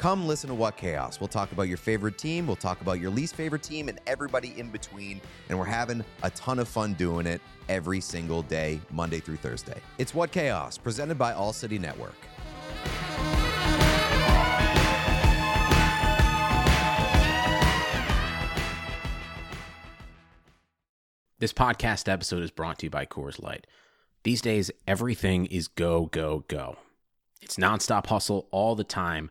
come 0.00 0.26
listen 0.26 0.48
to 0.48 0.54
What 0.54 0.78
Chaos. 0.78 1.20
We'll 1.20 1.28
talk 1.28 1.52
about 1.52 1.68
your 1.68 1.76
favorite 1.76 2.16
team, 2.16 2.46
we'll 2.46 2.56
talk 2.56 2.80
about 2.80 3.00
your 3.00 3.10
least 3.10 3.34
favorite 3.34 3.62
team, 3.62 3.90
and 3.90 4.00
everybody 4.06 4.58
in 4.58 4.70
between. 4.70 5.20
And 5.50 5.58
we're 5.58 5.66
having 5.66 6.02
a 6.22 6.30
ton 6.30 6.58
of 6.58 6.68
fun 6.68 6.94
doing 6.94 7.26
it 7.26 7.42
every 7.68 8.00
single 8.00 8.40
day, 8.40 8.80
Monday 8.90 9.20
through 9.20 9.36
Thursday. 9.36 9.78
It's 9.98 10.14
What 10.14 10.32
Chaos, 10.32 10.78
presented 10.78 11.18
by 11.18 11.34
All 11.34 11.52
City 11.52 11.78
Network. 11.78 12.14
This 21.40 21.52
podcast 21.52 22.10
episode 22.10 22.42
is 22.42 22.50
brought 22.50 22.78
to 22.78 22.86
you 22.86 22.90
by 22.90 23.04
Coors 23.04 23.42
Light. 23.42 23.66
These 24.22 24.40
days, 24.40 24.70
everything 24.86 25.44
is 25.46 25.68
go, 25.68 26.06
go, 26.06 26.44
go. 26.48 26.78
It's 27.42 27.56
nonstop 27.56 28.06
hustle 28.06 28.46
all 28.50 28.74
the 28.74 28.84
time. 28.84 29.30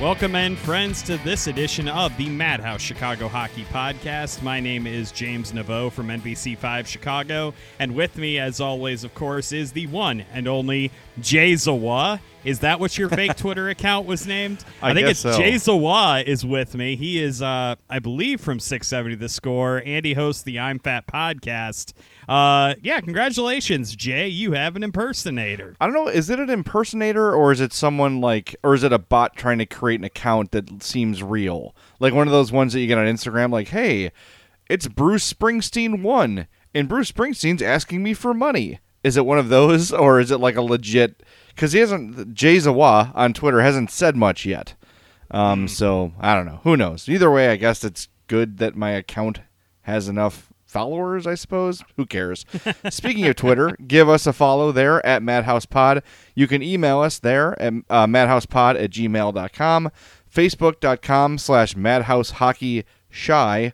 Welcome 0.00 0.34
in, 0.34 0.56
friends, 0.56 1.02
to 1.02 1.18
this 1.18 1.46
edition 1.46 1.86
of 1.86 2.16
the 2.16 2.30
Madhouse 2.30 2.80
Chicago 2.80 3.28
Hockey 3.28 3.64
Podcast. 3.64 4.42
My 4.42 4.58
name 4.58 4.86
is 4.86 5.12
James 5.12 5.52
Neveau 5.52 5.92
from 5.92 6.08
NBC5 6.08 6.86
Chicago, 6.86 7.52
and 7.78 7.94
with 7.94 8.16
me, 8.16 8.38
as 8.38 8.62
always, 8.62 9.04
of 9.04 9.14
course, 9.14 9.52
is 9.52 9.72
the 9.72 9.86
one 9.88 10.24
and 10.32 10.48
only 10.48 10.90
Jay 11.20 11.52
Zawa. 11.52 12.18
Is 12.44 12.60
that 12.60 12.80
what 12.80 12.96
your 12.96 13.10
fake 13.10 13.36
Twitter 13.36 13.68
account 13.68 14.06
was 14.06 14.26
named? 14.26 14.64
I 14.80 14.94
think 14.94 15.06
guess 15.06 15.22
it's 15.22 15.36
so. 15.36 15.38
Jay 15.38 15.56
Zawa 15.56 16.24
is 16.24 16.46
with 16.46 16.74
me. 16.74 16.96
He 16.96 17.22
is, 17.22 17.42
uh, 17.42 17.74
I 17.90 17.98
believe, 17.98 18.40
from 18.40 18.58
670 18.58 19.16
The 19.16 19.28
Score, 19.28 19.82
and 19.84 20.06
he 20.06 20.14
hosts 20.14 20.42
the 20.42 20.60
I'm 20.60 20.78
Fat 20.78 21.06
podcast. 21.08 21.92
Uh, 22.30 22.76
yeah, 22.80 23.00
congratulations, 23.00 23.96
Jay. 23.96 24.28
You 24.28 24.52
have 24.52 24.76
an 24.76 24.84
impersonator. 24.84 25.74
I 25.80 25.86
don't 25.86 25.94
know. 25.94 26.06
Is 26.06 26.30
it 26.30 26.38
an 26.38 26.48
impersonator 26.48 27.34
or 27.34 27.50
is 27.50 27.60
it 27.60 27.72
someone 27.72 28.20
like, 28.20 28.54
or 28.62 28.72
is 28.72 28.84
it 28.84 28.92
a 28.92 29.00
bot 29.00 29.34
trying 29.34 29.58
to 29.58 29.66
create 29.66 29.98
an 29.98 30.04
account 30.04 30.52
that 30.52 30.80
seems 30.80 31.24
real? 31.24 31.74
Like 31.98 32.14
one 32.14 32.28
of 32.28 32.32
those 32.32 32.52
ones 32.52 32.72
that 32.72 32.80
you 32.80 32.86
get 32.86 32.98
on 32.98 33.06
Instagram, 33.06 33.50
like, 33.50 33.68
hey, 33.68 34.12
it's 34.68 34.86
Bruce 34.86 35.32
Springsteen 35.32 36.02
one, 36.02 36.46
and 36.72 36.88
Bruce 36.88 37.10
Springsteen's 37.10 37.62
asking 37.62 38.00
me 38.00 38.14
for 38.14 38.32
money. 38.32 38.78
Is 39.02 39.16
it 39.16 39.26
one 39.26 39.40
of 39.40 39.48
those, 39.48 39.92
or 39.92 40.20
is 40.20 40.30
it 40.30 40.38
like 40.38 40.54
a 40.54 40.62
legit? 40.62 41.24
Because 41.48 41.72
he 41.72 41.80
hasn't, 41.80 42.32
Jay 42.32 42.58
Zawa 42.58 43.10
on 43.16 43.32
Twitter 43.32 43.60
hasn't 43.60 43.90
said 43.90 44.14
much 44.14 44.46
yet. 44.46 44.74
Um, 45.32 45.66
so 45.66 46.12
I 46.20 46.36
don't 46.36 46.46
know. 46.46 46.60
Who 46.62 46.76
knows? 46.76 47.08
Either 47.08 47.28
way, 47.28 47.48
I 47.48 47.56
guess 47.56 47.82
it's 47.82 48.06
good 48.28 48.58
that 48.58 48.76
my 48.76 48.92
account 48.92 49.40
has 49.82 50.08
enough 50.08 50.49
followers, 50.70 51.26
I 51.26 51.34
suppose. 51.34 51.82
Who 51.96 52.06
cares? 52.06 52.46
Speaking 52.88 53.26
of 53.26 53.36
Twitter, 53.36 53.76
give 53.86 54.08
us 54.08 54.26
a 54.26 54.32
follow 54.32 54.72
there 54.72 55.04
at 55.04 55.22
MadhousePod. 55.22 56.02
You 56.34 56.46
can 56.46 56.62
email 56.62 57.00
us 57.00 57.18
there 57.18 57.60
at 57.60 57.72
uh, 57.90 58.06
madhousepod 58.06 58.82
at 58.82 58.90
gmail.com, 58.90 59.90
facebook.com 60.32 61.38
slash 61.38 61.74
madhousehockey 61.74 62.84
shy, 63.08 63.72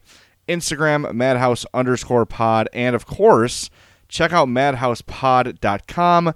Instagram 0.48 1.12
madhouse 1.14 1.66
underscore 1.74 2.26
pod, 2.26 2.68
and 2.72 2.96
of 2.96 3.06
course, 3.06 3.70
check 4.08 4.32
out 4.32 4.48
madhousepod.com. 4.48 6.32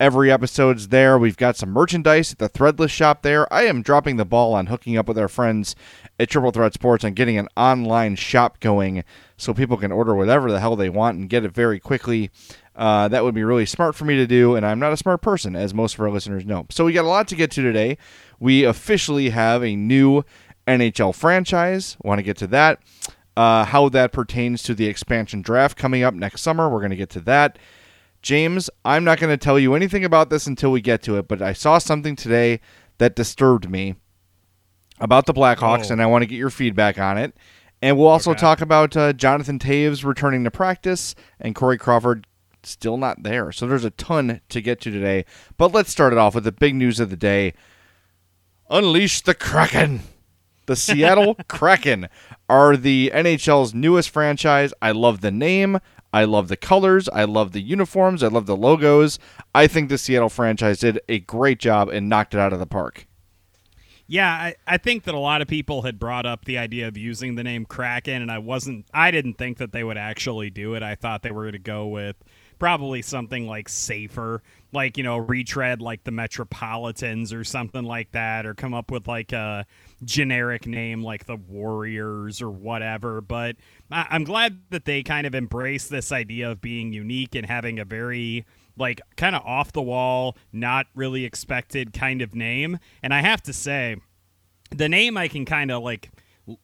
Every 0.00 0.30
episode's 0.30 0.88
there. 0.88 1.18
We've 1.18 1.36
got 1.36 1.56
some 1.56 1.70
merchandise 1.70 2.30
at 2.32 2.38
the 2.38 2.48
Threadless 2.48 2.90
shop 2.90 3.22
there. 3.22 3.52
I 3.52 3.64
am 3.64 3.82
dropping 3.82 4.16
the 4.16 4.24
ball 4.24 4.54
on 4.54 4.66
hooking 4.66 4.96
up 4.96 5.08
with 5.08 5.18
our 5.18 5.26
friends 5.26 5.74
at 6.20 6.30
Triple 6.30 6.52
Threat 6.52 6.72
Sports 6.72 7.02
and 7.02 7.16
getting 7.16 7.36
an 7.36 7.48
online 7.56 8.14
shop 8.14 8.60
going 8.60 9.02
so 9.38 9.54
people 9.54 9.78
can 9.78 9.90
order 9.90 10.14
whatever 10.14 10.52
the 10.52 10.60
hell 10.60 10.76
they 10.76 10.90
want 10.90 11.16
and 11.18 11.30
get 11.30 11.44
it 11.46 11.52
very 11.52 11.80
quickly. 11.80 12.30
Uh, 12.76 13.08
that 13.08 13.24
would 13.24 13.34
be 13.34 13.42
really 13.42 13.64
smart 13.66 13.94
for 13.94 14.04
me 14.04 14.14
to 14.16 14.26
do, 14.26 14.54
and 14.54 14.66
I'm 14.66 14.78
not 14.78 14.92
a 14.92 14.96
smart 14.96 15.22
person, 15.22 15.56
as 15.56 15.72
most 15.72 15.94
of 15.94 16.00
our 16.00 16.10
listeners 16.10 16.44
know. 16.44 16.66
So 16.70 16.84
we 16.84 16.92
got 16.92 17.04
a 17.04 17.08
lot 17.08 17.26
to 17.28 17.34
get 17.34 17.50
to 17.52 17.62
today. 17.62 17.96
We 18.38 18.64
officially 18.64 19.30
have 19.30 19.64
a 19.64 19.74
new 19.74 20.22
NHL 20.66 21.14
franchise. 21.14 21.96
Want 22.02 22.18
to 22.18 22.22
get 22.22 22.36
to 22.36 22.46
that. 22.48 22.80
Uh, 23.36 23.64
how 23.64 23.88
that 23.88 24.12
pertains 24.12 24.62
to 24.64 24.74
the 24.74 24.86
expansion 24.86 25.40
draft 25.42 25.76
coming 25.78 26.02
up 26.02 26.12
next 26.12 26.40
summer. 26.42 26.68
We're 26.68 26.80
going 26.80 26.90
to 26.90 26.96
get 26.96 27.10
to 27.10 27.20
that. 27.22 27.58
James, 28.20 28.68
I'm 28.84 29.04
not 29.04 29.18
going 29.20 29.30
to 29.30 29.36
tell 29.42 29.58
you 29.60 29.74
anything 29.74 30.04
about 30.04 30.28
this 30.28 30.46
until 30.48 30.72
we 30.72 30.80
get 30.80 31.02
to 31.02 31.16
it, 31.18 31.28
but 31.28 31.40
I 31.40 31.52
saw 31.52 31.78
something 31.78 32.16
today 32.16 32.60
that 32.98 33.14
disturbed 33.14 33.70
me 33.70 33.94
about 35.00 35.26
the 35.26 35.32
Blackhawks, 35.34 35.90
Oh. 35.90 35.92
and 35.92 36.02
I 36.02 36.06
want 36.06 36.22
to 36.22 36.26
get 36.26 36.36
your 36.36 36.50
feedback 36.50 36.98
on 36.98 37.16
it. 37.16 37.36
And 37.80 37.96
we'll 37.96 38.08
also 38.08 38.32
Okay. 38.32 38.40
talk 38.40 38.60
about 38.60 38.96
uh, 38.96 39.12
Jonathan 39.12 39.58
Toews 39.58 40.04
returning 40.04 40.44
to 40.44 40.50
practice 40.50 41.14
and 41.40 41.54
Corey 41.54 41.78
Crawford 41.78 42.26
still 42.64 42.96
not 42.96 43.22
there. 43.22 43.52
So 43.52 43.66
there's 43.66 43.84
a 43.84 43.90
ton 43.90 44.40
to 44.48 44.60
get 44.60 44.80
to 44.82 44.90
today. 44.90 45.24
But 45.56 45.72
let's 45.72 45.90
start 45.90 46.12
it 46.12 46.18
off 46.18 46.34
with 46.34 46.44
the 46.44 46.52
big 46.52 46.74
news 46.74 46.98
of 47.00 47.10
the 47.10 47.16
day. 47.16 47.54
Unleash 48.70 49.20
the 49.22 49.34
Kraken. 49.34 50.00
The 50.66 50.76
Seattle 50.76 51.36
Kraken 51.48 52.08
are 52.48 52.76
the 52.76 53.10
NHL's 53.14 53.72
newest 53.74 54.10
franchise. 54.10 54.72
I 54.82 54.90
love 54.90 55.20
the 55.20 55.30
name. 55.30 55.78
I 56.12 56.24
love 56.24 56.48
the 56.48 56.56
colors. 56.56 57.08
I 57.10 57.24
love 57.24 57.52
the 57.52 57.60
uniforms. 57.62 58.22
I 58.22 58.28
love 58.28 58.46
the 58.46 58.56
logos. 58.56 59.18
I 59.54 59.66
think 59.66 59.88
the 59.88 59.98
Seattle 59.98 60.28
franchise 60.30 60.78
did 60.80 61.00
a 61.08 61.20
great 61.20 61.58
job 61.58 61.88
and 61.88 62.08
knocked 62.08 62.34
it 62.34 62.40
out 62.40 62.52
of 62.52 62.58
the 62.58 62.66
park. 62.66 63.06
Yeah, 64.10 64.32
I, 64.32 64.54
I 64.66 64.78
think 64.78 65.04
that 65.04 65.14
a 65.14 65.18
lot 65.18 65.42
of 65.42 65.48
people 65.48 65.82
had 65.82 65.98
brought 65.98 66.24
up 66.24 66.46
the 66.46 66.56
idea 66.56 66.88
of 66.88 66.96
using 66.96 67.34
the 67.34 67.44
name 67.44 67.66
Kraken, 67.66 68.22
and 68.22 68.32
I 68.32 68.38
wasn't. 68.38 68.86
I 68.94 69.10
didn't 69.10 69.34
think 69.34 69.58
that 69.58 69.70
they 69.72 69.84
would 69.84 69.98
actually 69.98 70.48
do 70.48 70.74
it. 70.74 70.82
I 70.82 70.94
thought 70.94 71.22
they 71.22 71.30
were 71.30 71.42
going 71.42 71.52
to 71.52 71.58
go 71.58 71.86
with 71.88 72.16
probably 72.58 73.02
something 73.02 73.46
like 73.46 73.68
safer, 73.68 74.42
like 74.72 74.96
you 74.96 75.04
know, 75.04 75.18
retread 75.18 75.82
like 75.82 76.04
the 76.04 76.10
Metropolitans 76.10 77.34
or 77.34 77.44
something 77.44 77.84
like 77.84 78.10
that, 78.12 78.46
or 78.46 78.54
come 78.54 78.72
up 78.72 78.90
with 78.90 79.06
like 79.06 79.32
a 79.32 79.66
generic 80.02 80.66
name 80.66 81.02
like 81.02 81.26
the 81.26 81.36
Warriors 81.36 82.40
or 82.40 82.50
whatever. 82.50 83.20
But 83.20 83.56
I, 83.90 84.06
I'm 84.08 84.24
glad 84.24 84.58
that 84.70 84.86
they 84.86 85.02
kind 85.02 85.26
of 85.26 85.34
embrace 85.34 85.86
this 85.86 86.12
idea 86.12 86.50
of 86.50 86.62
being 86.62 86.94
unique 86.94 87.34
and 87.34 87.44
having 87.44 87.78
a 87.78 87.84
very 87.84 88.46
like 88.78 89.00
kind 89.16 89.36
of 89.36 89.42
off 89.44 89.72
the 89.72 89.82
wall, 89.82 90.36
not 90.52 90.86
really 90.94 91.24
expected 91.24 91.92
kind 91.92 92.22
of 92.22 92.34
name. 92.34 92.78
And 93.02 93.12
I 93.12 93.20
have 93.20 93.42
to 93.42 93.52
say, 93.52 93.96
the 94.70 94.88
name 94.88 95.16
I 95.16 95.28
can 95.28 95.44
kind 95.44 95.70
of 95.70 95.82
like 95.82 96.10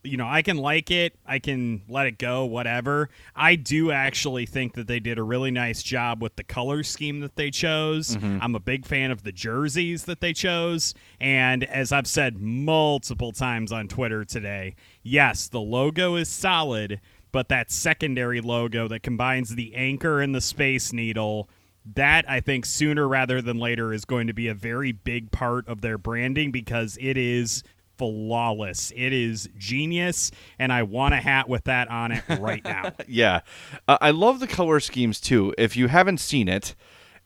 you 0.02 0.16
know, 0.16 0.26
I 0.26 0.42
can 0.42 0.56
like 0.56 0.90
it, 0.90 1.14
I 1.26 1.38
can 1.38 1.82
let 1.88 2.06
it 2.06 2.18
go, 2.18 2.44
whatever. 2.44 3.10
I 3.34 3.56
do 3.56 3.90
actually 3.90 4.46
think 4.46 4.74
that 4.74 4.86
they 4.86 5.00
did 5.00 5.18
a 5.18 5.22
really 5.22 5.50
nice 5.50 5.82
job 5.82 6.22
with 6.22 6.36
the 6.36 6.44
color 6.44 6.82
scheme 6.82 7.20
that 7.20 7.36
they 7.36 7.50
chose. 7.50 8.16
Mm-hmm. 8.16 8.38
I'm 8.40 8.54
a 8.54 8.60
big 8.60 8.86
fan 8.86 9.10
of 9.10 9.22
the 9.22 9.32
jerseys 9.32 10.04
that 10.04 10.20
they 10.20 10.32
chose. 10.32 10.94
And 11.20 11.64
as 11.64 11.92
I've 11.92 12.06
said 12.06 12.38
multiple 12.40 13.32
times 13.32 13.72
on 13.72 13.88
Twitter 13.88 14.24
today, 14.24 14.74
yes, 15.02 15.48
the 15.48 15.60
logo 15.60 16.16
is 16.16 16.28
solid, 16.28 17.00
but 17.32 17.48
that 17.48 17.70
secondary 17.70 18.40
logo 18.40 18.88
that 18.88 19.02
combines 19.02 19.54
the 19.54 19.74
anchor 19.74 20.20
and 20.20 20.34
the 20.34 20.40
space 20.40 20.92
needle 20.92 21.48
that 21.94 22.24
I 22.28 22.40
think 22.40 22.64
sooner 22.66 23.06
rather 23.06 23.42
than 23.42 23.58
later 23.58 23.92
is 23.92 24.04
going 24.04 24.26
to 24.28 24.32
be 24.32 24.48
a 24.48 24.54
very 24.54 24.92
big 24.92 25.30
part 25.30 25.68
of 25.68 25.80
their 25.82 25.98
branding 25.98 26.50
because 26.50 26.96
it 27.00 27.16
is 27.16 27.62
flawless. 27.98 28.92
It 28.96 29.12
is 29.12 29.48
genius, 29.58 30.30
and 30.58 30.72
I 30.72 30.82
want 30.82 31.14
a 31.14 31.18
hat 31.18 31.48
with 31.48 31.64
that 31.64 31.88
on 31.88 32.12
it 32.12 32.22
right 32.40 32.64
now. 32.64 32.92
yeah. 33.06 33.40
Uh, 33.86 33.98
I 34.00 34.10
love 34.10 34.40
the 34.40 34.46
color 34.46 34.80
schemes 34.80 35.20
too. 35.20 35.54
If 35.58 35.76
you 35.76 35.88
haven't 35.88 36.18
seen 36.18 36.48
it, 36.48 36.74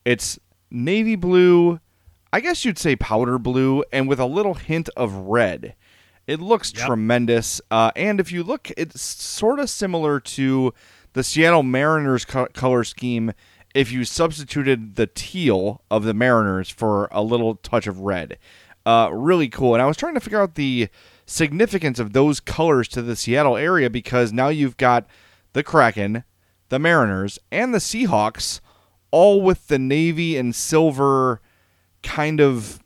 it's 0.05 0.39
navy 0.71 1.17
blue, 1.17 1.81
I 2.33 2.41
guess 2.41 2.65
you'd 2.65 2.79
say 2.79 2.97
powder 2.97 3.39
blue, 3.39 3.85
and 3.93 4.09
with 4.09 4.19
a 4.21 4.27
little 4.27 4.55
hint 4.55 4.89
of 4.97 5.13
red. 5.15 5.75
It 6.27 6.41
looks 6.41 6.73
Yep. 6.77 6.87
tremendous. 6.87 7.59
Uh, 7.71 7.91
and 7.97 8.21
if 8.21 8.31
you 8.31 8.43
look, 8.43 8.71
it's 8.77 9.01
sort 9.01 9.59
of 9.61 9.71
similar 9.71 10.21
to 10.21 10.75
the 11.15 11.25
Seattle 11.25 11.63
Mariners 11.63 12.27
co- 12.27 12.49
color 12.53 12.85
scheme 12.85 13.33
if 13.79 13.93
you 13.93 14.05
substituted 14.05 14.97
the 14.97 15.07
teal 15.07 15.83
of 15.89 16.03
the 16.03 16.13
Mariners 16.13 16.69
for 16.69 17.09
a 17.13 17.23
little 17.23 17.55
touch 17.55 17.87
of 17.87 18.01
red. 18.01 18.37
Uh, 18.85 19.09
really 19.13 19.49
cool. 19.49 19.73
And 19.73 19.81
I 19.81 19.87
was 19.87 19.97
trying 19.97 20.15
to 20.15 20.21
figure 20.21 20.43
out 20.43 20.57
the 20.57 20.89
significance 21.27 22.01
of 22.01 22.13
those 22.13 22.41
colors 22.41 22.89
to 22.89 23.03
the 23.03 23.15
Seattle 23.15 23.57
area 23.57 23.89
because 23.89 24.33
now 24.33 24.49
you've 24.49 24.79
got 24.79 25.07
the 25.53 25.63
Kraken, 25.63 26.25
the 26.71 26.81
Mariners, 26.81 27.39
and 27.53 27.73
the 27.73 27.79
Seahawks 27.79 28.59
all 29.13 29.43
with 29.43 29.69
the 29.69 29.79
navy 29.79 30.37
and 30.37 30.57
silver 30.57 31.41
kind 32.03 32.41
of 32.41 32.83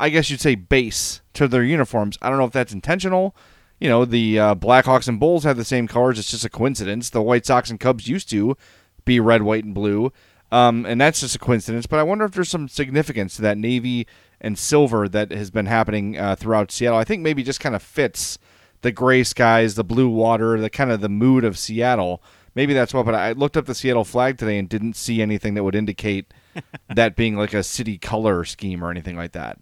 I 0.00 0.08
guess 0.08 0.30
you'd 0.30 0.40
say 0.40 0.56
base 0.56 1.20
to 1.34 1.46
their 1.46 1.62
uniforms. 1.62 2.18
I 2.20 2.28
don't 2.28 2.38
know 2.38 2.44
if 2.44 2.52
that's 2.52 2.72
intentional. 2.72 3.36
You 3.78 3.88
know, 3.88 4.04
the 4.04 4.36
uh, 4.36 4.54
Blackhawks 4.56 5.06
and 5.06 5.20
Bulls 5.20 5.44
have 5.44 5.56
the 5.56 5.64
same 5.64 5.86
colors. 5.86 6.18
It's 6.18 6.32
just 6.32 6.44
a 6.44 6.50
coincidence. 6.50 7.08
The 7.08 7.22
White 7.22 7.46
Sox 7.46 7.70
and 7.70 7.78
Cubs 7.78 8.08
used 8.08 8.28
to 8.30 8.56
be 9.04 9.20
red, 9.20 9.42
white, 9.42 9.64
and 9.64 9.74
blue, 9.74 10.12
um, 10.50 10.86
and 10.86 11.00
that's 11.00 11.20
just 11.20 11.36
a 11.36 11.38
coincidence. 11.38 11.86
But 11.86 11.98
I 11.98 12.02
wonder 12.02 12.24
if 12.24 12.32
there's 12.32 12.48
some 12.48 12.68
significance 12.68 13.36
to 13.36 13.42
that 13.42 13.58
navy 13.58 14.06
and 14.40 14.58
silver 14.58 15.08
that 15.08 15.30
has 15.30 15.50
been 15.50 15.66
happening 15.66 16.18
uh, 16.18 16.36
throughout 16.36 16.70
Seattle. 16.70 16.98
I 16.98 17.04
think 17.04 17.22
maybe 17.22 17.42
just 17.42 17.60
kind 17.60 17.74
of 17.74 17.82
fits 17.82 18.38
the 18.82 18.92
gray 18.92 19.24
skies, 19.24 19.74
the 19.74 19.84
blue 19.84 20.08
water, 20.08 20.60
the 20.60 20.70
kind 20.70 20.90
of 20.90 21.00
the 21.00 21.08
mood 21.08 21.44
of 21.44 21.58
Seattle. 21.58 22.22
Maybe 22.54 22.74
that's 22.74 22.94
what. 22.94 23.04
But 23.06 23.14
I 23.14 23.32
looked 23.32 23.56
up 23.56 23.66
the 23.66 23.74
Seattle 23.74 24.04
flag 24.04 24.38
today 24.38 24.58
and 24.58 24.68
didn't 24.68 24.94
see 24.94 25.20
anything 25.20 25.54
that 25.54 25.64
would 25.64 25.74
indicate 25.74 26.32
that 26.94 27.16
being 27.16 27.36
like 27.36 27.54
a 27.54 27.62
city 27.62 27.98
color 27.98 28.44
scheme 28.44 28.82
or 28.82 28.90
anything 28.90 29.16
like 29.16 29.32
that. 29.32 29.58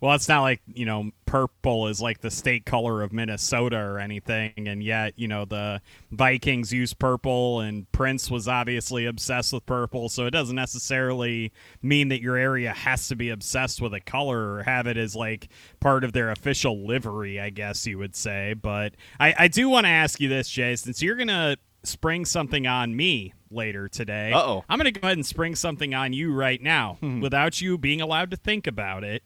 Well, 0.00 0.14
it's 0.14 0.28
not 0.28 0.42
like, 0.42 0.60
you 0.74 0.84
know, 0.84 1.10
purple 1.26 1.88
is 1.88 2.00
like 2.00 2.20
the 2.20 2.30
state 2.30 2.64
color 2.64 3.02
of 3.02 3.12
Minnesota 3.12 3.76
or 3.76 3.98
anything. 3.98 4.52
And 4.56 4.82
yet, 4.82 5.14
you 5.16 5.28
know, 5.28 5.44
the 5.44 5.82
Vikings 6.10 6.72
use 6.72 6.94
purple 6.94 7.60
and 7.60 7.90
Prince 7.92 8.30
was 8.30 8.48
obviously 8.48 9.04
obsessed 9.06 9.52
with 9.52 9.66
purple. 9.66 10.08
So 10.08 10.26
it 10.26 10.30
doesn't 10.30 10.56
necessarily 10.56 11.52
mean 11.82 12.08
that 12.08 12.22
your 12.22 12.36
area 12.36 12.72
has 12.72 13.08
to 13.08 13.16
be 13.16 13.30
obsessed 13.30 13.82
with 13.82 13.92
a 13.92 14.00
color 14.00 14.54
or 14.54 14.62
have 14.62 14.86
it 14.86 14.96
as 14.96 15.14
like 15.14 15.48
part 15.80 16.04
of 16.04 16.12
their 16.12 16.30
official 16.30 16.86
livery, 16.86 17.40
I 17.40 17.50
guess 17.50 17.86
you 17.86 17.98
would 17.98 18.16
say. 18.16 18.54
But 18.54 18.94
I, 19.20 19.34
I 19.38 19.48
do 19.48 19.68
want 19.68 19.84
to 19.84 19.90
ask 19.90 20.20
you 20.20 20.28
this, 20.28 20.48
Jay, 20.48 20.76
since 20.76 21.02
you're 21.02 21.16
going 21.16 21.28
to 21.28 21.58
spring 21.82 22.24
something 22.24 22.66
on 22.66 22.96
me 22.96 23.32
later 23.50 23.88
today. 23.88 24.32
Uh-oh. 24.32 24.64
I'm 24.68 24.78
going 24.78 24.92
to 24.92 25.00
go 25.00 25.06
ahead 25.06 25.18
and 25.18 25.26
spring 25.26 25.54
something 25.54 25.94
on 25.94 26.12
you 26.12 26.32
right 26.32 26.60
now 26.60 26.98
without 27.20 27.60
you 27.60 27.78
being 27.78 28.00
allowed 28.00 28.30
to 28.32 28.36
think 28.36 28.66
about 28.66 29.04
it 29.04 29.22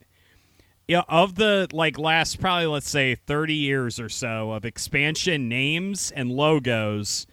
yeah, 0.87 1.03
of 1.07 1.35
the 1.35 1.67
like 1.71 1.97
last 1.97 2.39
probably 2.39 2.67
let's 2.67 2.89
say 2.89 3.15
30 3.15 3.53
years 3.53 3.99
or 3.99 4.09
so 4.09 4.51
of 4.51 4.65
expansion 4.65 5.47
names 5.47 6.11
and 6.11 6.31
logos, 6.31 7.27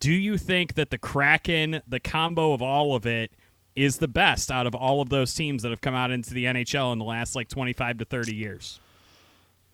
do 0.00 0.12
you 0.12 0.36
think 0.36 0.74
that 0.74 0.90
the 0.90 0.98
Kraken, 0.98 1.82
the 1.86 2.00
combo 2.00 2.52
of 2.52 2.60
all 2.60 2.94
of 2.94 3.06
it, 3.06 3.32
is 3.74 3.98
the 3.98 4.08
best 4.08 4.50
out 4.50 4.66
of 4.66 4.74
all 4.74 5.00
of 5.00 5.08
those 5.08 5.32
teams 5.34 5.62
that 5.62 5.70
have 5.70 5.80
come 5.80 5.94
out 5.94 6.10
into 6.10 6.34
the 6.34 6.44
NHL 6.44 6.92
in 6.92 6.98
the 6.98 7.04
last 7.04 7.36
like 7.36 7.48
25 7.48 7.98
to 7.98 8.04
30 8.04 8.34
years? 8.34 8.80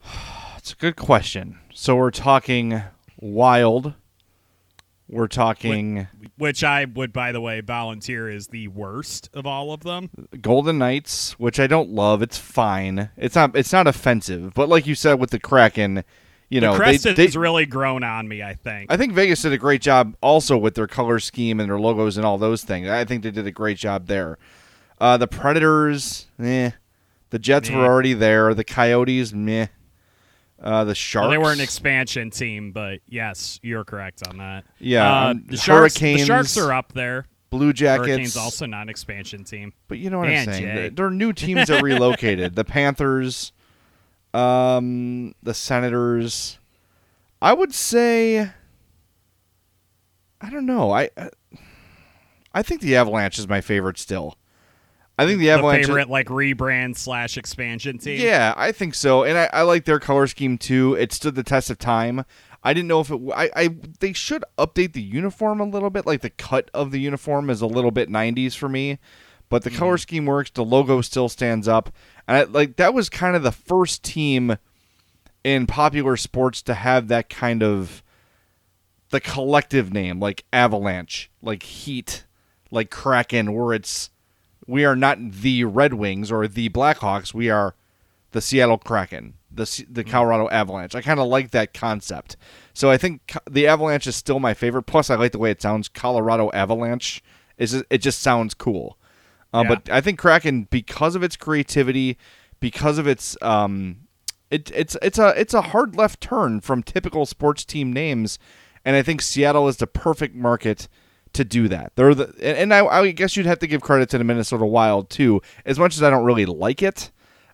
It's 0.56 0.72
a 0.72 0.76
good 0.76 0.96
question. 0.96 1.58
So 1.74 1.94
we're 1.94 2.10
talking 2.10 2.80
wild. 3.20 3.92
We're 5.08 5.28
talking 5.28 6.08
Which 6.38 6.64
I 6.64 6.86
would, 6.86 7.12
by 7.12 7.32
the 7.32 7.40
way, 7.40 7.60
volunteer 7.60 8.30
is 8.30 8.48
the 8.48 8.68
worst 8.68 9.28
of 9.34 9.46
all 9.46 9.72
of 9.72 9.82
them. 9.82 10.10
Golden 10.40 10.78
Knights, 10.78 11.38
which 11.38 11.60
I 11.60 11.66
don't 11.66 11.90
love. 11.90 12.22
It's 12.22 12.38
fine. 12.38 13.10
It's 13.16 13.34
not. 13.34 13.54
It's 13.54 13.72
not 13.72 13.86
offensive. 13.86 14.54
But 14.54 14.68
like 14.68 14.86
you 14.86 14.94
said 14.94 15.14
with 15.14 15.30
the 15.30 15.38
Kraken, 15.38 16.04
you 16.48 16.60
know, 16.60 16.72
the 16.72 16.78
they, 16.78 16.84
crest 16.84 17.16
they- 17.16 17.24
has 17.24 17.36
really 17.36 17.66
grown 17.66 18.02
on 18.02 18.26
me. 18.28 18.42
I 18.42 18.54
think. 18.54 18.90
I 18.90 18.96
think 18.96 19.12
Vegas 19.12 19.42
did 19.42 19.52
a 19.52 19.58
great 19.58 19.82
job 19.82 20.16
also 20.22 20.56
with 20.56 20.74
their 20.74 20.86
color 20.86 21.18
scheme 21.18 21.60
and 21.60 21.68
their 21.68 21.78
logos 21.78 22.16
and 22.16 22.24
all 22.24 22.38
those 22.38 22.64
things. 22.64 22.88
I 22.88 23.04
think 23.04 23.22
they 23.22 23.30
did 23.30 23.46
a 23.46 23.52
great 23.52 23.76
job 23.76 24.06
there. 24.06 24.38
Uh, 24.98 25.16
the 25.16 25.26
Predators, 25.28 26.26
eh. 26.38 26.70
The 27.30 27.38
Jets 27.38 27.68
Meh. 27.68 27.76
were 27.76 27.84
already 27.84 28.14
there. 28.14 28.54
The 28.54 28.64
Coyotes, 28.64 29.32
meh. 29.32 29.66
Uh, 30.62 30.84
the 30.84 30.94
Sharks. 30.94 31.24
Well, 31.24 31.30
they 31.30 31.38
were 31.38 31.52
an 31.52 31.60
expansion 31.60 32.30
team, 32.30 32.72
but 32.72 33.00
yes, 33.08 33.58
you're 33.62 33.84
correct 33.84 34.26
on 34.28 34.38
that. 34.38 34.64
Yeah, 34.78 35.12
uh, 35.12 35.34
the 35.46 35.56
Sharks. 35.56 35.94
Hurricanes- 35.98 36.20
The 36.20 36.26
Sharks 36.26 36.56
are 36.58 36.72
up 36.72 36.92
there. 36.92 37.26
Blue 37.50 37.72
Jackets. 37.72 38.08
Hurricanes 38.08 38.36
also 38.36 38.66
not 38.66 38.82
an 38.82 38.88
expansion 38.88 39.44
team. 39.44 39.72
But 39.88 39.98
you 39.98 40.10
know 40.10 40.18
what 40.18 40.28
And 40.28 40.38
I'm 40.38 40.44
saying? 40.54 40.64
Jay. 40.64 40.74
They're- 40.74 40.90
They're 40.90 41.10
new 41.10 41.32
teams 41.32 41.68
that 41.68 41.82
relocated. 41.82 42.54
the 42.56 42.64
Panthers, 42.64 43.52
um, 44.32 45.34
the 45.42 45.54
Senators. 45.54 46.58
I 47.42 47.52
would 47.52 47.74
say. 47.74 48.50
I 50.40 50.50
don't 50.50 50.66
know. 50.66 50.90
I 50.92 51.10
I- 51.16 51.30
I 52.56 52.62
think 52.62 52.80
the 52.80 52.94
Avalanche 52.96 53.38
is 53.38 53.48
my 53.48 53.60
favorite 53.60 53.98
still. 53.98 54.36
I 55.16 55.26
think 55.26 55.38
the 55.38 55.46
The 55.46 55.52
Avalanche. 55.52 55.86
favorite 55.86 56.10
like 56.10 56.26
rebrand 56.26 56.96
slash 56.96 57.36
expansion 57.36 57.98
team. 57.98 58.20
Yeah, 58.20 58.52
I 58.56 58.72
think 58.72 58.94
so, 58.94 59.22
and 59.24 59.38
I, 59.38 59.48
I 59.52 59.62
like 59.62 59.84
their 59.84 60.00
color 60.00 60.26
scheme 60.26 60.58
too. 60.58 60.94
It 60.94 61.12
stood 61.12 61.34
the 61.34 61.44
test 61.44 61.70
of 61.70 61.78
time. 61.78 62.24
I 62.64 62.72
didn't 62.72 62.88
know 62.88 63.00
if 63.00 63.10
it. 63.10 63.20
I, 63.34 63.50
I 63.54 63.68
they 64.00 64.12
should 64.12 64.44
update 64.58 64.92
the 64.94 65.02
uniform 65.02 65.60
a 65.60 65.64
little 65.64 65.90
bit. 65.90 66.06
Like 66.06 66.22
the 66.22 66.30
cut 66.30 66.70
of 66.74 66.90
the 66.90 66.98
uniform 66.98 67.50
is 67.50 67.60
a 67.60 67.66
little 67.66 67.90
bit 67.90 68.08
'90s 68.08 68.56
for 68.56 68.68
me, 68.68 68.98
but 69.48 69.62
the 69.62 69.70
color 69.70 69.94
mm-hmm. 69.94 70.00
scheme 70.00 70.26
works. 70.26 70.50
The 70.50 70.64
logo 70.64 71.00
still 71.00 71.28
stands 71.28 71.68
up, 71.68 71.90
and 72.26 72.36
I, 72.36 72.42
like 72.44 72.76
that 72.76 72.94
was 72.94 73.08
kind 73.08 73.36
of 73.36 73.42
the 73.42 73.52
first 73.52 74.02
team 74.02 74.56
in 75.44 75.66
popular 75.66 76.16
sports 76.16 76.62
to 76.62 76.74
have 76.74 77.08
that 77.08 77.28
kind 77.28 77.62
of 77.62 78.02
the 79.10 79.20
collective 79.20 79.92
name, 79.92 80.18
like 80.18 80.44
Avalanche, 80.52 81.30
like 81.40 81.62
Heat, 81.62 82.24
like 82.70 82.90
Kraken, 82.90 83.52
where 83.52 83.74
it's 83.74 84.10
we 84.66 84.84
are 84.84 84.96
not 84.96 85.18
the 85.20 85.64
Red 85.64 85.94
Wings 85.94 86.32
or 86.32 86.46
the 86.48 86.68
Blackhawks. 86.70 87.34
We 87.34 87.50
are 87.50 87.74
the 88.32 88.40
Seattle 88.40 88.78
Kraken, 88.78 89.34
the 89.50 89.84
the 89.88 90.04
Colorado 90.04 90.48
Avalanche. 90.48 90.94
I 90.94 91.02
kind 91.02 91.20
of 91.20 91.28
like 91.28 91.50
that 91.52 91.72
concept. 91.74 92.36
So 92.72 92.90
I 92.90 92.96
think 92.96 93.36
the 93.48 93.66
Avalanche 93.66 94.06
is 94.06 94.16
still 94.16 94.40
my 94.40 94.54
favorite. 94.54 94.84
Plus, 94.84 95.10
I 95.10 95.14
like 95.16 95.32
the 95.32 95.38
way 95.38 95.50
it 95.50 95.62
sounds. 95.62 95.88
Colorado 95.88 96.50
Avalanche 96.52 97.22
is 97.58 97.74
it 97.88 97.98
just 97.98 98.20
sounds 98.20 98.54
cool. 98.54 98.98
Uh, 99.52 99.62
Yeah. 99.62 99.68
But 99.68 99.90
I 99.90 100.00
think 100.00 100.18
Kraken, 100.18 100.66
because 100.70 101.14
of 101.14 101.22
its 101.22 101.36
creativity, 101.36 102.18
because 102.58 102.98
of 102.98 103.06
its 103.06 103.36
um, 103.42 103.98
it, 104.50 104.70
it's 104.74 104.96
it's 105.00 105.18
a 105.18 105.28
it's 105.40 105.54
a 105.54 105.62
hard 105.62 105.94
left 105.94 106.20
turn 106.20 106.60
from 106.60 106.82
typical 106.82 107.26
sports 107.26 107.64
team 107.64 107.92
names, 107.92 108.38
and 108.84 108.96
I 108.96 109.02
think 109.02 109.22
Seattle 109.22 109.68
is 109.68 109.76
the 109.76 109.86
perfect 109.86 110.34
market 110.34 110.88
to 111.34 111.44
do 111.44 111.68
that. 111.68 111.92
They're 111.96 112.14
the 112.14 112.34
and 112.42 112.72
I, 112.72 112.84
I 112.84 113.10
guess 113.10 113.36
you'd 113.36 113.46
have 113.46 113.58
to 113.60 113.66
give 113.66 113.80
credit 113.80 114.08
to 114.10 114.18
the 114.18 114.24
Minnesota 114.24 114.64
Wild 114.64 115.10
too. 115.10 115.42
As 115.64 115.78
much 115.78 115.96
as 115.96 116.02
I 116.02 116.10
don't 116.10 116.24
really 116.24 116.46
like 116.46 116.82
it, 116.82 117.10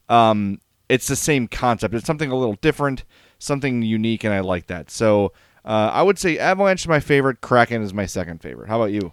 um, 0.09 0.61
it's 0.89 1.07
the 1.07 1.17
same 1.17 1.49
concept. 1.49 1.95
It's 1.95 2.07
something 2.07 2.31
a 2.31 2.37
little 2.37 2.57
different, 2.57 3.05
something 3.39 3.83
unique, 3.83 4.25
and 4.25 4.35
I 4.35 4.41
like 4.41 4.67
that. 4.67 4.91
So 4.91 5.33
uh, 5.65 5.91
I 5.93 6.03
would 6.03 6.19
say 6.19 6.39
Avalanche 6.39 6.83
is 6.83 6.89
my 6.89 7.01
favorite. 7.01 7.41
Kraken 7.41 7.83
is 7.83 7.95
my 7.95 8.07
second 8.07 8.41
favorite. 8.43 8.69
How 8.69 8.81
about 8.81 8.93
you? 8.93 9.13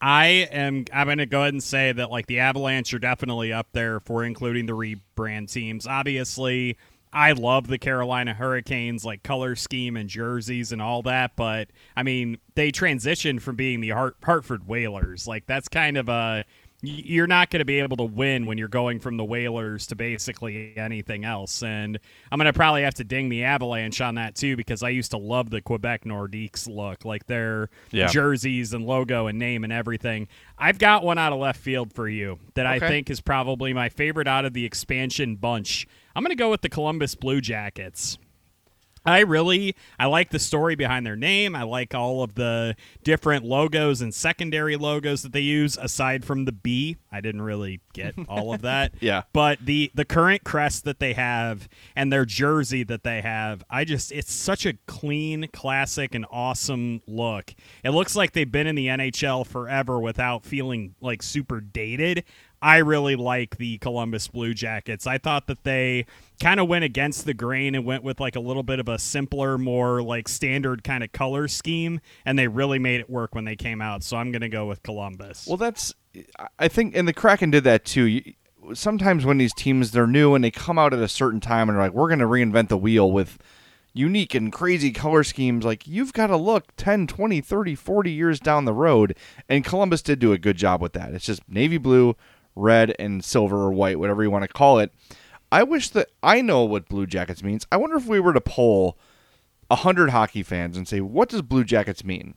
I 0.00 0.48
am. 0.50 0.86
I'm 0.92 1.06
going 1.08 1.18
to 1.18 1.26
go 1.26 1.42
ahead 1.42 1.52
and 1.52 1.62
say 1.62 1.92
that 1.92 2.10
like 2.10 2.26
the 2.26 2.40
Avalanche 2.40 2.94
are 2.94 2.98
definitely 2.98 3.52
up 3.52 3.68
there 3.72 4.00
for 4.00 4.24
including 4.24 4.66
the 4.66 4.72
rebrand 4.72 5.52
teams. 5.52 5.86
Obviously, 5.86 6.78
I 7.12 7.32
love 7.32 7.66
the 7.66 7.78
Carolina 7.78 8.34
Hurricanes, 8.34 9.04
like 9.04 9.22
color 9.22 9.56
scheme 9.56 9.96
and 9.96 10.08
jerseys 10.08 10.72
and 10.72 10.80
all 10.80 11.02
that. 11.02 11.32
But 11.36 11.68
I 11.96 12.02
mean, 12.02 12.38
they 12.54 12.70
transitioned 12.70 13.40
from 13.42 13.56
being 13.56 13.80
the 13.80 13.90
Hart- 13.90 14.16
Hartford 14.22 14.66
Whalers. 14.68 15.26
Like 15.26 15.46
that's 15.46 15.68
kind 15.68 15.96
of 15.96 16.08
a 16.08 16.44
you're 16.82 17.26
not 17.26 17.50
going 17.50 17.58
to 17.58 17.64
be 17.66 17.80
able 17.80 17.98
to 17.98 18.04
win 18.04 18.46
when 18.46 18.56
you're 18.56 18.66
going 18.66 19.00
from 19.00 19.18
the 19.18 19.24
Whalers 19.24 19.86
to 19.88 19.94
basically 19.94 20.72
anything 20.78 21.26
else. 21.26 21.62
And 21.62 21.98
I'm 22.32 22.38
going 22.38 22.46
to 22.46 22.54
probably 22.54 22.84
have 22.84 22.94
to 22.94 23.04
ding 23.04 23.28
the 23.28 23.44
Avalanche 23.44 24.00
on 24.00 24.14
that 24.14 24.34
too 24.34 24.56
because 24.56 24.82
I 24.82 24.88
used 24.88 25.10
to 25.10 25.18
love 25.18 25.50
the 25.50 25.60
Quebec 25.60 26.04
Nordiques 26.04 26.66
look, 26.66 27.04
like 27.04 27.26
their 27.26 27.68
Yeah. 27.90 28.06
jerseys 28.06 28.72
and 28.72 28.86
logo 28.86 29.26
and 29.26 29.38
name 29.38 29.62
and 29.62 29.72
everything. 29.74 30.26
I've 30.56 30.78
got 30.78 31.04
one 31.04 31.18
out 31.18 31.34
of 31.34 31.38
left 31.38 31.60
field 31.60 31.92
for 31.92 32.08
you 32.08 32.38
that 32.54 32.64
I 32.64 32.78
think 32.78 33.10
is 33.10 33.20
probably 33.20 33.74
my 33.74 33.90
favorite 33.90 34.26
out 34.26 34.46
of 34.46 34.54
the 34.54 34.64
expansion 34.64 35.36
bunch. 35.36 35.86
I'm 36.14 36.22
going 36.22 36.30
to 36.30 36.36
go 36.36 36.50
with 36.50 36.62
the 36.62 36.68
Columbus 36.68 37.14
Blue 37.14 37.40
Jackets. 37.40 38.18
I 39.04 39.20
really 39.20 39.76
I 39.98 40.06
like 40.06 40.30
the 40.30 40.38
story 40.38 40.74
behind 40.74 41.06
their 41.06 41.16
name. 41.16 41.56
I 41.56 41.62
like 41.62 41.94
all 41.94 42.22
of 42.22 42.34
the 42.34 42.76
different 43.02 43.44
logos 43.44 44.02
and 44.02 44.14
secondary 44.14 44.76
logos 44.76 45.22
that 45.22 45.32
they 45.32 45.40
use 45.40 45.78
aside 45.78 46.24
from 46.24 46.44
the 46.44 46.52
B. 46.52 46.96
I 47.10 47.20
didn't 47.20 47.42
really 47.42 47.80
get 47.94 48.14
all 48.28 48.52
of 48.52 48.62
that. 48.62 48.92
Yeah. 49.00 49.22
But 49.32 49.64
the 49.64 49.90
the 49.94 50.04
current 50.04 50.44
crest 50.44 50.84
that 50.84 50.98
they 50.98 51.14
have 51.14 51.68
and 51.96 52.12
their 52.12 52.26
jersey 52.26 52.82
that 52.84 53.02
they 53.02 53.22
have, 53.22 53.64
I 53.70 53.84
just 53.84 54.12
it's 54.12 54.32
such 54.32 54.66
a 54.66 54.74
clean, 54.86 55.48
classic 55.52 56.14
and 56.14 56.26
awesome 56.30 57.00
look. 57.06 57.54
It 57.82 57.90
looks 57.90 58.14
like 58.14 58.32
they've 58.32 58.50
been 58.50 58.66
in 58.66 58.74
the 58.74 58.88
NHL 58.88 59.46
forever 59.46 59.98
without 59.98 60.44
feeling 60.44 60.94
like 61.00 61.22
super 61.22 61.60
dated. 61.60 62.24
I 62.62 62.78
really 62.78 63.16
like 63.16 63.56
the 63.56 63.78
Columbus 63.78 64.28
Blue 64.28 64.54
Jackets. 64.54 65.06
I 65.06 65.18
thought 65.18 65.46
that 65.46 65.64
they 65.64 66.06
kind 66.40 66.60
of 66.60 66.68
went 66.68 66.84
against 66.84 67.24
the 67.24 67.34
grain 67.34 67.74
and 67.74 67.84
went 67.84 68.02
with 68.02 68.20
like 68.20 68.36
a 68.36 68.40
little 68.40 68.62
bit 68.62 68.78
of 68.78 68.88
a 68.88 68.98
simpler, 68.98 69.56
more 69.58 70.02
like 70.02 70.28
standard 70.28 70.84
kind 70.84 71.02
of 71.02 71.12
color 71.12 71.48
scheme, 71.48 72.00
and 72.24 72.38
they 72.38 72.48
really 72.48 72.78
made 72.78 73.00
it 73.00 73.08
work 73.08 73.34
when 73.34 73.44
they 73.44 73.56
came 73.56 73.80
out. 73.80 74.02
So 74.02 74.16
I'm 74.16 74.30
going 74.30 74.42
to 74.42 74.48
go 74.48 74.66
with 74.66 74.82
Columbus. 74.82 75.46
Well, 75.46 75.56
that's 75.56 75.94
I 76.58 76.68
think, 76.68 76.96
and 76.96 77.06
the 77.06 77.12
Kraken 77.12 77.50
did 77.50 77.64
that 77.64 77.84
too. 77.84 78.22
Sometimes 78.74 79.24
when 79.24 79.38
these 79.38 79.54
teams 79.54 79.92
they're 79.92 80.06
new 80.06 80.34
and 80.34 80.44
they 80.44 80.50
come 80.50 80.78
out 80.78 80.92
at 80.92 81.00
a 81.00 81.08
certain 81.08 81.40
time 81.40 81.68
and 81.68 81.76
they're 81.76 81.84
like, 81.84 81.94
we're 81.94 82.08
going 82.08 82.18
to 82.18 82.26
reinvent 82.26 82.68
the 82.68 82.76
wheel 82.76 83.10
with 83.10 83.38
unique 83.92 84.34
and 84.34 84.52
crazy 84.52 84.92
color 84.92 85.24
schemes. 85.24 85.64
Like 85.64 85.86
you've 85.86 86.12
got 86.12 86.28
to 86.28 86.36
look 86.36 86.64
10, 86.76 87.06
20, 87.06 87.40
30, 87.40 87.74
40 87.74 88.10
years 88.10 88.40
down 88.40 88.64
the 88.64 88.74
road, 88.74 89.16
and 89.48 89.64
Columbus 89.64 90.02
did 90.02 90.18
do 90.18 90.32
a 90.32 90.38
good 90.38 90.56
job 90.56 90.80
with 90.82 90.92
that. 90.92 91.14
It's 91.14 91.24
just 91.26 91.48
navy 91.48 91.78
blue, 91.78 92.16
red, 92.60 92.94
and 92.98 93.24
silver 93.24 93.56
or 93.56 93.72
white, 93.72 93.98
whatever 93.98 94.22
you 94.22 94.30
want 94.30 94.42
to 94.42 94.48
call 94.48 94.78
it. 94.78 94.92
I 95.52 95.62
wish 95.62 95.90
that 95.90 96.08
I 96.22 96.42
know 96.42 96.64
what 96.64 96.88
Blue 96.88 97.06
Jackets 97.06 97.42
means. 97.42 97.66
I 97.72 97.76
wonder 97.76 97.96
if 97.96 98.06
we 98.06 98.20
were 98.20 98.32
to 98.32 98.40
poll 98.40 98.98
hundred 99.70 100.10
hockey 100.10 100.42
fans 100.42 100.76
and 100.76 100.86
say, 100.86 101.00
"What 101.00 101.28
does 101.28 101.42
Blue 101.42 101.64
Jackets 101.64 102.04
mean?" 102.04 102.34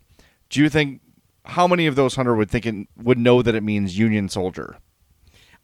Do 0.50 0.62
you 0.62 0.70
think 0.70 1.01
how 1.46 1.68
many 1.68 1.88
of 1.88 1.96
those 1.96 2.15
hundred 2.15 2.36
would 2.36 2.50
think 2.50 2.65
it 2.65 2.88
would 2.96 3.18
know 3.18 3.42
that 3.42 3.56
it 3.56 3.63
means 3.63 3.98
Union 3.98 4.30
soldier? 4.30 4.77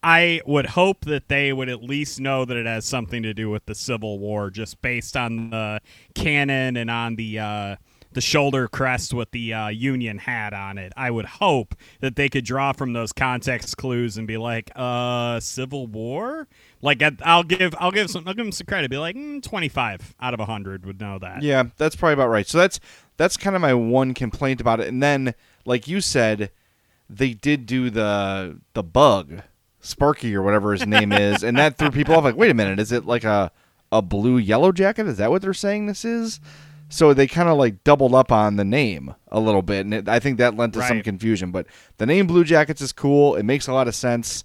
I 0.02 0.42
would 0.46 0.68
hope 0.68 1.06
that 1.06 1.28
they 1.28 1.52
would 1.52 1.68
at 1.68 1.84
least 1.84 2.20
know 2.20 2.46
that 2.46 2.56
it 2.56 2.66
has 2.66 2.86
something 2.86 3.22
to 3.24 3.34
do 3.34 3.50
with 3.50 3.66
the 3.66 3.76
Civil 3.76 4.18
War, 4.18 4.50
just 4.50 4.82
based 4.82 5.18
on 5.18 5.50
the 5.50 5.82
canon 6.16 6.78
and 6.78 6.90
on 6.90 7.16
the 7.16 7.40
uh, 7.40 7.76
the 8.12 8.22
shoulder 8.22 8.68
crest 8.68 9.14
with 9.14 9.32
the 9.32 9.54
uh, 9.54 9.68
Union 9.68 10.18
hat 10.18 10.54
on 10.54 10.78
it. 10.78 10.92
I 10.98 11.12
would 11.12 11.26
hope 11.26 11.76
that 12.00 12.16
they 12.16 12.30
could 12.30 12.44
draw 12.46 12.74
from 12.74 12.94
those 12.94 13.14
context 13.14 13.78
clues 13.78 14.18
and 14.18 14.28
be 14.28 14.38
like, 14.38 14.72
"Uh, 14.76 15.40
Civil 15.40 15.88
War." 15.88 16.48
Like 16.82 17.04
I'll 17.24 17.44
give 17.44 17.76
I'll 17.78 17.92
give 17.92 18.10
some 18.10 18.28
I'll 18.28 18.34
give 18.34 18.46
them 18.46 18.52
some 18.52 18.66
credit. 18.66 18.90
Be 18.90 18.98
like, 18.98 19.16
mm, 19.16 19.44
twenty 19.44 19.70
five 19.70 20.16
out 20.20 20.34
of 20.34 20.40
hundred 20.40 20.86
would 20.86 21.02
know 21.02 21.20
that. 21.20 21.42
Yeah, 21.44 21.64
that's 21.78 21.96
probably 21.96 22.14
about 22.14 22.30
right. 22.30 22.48
So 22.48 22.58
that's 22.58 22.80
that's 23.18 23.38
kind 23.38 23.56
of 23.56 23.62
my 23.62 23.74
one 23.74 24.14
complaint 24.14 24.62
about 24.62 24.80
it. 24.80 24.88
And 24.88 25.04
then, 25.04 25.36
like 25.66 25.88
you 25.88 26.00
said, 26.02 26.52
they 27.10 27.34
did 27.34 27.66
do 27.66 27.90
the 27.90 28.60
the 28.74 28.84
bug, 28.84 29.42
Sparky 29.82 30.36
or 30.36 30.42
whatever 30.42 30.72
his 30.72 30.88
name 30.88 31.12
is, 31.12 31.44
and 31.44 31.58
that 31.58 31.78
threw 31.78 31.92
people 31.92 32.16
off. 32.16 32.24
Like, 32.24 32.38
wait 32.38 32.50
a 32.50 32.54
minute, 32.54 32.80
is 32.80 32.92
it 32.92 33.06
like 33.06 33.24
a 33.26 33.52
a 33.92 34.02
blue 34.02 34.38
yellow 34.38 34.72
jacket? 34.72 35.08
Is 35.08 35.18
that 35.18 35.32
what 35.32 35.42
they're 35.42 35.54
saying 35.54 35.88
this 35.88 36.06
is? 36.06 36.40
So 36.90 37.14
they 37.14 37.28
kind 37.28 37.48
of 37.50 37.58
like 37.58 37.84
doubled 37.84 38.16
up 38.16 38.32
on 38.32 38.56
the 38.56 38.66
name 38.66 39.14
a 39.28 39.40
little 39.40 39.62
bit, 39.62 39.86
and 39.86 39.94
it, 39.94 40.10
I 40.10 40.20
think 40.20 40.40
that 40.40 40.58
lent 40.58 40.74
to 40.74 40.82
some 40.82 41.02
confusion. 41.04 41.52
But 41.52 41.68
the 41.98 42.08
name 42.08 42.26
Blue 42.26 42.44
Jackets 42.44 42.82
is 42.82 42.92
cool. 42.92 43.36
It 43.36 43.44
makes 43.44 43.68
a 43.68 43.74
lot 43.74 43.88
of 43.88 43.94
sense. 43.94 44.44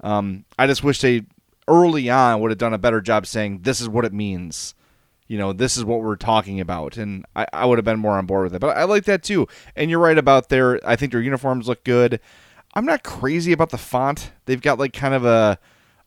Um, 0.00 0.44
I 0.58 0.66
just 0.66 0.84
wish 0.84 1.00
they 1.00 1.22
early 1.66 2.10
on 2.10 2.40
would 2.40 2.50
have 2.50 2.58
done 2.58 2.74
a 2.74 2.78
better 2.78 3.00
job 3.00 3.26
saying 3.26 3.60
this 3.62 3.80
is 3.80 3.88
what 3.88 4.04
it 4.04 4.12
means. 4.12 4.74
You 5.26 5.38
know, 5.38 5.52
this 5.52 5.76
is 5.76 5.84
what 5.84 6.02
we're 6.02 6.16
talking 6.16 6.60
about, 6.60 6.98
and 6.98 7.24
I, 7.34 7.46
I 7.52 7.66
would 7.66 7.78
have 7.78 7.84
been 7.84 7.98
more 7.98 8.18
on 8.18 8.26
board 8.26 8.44
with 8.44 8.54
it. 8.54 8.60
But 8.60 8.76
I 8.76 8.84
like 8.84 9.04
that 9.04 9.22
too. 9.22 9.48
And 9.74 9.90
you're 9.90 9.98
right 9.98 10.18
about 10.18 10.50
their. 10.50 10.78
I 10.86 10.96
think 10.96 11.12
their 11.12 11.22
uniforms 11.22 11.66
look 11.66 11.82
good. 11.82 12.20
I'm 12.74 12.84
not 12.84 13.02
crazy 13.04 13.52
about 13.52 13.70
the 13.70 13.78
font. 13.78 14.32
They've 14.44 14.60
got 14.60 14.78
like 14.78 14.92
kind 14.92 15.14
of 15.14 15.24
a 15.24 15.58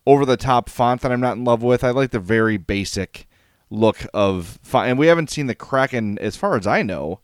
over 0.05 0.23
the 0.23 0.37
top 0.37 0.69
font 0.69 1.01
that 1.01 1.11
I'm 1.11 1.19
not 1.19 1.35
in 1.35 1.43
love 1.43 1.63
with. 1.63 1.83
I 1.83 1.89
like 1.89 2.11
the 2.11 2.19
very 2.19 2.57
basic 2.57 3.27
look 3.69 4.05
of 4.13 4.59
font, 4.63 4.89
and 4.89 4.97
we 4.99 5.07
haven't 5.07 5.29
seen 5.29 5.47
the 5.47 5.55
Kraken, 5.55 6.17
as 6.19 6.35
far 6.35 6.55
as 6.55 6.65
I 6.65 6.81
know, 6.81 7.19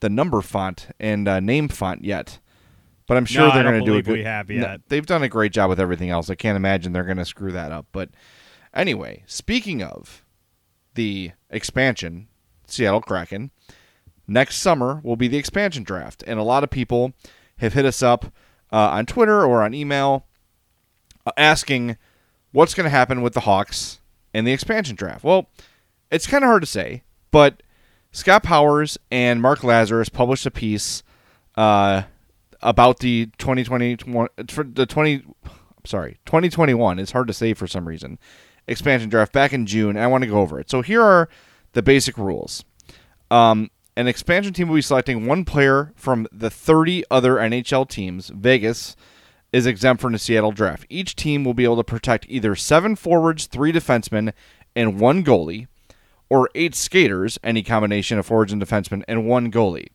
the 0.00 0.08
number 0.08 0.40
font 0.40 0.88
and 0.98 1.28
uh, 1.28 1.40
name 1.40 1.68
font 1.68 2.04
yet. 2.04 2.38
But 3.06 3.16
I'm 3.16 3.24
sure 3.26 3.48
No, 3.48 3.54
they're 3.54 3.64
going 3.64 3.80
to 3.80 3.86
do 3.90 3.96
a 3.96 4.02
good. 4.02 4.12
we 4.14 4.24
have 4.24 4.48
No, 4.48 4.54
yet. 4.54 4.80
they've 4.88 5.04
done 5.04 5.22
a 5.22 5.28
great 5.28 5.52
job 5.52 5.68
with 5.68 5.80
everything 5.80 6.10
else. 6.10 6.30
I 6.30 6.36
can't 6.36 6.56
imagine 6.56 6.92
they're 6.92 7.04
going 7.04 7.16
to 7.18 7.24
screw 7.24 7.50
that 7.52 7.72
up. 7.72 7.86
But 7.92 8.10
anyway, 8.72 9.24
speaking 9.26 9.82
of 9.82 10.24
the 10.94 11.32
expansion, 11.50 12.28
Seattle 12.66 13.00
Kraken, 13.00 13.50
next 14.28 14.56
summer 14.58 15.00
will 15.02 15.16
be 15.16 15.26
the 15.28 15.38
expansion 15.38 15.82
draft, 15.82 16.22
and 16.26 16.38
a 16.38 16.44
lot 16.44 16.62
of 16.64 16.70
people 16.70 17.12
have 17.58 17.72
hit 17.74 17.84
us 17.84 18.00
up 18.02 18.26
uh, 18.72 18.76
on 18.90 19.06
Twitter 19.06 19.44
or 19.44 19.62
on 19.62 19.74
email 19.74 20.24
uh, 21.26 21.32
asking 21.36 21.96
what's 22.52 22.74
going 22.74 22.84
to 22.84 22.90
happen 22.90 23.22
with 23.22 23.34
the 23.34 23.40
Hawks 23.40 23.98
and 24.32 24.46
the 24.46 24.52
expansion 24.52 24.94
draft. 24.94 25.24
Well, 25.24 25.48
it's 26.10 26.26
kind 26.26 26.44
of 26.44 26.48
hard 26.48 26.62
to 26.62 26.66
say, 26.66 27.02
but 27.30 27.62
Scott 28.12 28.42
Powers 28.42 28.98
and 29.10 29.40
Mark 29.40 29.60
Lazerus 29.60 30.12
published 30.12 30.46
a 30.46 30.50
piece 30.50 31.02
uh, 31.56 32.02
about 32.62 32.98
the 32.98 33.26
2020 33.38 33.96
the 33.96 34.86
20 34.86 35.22
sorry 35.86 36.18
2021 36.26 36.98
it's 36.98 37.12
hard 37.12 37.26
to 37.26 37.32
say 37.32 37.54
for 37.54 37.66
some 37.66 37.88
reason 37.88 38.18
expansion 38.68 39.08
draft 39.08 39.32
back 39.32 39.52
in 39.52 39.64
June 39.64 39.96
I 39.96 40.06
want 40.06 40.22
to 40.22 40.30
go 40.30 40.38
over 40.38 40.60
it. 40.60 40.70
So 40.70 40.82
here 40.82 41.02
are 41.02 41.28
the 41.72 41.82
basic 41.82 42.18
rules. 42.18 42.64
Um, 43.30 43.70
an 43.96 44.08
expansion 44.08 44.52
team 44.52 44.68
will 44.68 44.76
be 44.76 44.82
selecting 44.82 45.26
one 45.26 45.44
player 45.44 45.92
from 45.96 46.26
the 46.32 46.50
30 46.50 47.04
other 47.10 47.36
NHL 47.36 47.88
teams. 47.88 48.28
Vegas 48.28 48.96
is 49.52 49.66
exempt 49.66 50.00
from 50.00 50.12
the 50.12 50.18
Seattle 50.18 50.52
draft. 50.52 50.86
Each 50.88 51.16
team 51.16 51.44
will 51.44 51.54
be 51.54 51.64
able 51.64 51.76
to 51.76 51.84
protect 51.84 52.26
either 52.28 52.54
seven 52.54 52.96
forwards, 52.96 53.46
three 53.46 53.72
defensemen, 53.72 54.32
and 54.76 55.00
one 55.00 55.24
goalie, 55.24 55.66
or 56.30 56.48
eight 56.54 56.74
skaters, 56.74 57.38
any 57.42 57.62
combination 57.62 58.18
of 58.18 58.24
forwards 58.24 58.52
and 58.52 58.62
defensemen, 58.62 59.02
and 59.06 59.26
one 59.26 59.50
goalie. 59.52 59.88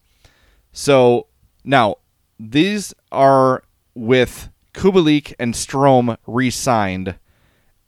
So 0.72 1.28
now 1.64 1.96
these 2.38 2.94
are 3.12 3.64
with 3.96 4.50
Kubalik 4.74 5.34
and 5.40 5.54
Strome 5.54 6.18
re-signed 6.28 7.16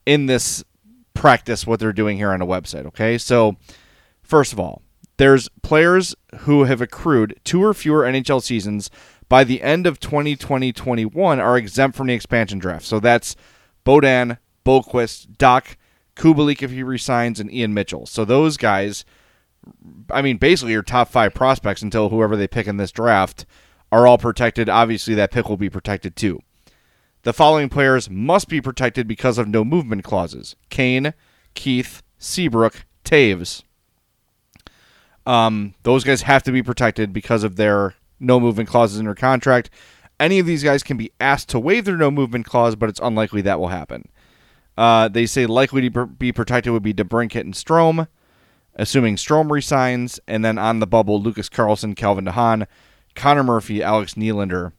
in 0.06 0.26
this 0.26 0.64
practice 1.14 1.68
what 1.68 1.80
they're 1.80 1.92
doing 1.92 2.18
here 2.18 2.32
on 2.32 2.40
the 2.40 2.46
website. 2.46 2.86
Okay, 2.86 3.18
so 3.18 3.58
first 4.24 4.54
of 4.54 4.60
all, 4.60 4.82
there's 5.18 5.50
players 5.62 6.16
who 6.40 6.64
have 6.64 6.80
accrued 6.80 7.40
two 7.44 7.64
or 7.64 7.74
fewer 7.74 8.04
NHL 8.04 8.42
seasons 8.42 8.90
by 9.28 9.44
the 9.44 9.62
end 9.62 9.86
of 9.86 10.00
2020-21 10.00 11.40
are 11.40 11.58
exempt 11.58 11.98
from 11.98 12.08
the 12.08 12.14
expansion 12.14 12.60
draft. 12.60 12.86
So 12.86 13.00
that's 13.00 13.36
Beaudin, 13.86 14.38
Boqvist, 14.66 15.36
Dach, 15.38 15.76
Kubalik 16.18 16.62
if 16.62 16.72
he 16.72 16.84
resigns, 16.84 17.40
and 17.40 17.52
Ian 17.54 17.74
Mitchell. 17.74 18.06
So 18.06 18.26
those 18.26 18.58
guys, 18.58 19.06
I 20.12 20.22
mean, 20.22 20.38
basically 20.38 20.74
your 20.74 20.84
top 20.84 21.10
five 21.10 21.34
prospects 21.34 21.82
until 21.82 22.10
whoever 22.10 22.36
they 22.36 22.48
pick 22.48 22.68
in 22.68 22.78
this 22.78 22.92
draft 22.92 23.46
are 23.92 24.06
all 24.08 24.18
protected. 24.18 24.70
Obviously, 24.70 25.14
that 25.16 25.32
pick 25.32 25.48
will 25.48 25.58
be 25.58 25.70
protected 25.70 26.16
too. 26.16 26.42
The 27.24 27.34
following 27.34 27.70
players 27.70 28.10
must 28.10 28.48
be 28.48 28.62
protected 28.62 29.08
because 29.08 29.38
of 29.38 29.48
no 29.48 29.66
movement 29.66 30.04
clauses 30.04 30.56
Kane, 30.70 31.14
Keith, 31.54 32.02
Seabrook, 32.18 32.86
Toews. 33.04 33.64
Um, 35.26 35.74
those 35.84 36.06
guys 36.06 36.22
have 36.22 36.44
to 36.44 36.52
be 36.52 36.64
protected 36.64 37.12
because 37.12 37.44
of 37.44 37.58
their 37.58 37.96
no 38.20 38.40
movement 38.40 38.70
clauses 38.70 38.98
in 38.98 39.06
their 39.06 39.16
contract. 39.16 39.70
Any 40.20 40.40
of 40.40 40.46
these 40.46 40.64
guys 40.64 40.84
can 40.84 40.98
be 40.98 41.12
asked 41.20 41.50
to 41.50 41.60
waive 41.60 41.86
their 41.86 41.98
no 41.98 42.10
movement 42.10 42.46
clause, 42.46 42.76
but 42.76 42.90
it's 42.90 43.02
unlikely 43.04 43.42
that 43.42 43.60
will 43.60 43.68
happen. 43.68 44.08
Uh, 44.78 45.08
they 45.08 45.26
say 45.26 45.46
likely 45.46 45.90
to 45.90 46.06
be 46.06 46.32
protected 46.32 46.72
would 46.72 46.84
be 46.84 46.94
DeBrincat 46.94 47.42
and 47.42 47.54
Strome, 47.54 48.08
assuming 48.76 49.16
Strome 49.16 49.50
resigns, 49.50 50.20
and 50.28 50.46
then 50.46 50.58
on 50.58 50.80
the 50.80 50.88
bubble, 50.88 51.22
Lucas 51.22 51.50
Carlson, 51.50 51.96
Calvin 51.96 52.26
DeHaan, 52.26 52.68
Connor 53.16 53.44
Murphy, 53.44 53.82
Alex 53.82 54.14
Nylander, 54.14 54.74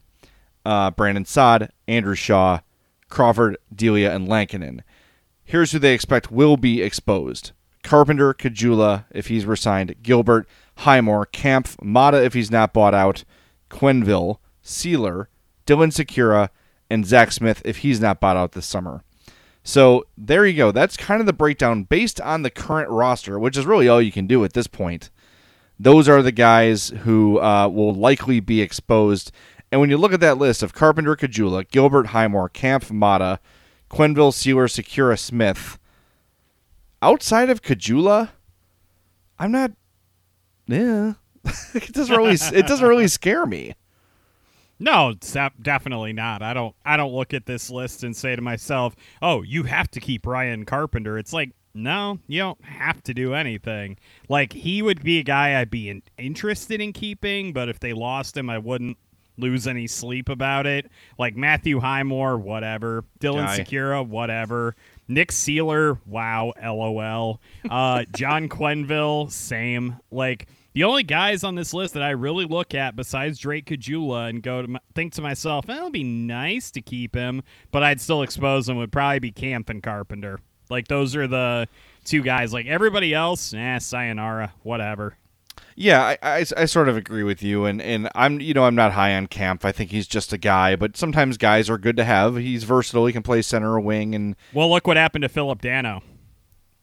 uh, 0.64 0.92
Brandon 0.92 1.24
Saad, 1.24 1.72
Andrew 1.88 2.14
Shaw, 2.14 2.60
Crawford, 3.08 3.56
Delia, 3.74 4.14
and 4.14 4.28
Lankinen. 4.28 4.84
Here's 5.42 5.72
who 5.72 5.78
they 5.78 5.94
expect 5.94 6.30
will 6.30 6.56
be 6.56 6.82
exposed. 6.82 7.52
Carpenter, 7.82 8.34
Caggiula, 8.34 9.06
if 9.10 9.28
he's 9.28 9.46
resigned, 9.46 10.02
Gilbert, 10.02 10.46
Highmore, 10.78 11.26
Kampf, 11.26 11.76
Maatta 11.82 12.22
if 12.22 12.34
he's 12.34 12.50
not 12.50 12.72
bought 12.72 12.94
out, 12.94 13.24
Quenneville, 13.70 14.38
Seeler, 14.62 15.26
Dylan 15.66 15.90
Sikura, 15.90 16.50
and 16.90 17.06
Zach 17.06 17.32
Smith 17.32 17.62
if 17.64 17.78
he's 17.78 18.00
not 18.00 18.20
bought 18.20 18.36
out 18.36 18.52
this 18.52 18.66
summer. 18.66 19.02
So 19.68 20.06
there 20.16 20.46
you 20.46 20.56
go. 20.56 20.72
That's 20.72 20.96
kind 20.96 21.20
of 21.20 21.26
the 21.26 21.34
breakdown 21.34 21.82
based 21.82 22.22
on 22.22 22.40
the 22.40 22.48
current 22.48 22.88
roster, 22.88 23.38
which 23.38 23.54
is 23.54 23.66
really 23.66 23.86
all 23.86 24.00
you 24.00 24.10
can 24.10 24.26
do 24.26 24.42
at 24.42 24.54
this 24.54 24.66
point. 24.66 25.10
Those 25.78 26.08
are 26.08 26.22
the 26.22 26.32
guys 26.32 26.88
who 26.88 27.38
uh, 27.38 27.68
will 27.68 27.92
likely 27.92 28.40
be 28.40 28.62
exposed. 28.62 29.30
And 29.70 29.78
when 29.78 29.90
you 29.90 29.98
look 29.98 30.14
at 30.14 30.20
that 30.20 30.38
list 30.38 30.62
of 30.62 30.72
Carpenter, 30.72 31.14
Caggiula, 31.16 31.68
Gilbert, 31.70 32.06
Highmore, 32.06 32.48
Kampf, 32.48 32.90
Maatta, 32.90 33.40
Quenneville, 33.90 34.32
Seeler, 34.32 34.70
Sikura, 34.70 35.18
Smith, 35.18 35.78
outside 37.02 37.50
of 37.50 37.60
Caggiula, 37.60 38.30
I'm 39.38 39.52
not. 39.52 39.72
Yeah, 40.66 41.12
it 41.74 41.92
doesn't 41.92 42.16
really. 42.16 42.38
it 42.40 42.66
doesn't 42.66 42.88
really 42.88 43.06
scare 43.06 43.44
me. 43.44 43.74
No, 44.78 45.14
definitely 45.60 46.12
not. 46.12 46.42
I 46.42 46.54
don't. 46.54 46.74
I 46.84 46.96
don't 46.96 47.12
look 47.12 47.34
at 47.34 47.46
this 47.46 47.70
list 47.70 48.04
and 48.04 48.16
say 48.16 48.36
to 48.36 48.42
myself, 48.42 48.94
"Oh, 49.20 49.42
you 49.42 49.64
have 49.64 49.90
to 49.92 50.00
keep 50.00 50.26
Ryan 50.26 50.64
Carpenter." 50.64 51.18
It's 51.18 51.32
like, 51.32 51.50
no, 51.74 52.18
you 52.26 52.40
don't 52.40 52.64
have 52.64 53.02
to 53.04 53.14
do 53.14 53.34
anything. 53.34 53.98
Like 54.28 54.52
he 54.52 54.82
would 54.82 55.02
be 55.02 55.18
a 55.18 55.22
guy 55.22 55.60
I'd 55.60 55.70
be 55.70 55.88
in, 55.88 56.02
interested 56.18 56.80
in 56.80 56.92
keeping, 56.92 57.52
but 57.52 57.68
if 57.68 57.80
they 57.80 57.92
lost 57.92 58.36
him, 58.36 58.50
I 58.50 58.58
wouldn't 58.58 58.98
lose 59.36 59.66
any 59.66 59.86
sleep 59.86 60.28
about 60.28 60.66
it. 60.66 60.90
Like 61.18 61.36
Matthew 61.36 61.80
Highmore, 61.80 62.38
whatever. 62.38 63.04
Dylan 63.20 63.46
Guy. 63.46 63.58
Sikura, 63.60 64.06
whatever. 64.06 64.74
Nick 65.06 65.30
Seeler, 65.30 65.98
wow, 66.04 66.52
lol. 66.62 67.40
Uh, 67.70 68.04
John 68.14 68.48
Quenneville, 68.48 69.30
same. 69.30 69.96
Like 70.10 70.48
the 70.78 70.84
only 70.84 71.02
guys 71.02 71.42
on 71.42 71.56
this 71.56 71.74
list 71.74 71.94
that 71.94 72.04
I 72.04 72.10
really 72.10 72.44
look 72.44 72.72
at 72.72 72.94
besides 72.94 73.40
Drake 73.40 73.64
Caggiula 73.66 74.28
and 74.28 74.40
go 74.40 74.62
to 74.62 74.68
my, 74.68 74.78
think 74.94 75.12
to 75.14 75.22
myself, 75.22 75.68
eh, 75.68 75.76
it'll 75.76 75.90
be 75.90 76.04
nice 76.04 76.70
to 76.70 76.80
keep 76.80 77.16
him, 77.16 77.42
but 77.72 77.82
I'd 77.82 78.00
still 78.00 78.22
expose 78.22 78.68
him 78.68 78.76
would 78.76 78.92
probably 78.92 79.18
be 79.18 79.32
Kampf 79.32 79.70
and 79.70 79.82
Carpenter. 79.82 80.38
Like 80.70 80.86
those 80.86 81.16
are 81.16 81.26
the 81.26 81.66
two 82.04 82.22
guys. 82.22 82.52
Like 82.52 82.66
everybody 82.66 83.12
else, 83.12 83.52
eh, 83.52 83.80
sayonara, 83.80 84.52
whatever. 84.62 85.16
Yeah, 85.74 86.00
I, 86.00 86.18
I, 86.22 86.46
I, 86.56 86.64
sort 86.66 86.88
of 86.88 86.96
agree 86.96 87.24
with 87.24 87.42
you, 87.42 87.64
and, 87.64 87.82
and 87.82 88.08
I'm 88.14 88.40
you 88.40 88.54
know 88.54 88.62
I'm 88.62 88.76
not 88.76 88.92
high 88.92 89.16
on 89.16 89.26
Kampf. 89.26 89.64
I 89.64 89.72
think 89.72 89.90
he's 89.90 90.06
just 90.06 90.32
a 90.32 90.38
guy, 90.38 90.76
but 90.76 90.96
sometimes 90.96 91.38
guys 91.38 91.68
are 91.68 91.78
good 91.78 91.96
to 91.96 92.04
have. 92.04 92.36
He's 92.36 92.62
versatile. 92.62 93.06
He 93.06 93.12
can 93.12 93.24
play 93.24 93.42
center 93.42 93.72
or 93.72 93.80
wing, 93.80 94.14
and 94.14 94.36
well, 94.52 94.70
look 94.70 94.86
what 94.86 94.96
happened 94.96 95.22
to 95.22 95.28
Phillip 95.28 95.60
Danault. 95.60 96.02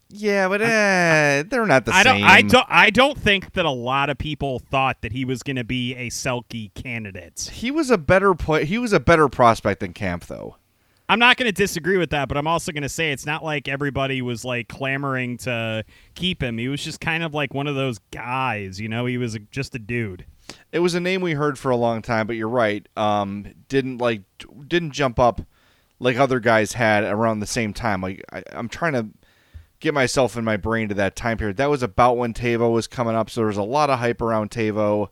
Yeah, 0.08 0.48
but 0.48 0.62
uh, 0.62 1.44
they're 1.48 1.66
not 1.66 1.84
the 1.84 1.92
I 1.92 2.02
same. 2.04 2.20
Don't, 2.20 2.30
I 2.30 2.42
don't. 2.42 2.66
I 2.68 2.90
don't 2.90 3.18
think 3.18 3.54
that 3.54 3.64
a 3.64 3.70
lot 3.70 4.08
of 4.08 4.18
people 4.18 4.60
thought 4.60 5.02
that 5.02 5.12
he 5.12 5.24
was 5.24 5.42
going 5.42 5.56
to 5.56 5.64
be 5.64 5.94
a 5.96 6.10
Selke 6.10 6.72
candidate. 6.74 7.50
He 7.52 7.72
was 7.72 7.90
a 7.90 7.98
better 7.98 8.34
play. 8.34 8.64
He 8.64 8.78
was 8.78 8.92
a 8.92 9.00
better 9.00 9.28
prospect 9.28 9.80
than 9.80 9.92
Kampf, 9.92 10.28
though. 10.28 10.56
I'm 11.08 11.18
not 11.18 11.36
going 11.36 11.46
to 11.46 11.52
disagree 11.52 11.98
with 11.98 12.10
that, 12.10 12.28
but 12.28 12.36
I'm 12.36 12.46
also 12.46 12.72
going 12.72 12.82
to 12.82 12.88
say 12.88 13.12
it's 13.12 13.26
not 13.26 13.44
like 13.44 13.68
everybody 13.68 14.22
was 14.22 14.44
like 14.44 14.68
clamoring 14.68 15.38
to 15.38 15.84
keep 16.14 16.42
him. 16.42 16.58
He 16.58 16.68
was 16.68 16.82
just 16.82 17.00
kind 17.00 17.22
of 17.22 17.32
like 17.32 17.54
one 17.54 17.66
of 17.66 17.76
those 17.76 17.98
guys, 18.10 18.80
you 18.80 18.88
know. 18.88 19.06
He 19.06 19.18
was 19.18 19.34
a, 19.34 19.38
just 19.38 19.74
a 19.74 19.78
dude. 19.78 20.24
It 20.72 20.80
was 20.80 20.94
a 20.94 21.00
name 21.00 21.20
we 21.20 21.32
heard 21.32 21.58
for 21.58 21.70
a 21.70 21.76
long 21.76 22.02
time, 22.02 22.26
but 22.26 22.34
you're 22.36 22.48
right. 22.48 22.86
Um, 22.96 23.46
didn't 23.68 23.98
like 23.98 24.22
didn't 24.68 24.92
jump 24.92 25.18
up 25.18 25.40
like 25.98 26.16
other 26.16 26.40
guys 26.40 26.72
had 26.72 27.04
around 27.04 27.40
the 27.40 27.46
same 27.46 27.72
time. 27.72 28.00
Like 28.00 28.24
I, 28.32 28.42
I'm 28.52 28.68
trying 28.68 28.92
to 28.94 29.06
get 29.80 29.94
myself 29.94 30.36
in 30.36 30.44
my 30.44 30.56
brain 30.56 30.88
to 30.88 30.94
that 30.94 31.16
time 31.16 31.38
period. 31.38 31.56
That 31.56 31.70
was 31.70 31.82
about 31.82 32.16
when 32.16 32.34
Teuvo 32.34 32.72
was 32.72 32.86
coming 32.86 33.14
up, 33.14 33.30
so 33.30 33.40
there 33.40 33.48
was 33.48 33.56
a 33.56 33.62
lot 33.62 33.90
of 33.90 33.98
hype 33.98 34.20
around 34.20 34.50
Teuvo. 34.50 35.08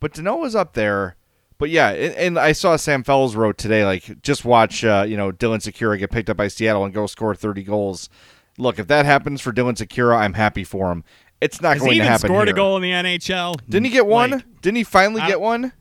But 0.00 0.12
Danault 0.12 0.40
was 0.40 0.54
up 0.54 0.74
there 0.74 1.16
but 1.58 1.70
yeah, 1.70 1.90
and, 1.90 2.14
and, 2.14 2.38
I 2.38 2.52
saw 2.52 2.76
Sam 2.76 3.02
Fels 3.02 3.34
wrote 3.34 3.56
today, 3.56 3.84
like, 3.84 4.20
just 4.22 4.44
watch, 4.44 4.84
uh, 4.84 5.06
you 5.08 5.16
know, 5.16 5.32
Dylan 5.32 5.58
Sikura 5.58 5.98
get 5.98 6.10
picked 6.10 6.28
up 6.28 6.36
by 6.36 6.48
Seattle 6.48 6.84
and 6.84 6.92
go 6.92 7.06
score 7.06 7.34
30 7.34 7.62
goals. 7.62 8.10
Look, 8.58 8.78
if 8.78 8.88
that 8.88 9.06
happens 9.06 9.40
for 9.40 9.52
Dylan 9.52 9.74
Sikura, 9.74 10.18
I'm 10.18 10.34
happy 10.34 10.64
for 10.64 10.92
him. 10.92 11.04
It's 11.40 11.60
not 11.60 11.74
Has 11.74 11.82
going 11.82 11.98
to 11.98 12.04
happen. 12.04 12.28
Scored 12.28 12.48
here. 12.48 12.54
a 12.54 12.56
goal 12.56 12.76
in 12.76 12.82
the 12.82 12.90
NHL. 12.90 13.56
Didn't 13.68 13.86
he 13.86 13.90
get 13.90 14.06
one? 14.06 14.30
Like, 14.30 14.60
Didn't 14.60 14.76
he 14.76 14.84
finally 14.84 15.20
get 15.22 15.40
one? 15.40 15.72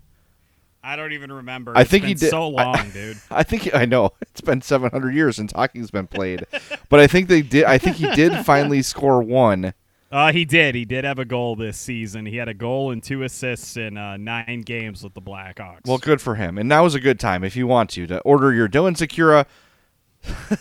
I 0.85 0.95
don't 0.95 1.13
even 1.13 1.31
remember. 1.31 1.73
I 1.75 1.81
it's 1.81 1.91
think 1.91 2.05
he 2.05 2.13
did. 2.13 2.29
So 2.29 2.47
long, 2.47 2.75
I, 2.75 2.89
dude. 2.93 3.17
I 3.31 3.43
think 3.43 3.73
I 3.73 3.85
know 3.85 4.11
it's 4.21 4.41
been 4.41 4.61
700 4.61 5.13
years 5.13 5.35
since 5.37 5.51
hockey's 5.51 5.91
been 5.91 6.07
played, 6.07 6.45
but 6.89 6.99
I 6.99 7.07
think 7.07 7.27
they 7.27 7.41
did. 7.41 7.65
I 7.65 7.77
think 7.77 7.97
he 7.97 8.09
did 8.11 8.33
finally 8.45 8.81
score 8.81 9.21
one 9.21 9.73
uh, 10.11 10.31
he 10.31 10.45
did. 10.45 10.75
He 10.75 10.85
did 10.85 11.03
have 11.03 11.19
a 11.19 11.25
goal 11.25 11.57
this 11.57 11.77
season. 11.77 12.25
He 12.25 12.37
had 12.37 12.47
a 12.47 12.53
goal 12.53 12.91
and 12.91 13.03
two 13.03 13.23
assists 13.23 13.75
in 13.75 13.97
uh, 13.97 14.15
nine 14.15 14.61
games 14.61 15.03
with 15.03 15.13
the 15.13 15.21
Blackhawks. 15.21 15.81
Well, 15.85 15.97
good 15.97 16.21
for 16.21 16.35
him. 16.35 16.57
And 16.57 16.69
now 16.69 16.85
is 16.85 16.95
a 16.95 17.01
good 17.01 17.19
time 17.19 17.43
if 17.43 17.57
you 17.57 17.67
want 17.67 17.89
to 17.91 18.07
to 18.07 18.19
order 18.21 18.53
your 18.53 18.69
Dylan 18.69 18.95
Sikura 18.95 19.45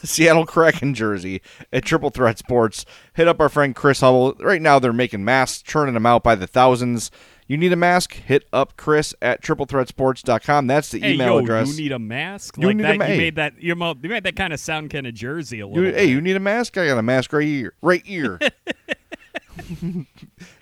Seattle 0.02 0.46
Kraken 0.46 0.94
jersey 0.94 1.40
at 1.72 1.84
Triple 1.84 2.10
Threat 2.10 2.38
Sports. 2.38 2.84
Hit 3.14 3.28
up 3.28 3.40
our 3.40 3.48
friend 3.48 3.74
Chris 3.76 4.00
Hubble. 4.00 4.34
Right 4.40 4.60
now, 4.60 4.78
they're 4.78 4.92
making 4.92 5.24
masks, 5.24 5.62
churning 5.62 5.94
them 5.94 6.06
out 6.06 6.24
by 6.24 6.34
the 6.34 6.46
thousands. 6.46 7.10
You 7.46 7.58
need 7.58 7.72
a 7.72 7.76
mask? 7.76 8.14
Hit 8.14 8.48
up 8.52 8.76
Chris 8.76 9.14
at 9.20 9.42
triplethreatsports.com. 9.42 10.66
That's 10.66 10.90
the 10.90 11.00
hey, 11.00 11.14
email 11.14 11.34
yo, 11.34 11.38
address. 11.40 11.68
You 11.68 11.82
need 11.82 11.92
a 11.92 11.98
mask? 11.98 12.56
You 12.56 12.68
like 12.68 12.76
need 12.76 12.84
that, 12.84 12.94
a 12.94 12.98
mask. 12.98 13.10
You 13.10 13.16
made 13.18 13.36
that. 13.36 13.62
You 13.62 13.74
made 13.76 14.24
that 14.24 14.36
kind 14.36 14.52
of 14.52 14.60
sound 14.60 14.90
kind 14.90 15.06
of 15.06 15.14
jersey 15.14 15.60
a 15.60 15.66
little. 15.66 15.84
You, 15.84 15.92
hey, 15.92 16.06
you 16.06 16.20
need 16.22 16.36
a 16.36 16.40
mask? 16.40 16.78
I 16.78 16.86
got 16.86 16.96
a 16.96 17.02
mask 17.02 17.32
right 17.32 17.46
here. 17.46 17.74
Right 17.82 18.04
here. 18.04 18.38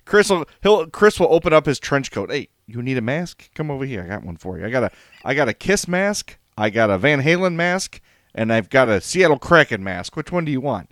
Chris 0.05 0.31
will 0.31 0.45
he'll 0.63 0.87
Chris 0.89 1.19
will 1.19 1.33
open 1.33 1.53
up 1.53 1.67
his 1.67 1.79
trench 1.79 2.11
coat. 2.11 2.31
Hey, 2.31 2.49
you 2.67 2.83
need 2.83 2.99
a 2.99 3.03
mask? 3.03 3.51
Come 3.55 3.71
over 3.71 3.85
here. 3.85 4.03
I 4.03 4.09
got 4.09 4.25
one 4.25 4.37
for 4.37 4.59
you. 4.59 4.67
I 4.67 4.71
got 4.71 4.85
a 4.85 4.91
I 5.25 5.35
got 5.35 5.49
a 5.49 5.55
Kiss 5.55 5.89
mask. 5.89 6.39
I 6.59 6.71
got 6.71 6.91
a 6.91 6.99
Van 6.99 7.23
Halen 7.23 7.55
mask, 7.55 8.01
and 8.35 8.53
I've 8.53 8.69
got 8.69 8.89
a 8.89 9.01
Seattle 9.01 9.39
Kraken 9.39 9.83
mask. 9.83 10.17
Which 10.17 10.31
one 10.31 10.45
do 10.45 10.53
you 10.53 10.61
want? 10.61 10.91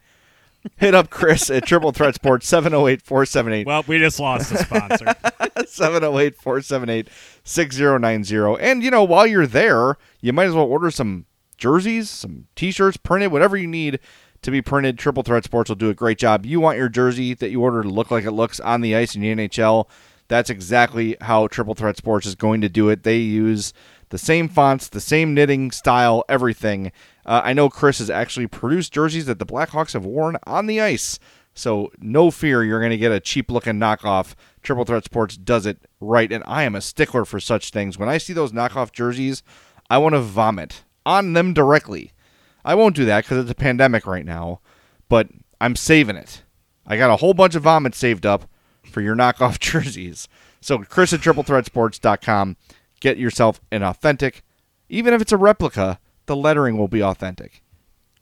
Hit 0.77 0.95
up 0.95 1.11
Chris 1.11 1.51
at 1.51 1.67
Triple 1.67 1.93
Threat 1.93 2.15
Sports 2.15 2.47
708 2.47 3.03
478. 3.03 3.67
Well, 3.67 3.85
we 3.87 3.99
just 3.99 4.21
lost 4.21 4.53
a 4.53 4.59
sponsor. 4.59 5.15
708 5.67 6.37
478 6.37 7.09
6090. 7.45 8.57
And, 8.61 8.83
you 8.83 8.91
know, 8.91 9.05
while 9.05 9.27
you're 9.27 9.47
there, 9.47 9.97
you 10.21 10.33
might 10.33 10.45
as 10.49 10.55
well 10.55 10.67
order 10.67 10.91
some 10.91 11.27
jerseys, 11.57 12.11
some 12.11 12.47
t 12.57 12.71
shirts, 12.71 12.97
printed, 12.97 13.33
whatever 13.33 13.57
you 13.57 13.67
need 13.67 14.01
to 14.43 14.51
be 14.51 14.61
printed. 14.63 14.99
Triple 14.99 15.23
Threat 15.23 15.45
Sports 15.45 15.71
will 15.71 15.77
do 15.77 15.91
a 15.91 15.95
great 15.95 16.19
job. 16.19 16.45
You 16.45 16.61
want 16.61 16.79
your 16.79 16.89
jersey 16.89 17.35
that 17.35 17.51
you 17.51 17.63
order 17.63 17.83
to 17.83 17.89
look 17.89 18.11
like 18.11 18.25
it 18.25 18.33
looks 18.33 18.61
on 18.61 18.81
the 18.81 18.97
ice 18.97 19.15
in 19.15 19.23
the 19.23 19.35
NHL. 19.35 19.89
That's 20.29 20.51
exactly 20.51 21.17
how 21.21 21.49
Triple 21.49 21.75
Threat 21.75 21.97
Sports 21.97 22.27
is 22.27 22.35
going 22.35 22.61
to 22.61 22.69
do 22.69 22.89
it. 22.89 23.03
They 23.03 23.19
use 23.19 23.73
the 24.11 24.19
same 24.19 24.49
fonts, 24.49 24.89
the 24.89 25.01
same 25.01 25.35
knitting 25.35 25.71
style, 25.71 26.25
everything. 26.29 26.93
Uh, 27.27 27.43
I 27.45 27.53
know 27.53 27.69
Chris 27.69 27.99
has 27.99 28.11
actually 28.11 28.47
produced 28.47 28.93
jerseys 28.93 29.27
that 29.27 29.39
the 29.39 29.47
Blackhawks 29.47 29.93
have 29.93 30.05
worn 30.05 30.37
on 30.47 30.67
the 30.67 30.81
ice. 30.81 31.19
So 31.55 31.91
no 31.99 32.31
fear, 32.31 32.63
you're 32.63 32.81
going 32.81 32.91
to 32.91 32.97
get 32.97 33.13
a 33.13 33.21
cheap 33.21 33.51
looking 33.51 33.75
knockoff. 33.75 34.35
Triple 34.63 34.85
Threat 34.85 35.05
Sports 35.05 35.37
does 35.37 35.67
it 35.67 35.79
right, 36.01 36.31
and 36.31 36.45
I 36.47 36.63
am 36.63 36.75
a 36.75 36.81
stickler 36.81 37.25
for 37.25 37.41
such 37.41 37.71
things. 37.71 37.99
When 37.99 38.09
I 38.09 38.19
see 38.19 38.33
those 38.33 38.53
knockoff 38.53 38.93
jerseys, 38.93 39.43
I 39.89 39.99
want 39.99 40.15
to 40.15 40.21
vomit 40.21 40.85
on 41.05 41.33
them 41.33 41.53
directly. 41.53 42.13
I 42.65 42.75
won't 42.75 42.97
do 42.97 43.05
that 43.07 43.25
because 43.25 43.39
it's 43.39 43.51
a 43.51 43.55
pandemic 43.55 44.07
right 44.07 44.25
now, 44.25 44.61
but 45.09 45.29
I'm 45.61 45.77
saving 45.77 46.17
it. 46.17 46.43
I 46.87 46.97
got 46.97 47.11
a 47.11 47.17
whole 47.17 47.35
bunch 47.35 47.55
of 47.55 47.63
vomit 47.63 47.95
saved 47.95 48.25
up 48.25 48.49
for 48.85 49.01
your 49.01 49.17
knockoff 49.17 49.59
jerseys. 49.61 50.29
So, 50.61 50.79
Chris 50.79 51.13
at 51.13 51.21
triplethreatsports.com. 51.21 52.57
Get 53.01 53.17
yourself 53.17 53.61
an 53.73 53.83
authentic, 53.83 54.43
even 54.91 55.15
if 55.15 55.23
it's 55.23 55.33
a 55.33 55.39
replica, 55.39 55.99
the 56.31 56.37
lettering 56.37 56.79
will 56.79 56.87
be 56.87 57.03
authentic. 57.03 57.61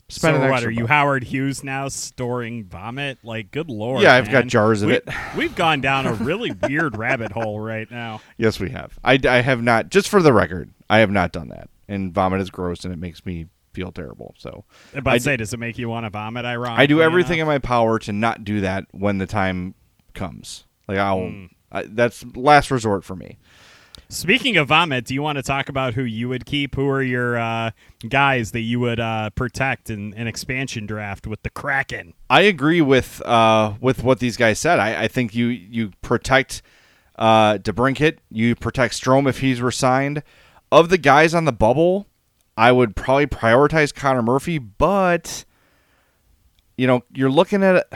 Spend 0.07 0.37
so 0.37 0.49
what 0.49 0.63
are 0.63 0.71
you 0.71 0.87
Howard 0.87 1.25
Hughes 1.25 1.63
now 1.63 1.87
storing 1.89 2.63
vomit? 2.63 3.19
Like, 3.21 3.51
good 3.51 3.69
lord! 3.69 4.01
Yeah, 4.01 4.15
I've 4.15 4.25
man. 4.25 4.31
got 4.33 4.47
jars 4.47 4.81
of 4.81 4.87
we, 4.87 4.95
it. 4.95 5.07
We've 5.37 5.53
gone 5.55 5.79
down 5.79 6.07
a 6.07 6.13
really 6.13 6.49
weird 6.67 6.97
rabbit 6.97 7.31
hole 7.31 7.59
right 7.59 7.89
now. 7.91 8.21
Yes, 8.35 8.59
we 8.59 8.71
have. 8.71 8.97
I, 9.03 9.19
I 9.29 9.41
have 9.41 9.61
not. 9.61 9.89
Just 9.89 10.09
for 10.09 10.23
the 10.23 10.33
record, 10.33 10.73
I 10.89 10.97
have 10.99 11.11
not 11.11 11.31
done 11.31 11.49
that. 11.49 11.69
And 11.87 12.11
vomit 12.11 12.41
is 12.41 12.49
gross, 12.49 12.83
and 12.83 12.91
it 12.91 12.97
makes 12.97 13.23
me 13.27 13.45
feel 13.73 13.91
terrible. 13.91 14.33
So 14.39 14.65
But 14.95 15.05
I 15.05 15.19
say, 15.19 15.37
does 15.37 15.53
it 15.53 15.59
make 15.59 15.77
you 15.77 15.87
want 15.87 16.07
to 16.07 16.09
vomit? 16.09 16.43
Ironically, 16.45 16.81
I 16.81 16.87
do 16.87 17.03
everything 17.03 17.37
enough? 17.37 17.49
in 17.49 17.53
my 17.53 17.59
power 17.59 17.99
to 17.99 18.11
not 18.11 18.43
do 18.43 18.61
that 18.61 18.85
when 18.89 19.19
the 19.19 19.27
time 19.27 19.75
comes. 20.15 20.65
Like 20.87 20.97
I'll, 20.97 21.27
Hmm. 21.27 21.45
I, 21.71 21.83
that's 21.83 22.25
last 22.35 22.71
resort 22.71 23.03
for 23.03 23.15
me. 23.15 23.37
Speaking 24.11 24.57
of 24.57 24.69
vomit, 24.69 25.05
do 25.05 25.13
you 25.13 25.21
want 25.21 25.35
to 25.35 25.43
talk 25.43 25.69
about 25.69 25.93
who 25.93 26.01
you 26.01 26.29
would 26.29 26.47
keep? 26.47 26.73
Who 26.73 26.89
are 26.89 27.03
your 27.03 27.37
uh, 27.37 27.69
guys 28.07 28.53
that 28.53 28.61
you 28.61 28.79
would 28.79 28.99
uh, 28.99 29.29
protect 29.29 29.91
in 29.91 30.15
an 30.15 30.25
expansion 30.25 30.87
draft 30.87 31.27
with 31.27 31.43
the 31.43 31.51
Kraken? 31.51 32.15
I 32.27 32.41
agree 32.41 32.81
with 32.81 33.21
uh, 33.21 33.75
with 33.79 34.03
what 34.03 34.17
these 34.17 34.35
guys 34.35 34.57
said. 34.57 34.79
I, 34.79 35.03
I 35.03 35.07
think 35.07 35.35
you 35.35 35.45
you 35.45 35.91
protect 36.01 36.63
uh, 37.19 37.59
DeBrincat, 37.59 38.17
you 38.31 38.55
protect 38.55 38.95
Strome 38.95 39.29
if 39.29 39.41
he's 39.41 39.61
resigned. 39.61 40.23
Of 40.71 40.89
the 40.89 40.97
guys 40.97 41.35
on 41.35 41.45
the 41.45 41.51
bubble, 41.51 42.07
I 42.57 42.71
would 42.71 42.95
probably 42.95 43.27
prioritize 43.27 43.93
Connor 43.93 44.23
Murphy, 44.23 44.57
but 44.57 45.45
you 46.77 46.87
know 46.87 47.03
you're 47.13 47.29
looking 47.29 47.61
at 47.63 47.87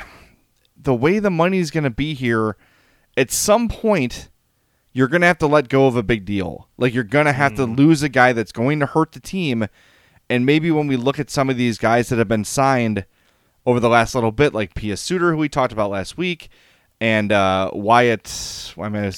the 0.77 0.93
way 0.93 1.17
the 1.17 1.31
money's 1.31 1.71
going 1.71 1.85
to 1.85 1.89
be 1.89 2.13
here. 2.13 2.55
At 3.17 3.31
some 3.31 3.67
point, 3.67 4.29
you're 4.93 5.07
going 5.07 5.21
to 5.21 5.27
have 5.27 5.39
to 5.39 5.47
let 5.47 5.69
go 5.69 5.87
of 5.87 5.95
a 5.95 6.03
big 6.03 6.23
deal. 6.23 6.69
Like 6.77 6.93
you're 6.93 7.03
going 7.03 7.25
to 7.25 7.33
have 7.33 7.55
to 7.55 7.65
lose 7.65 8.03
a 8.03 8.09
guy 8.09 8.31
that's 8.31 8.51
going 8.51 8.79
to 8.79 8.85
hurt 8.85 9.11
the 9.11 9.19
team. 9.19 9.67
And 10.29 10.45
maybe 10.45 10.71
when 10.71 10.87
we 10.87 10.95
look 10.95 11.19
at 11.19 11.29
some 11.29 11.49
of 11.49 11.57
these 11.57 11.77
guys 11.77 12.09
that 12.09 12.19
have 12.19 12.27
been 12.27 12.45
signed 12.45 13.05
over 13.65 13.79
the 13.79 13.89
last 13.89 14.13
little 14.15 14.31
bit, 14.31 14.53
like 14.53 14.75
Pius 14.75 15.01
Suter, 15.01 15.31
who 15.31 15.37
we 15.37 15.49
talked 15.49 15.73
about 15.73 15.89
last 15.89 16.17
week, 16.17 16.49
and 17.01 17.31
uh, 17.31 17.71
Wyatt—I'm 17.73 18.95
I 18.95 19.11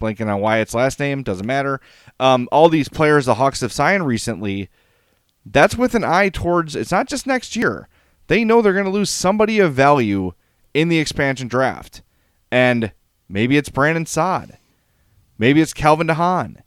blanking 0.00 0.32
on 0.32 0.40
Wyatt's 0.40 0.74
last 0.74 0.98
name. 0.98 1.22
Doesn't 1.22 1.46
matter. 1.46 1.80
Um, 2.18 2.48
all 2.50 2.68
these 2.68 2.88
players 2.88 3.26
the 3.26 3.34
Hawks 3.34 3.60
have 3.60 3.72
signed 3.72 4.06
recently. 4.06 4.68
That's 5.46 5.76
with 5.76 5.94
an 5.94 6.04
eye 6.04 6.28
towards. 6.28 6.76
It's 6.76 6.90
not 6.90 7.08
just 7.08 7.26
next 7.26 7.56
year. 7.56 7.88
They 8.26 8.44
know 8.44 8.62
they're 8.62 8.72
going 8.72 8.84
to 8.84 8.90
lose 8.90 9.10
somebody 9.10 9.58
of 9.58 9.74
value 9.74 10.32
in 10.74 10.88
the 10.88 10.98
expansion 10.98 11.48
draft, 11.48 12.02
and 12.50 12.92
maybe 13.28 13.56
it's 13.56 13.70
Brandon 13.70 14.06
Saad. 14.06 14.58
Maybe 15.40 15.62
it's 15.62 15.72
Calvin 15.72 16.06
DeHaan. 16.06 16.58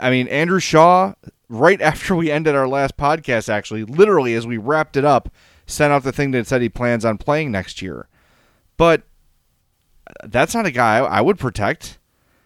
I 0.00 0.10
mean, 0.10 0.26
Andrew 0.26 0.58
Shaw, 0.58 1.14
right 1.48 1.80
after 1.90 2.16
we 2.16 2.28
ended 2.28 2.56
our 2.56 2.66
last 2.66 2.96
podcast, 2.96 3.48
actually, 3.48 3.84
literally 3.84 4.34
as 4.34 4.48
we 4.48 4.56
wrapped 4.56 4.96
it 4.96 5.04
up, 5.04 5.32
sent 5.64 5.92
out 5.92 6.02
the 6.02 6.10
thing 6.10 6.32
that 6.32 6.48
said 6.48 6.60
he 6.60 6.68
plans 6.68 7.04
on 7.04 7.18
playing 7.18 7.52
next 7.52 7.80
year. 7.80 8.08
But 8.76 9.04
that's 10.24 10.56
not 10.56 10.66
a 10.66 10.72
guy 10.72 10.98
I 10.98 11.20
would 11.20 11.38
protect. 11.38 12.00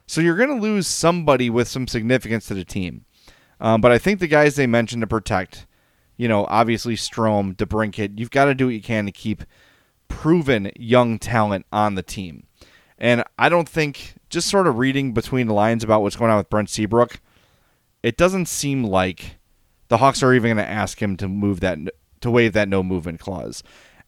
So 0.06 0.20
you're 0.20 0.36
going 0.36 0.54
to 0.54 0.62
lose 0.62 0.86
somebody 0.86 1.48
with 1.48 1.66
some 1.66 1.88
significance 1.88 2.46
to 2.48 2.54
the 2.54 2.64
team. 2.64 3.06
Um, 3.58 3.80
but 3.80 3.90
I 3.90 3.96
think 3.96 4.20
the 4.20 4.26
guys 4.26 4.56
they 4.56 4.66
mentioned 4.66 5.00
to 5.00 5.06
protect, 5.06 5.66
you 6.18 6.28
know, 6.28 6.44
obviously 6.50 6.94
Strome, 6.94 7.56
DeBrincat, 7.56 8.18
you've 8.18 8.30
got 8.30 8.46
to 8.46 8.54
do 8.54 8.66
what 8.66 8.74
you 8.74 8.82
can 8.82 9.06
to 9.06 9.12
keep 9.12 9.44
proven 10.08 10.70
young 10.76 11.18
talent 11.18 11.64
on 11.72 11.94
the 11.94 12.02
team. 12.02 12.46
And 12.98 13.24
I 13.38 13.48
don't 13.48 13.68
think, 13.68 14.16
just 14.32 14.48
sort 14.48 14.66
of 14.66 14.78
reading 14.78 15.12
between 15.12 15.46
the 15.46 15.54
lines 15.54 15.84
about 15.84 16.02
what's 16.02 16.16
going 16.16 16.30
on 16.30 16.38
with 16.38 16.50
Brent 16.50 16.70
Seabrook, 16.70 17.20
it 18.02 18.16
doesn't 18.16 18.46
seem 18.46 18.82
like 18.82 19.36
the 19.88 19.98
Hawks 19.98 20.22
are 20.22 20.34
even 20.34 20.56
going 20.56 20.64
to 20.64 20.70
ask 20.70 21.00
him 21.00 21.16
to 21.18 21.28
move 21.28 21.60
that, 21.60 21.78
to 22.22 22.30
waive 22.30 22.54
that 22.54 22.68
no 22.68 22.82
movement 22.82 23.20
clause. 23.20 23.62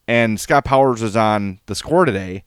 And 0.08 0.40
Scott 0.40 0.64
Powers 0.64 1.02
was 1.02 1.16
on 1.16 1.60
the 1.66 1.74
score 1.74 2.04
today 2.04 2.44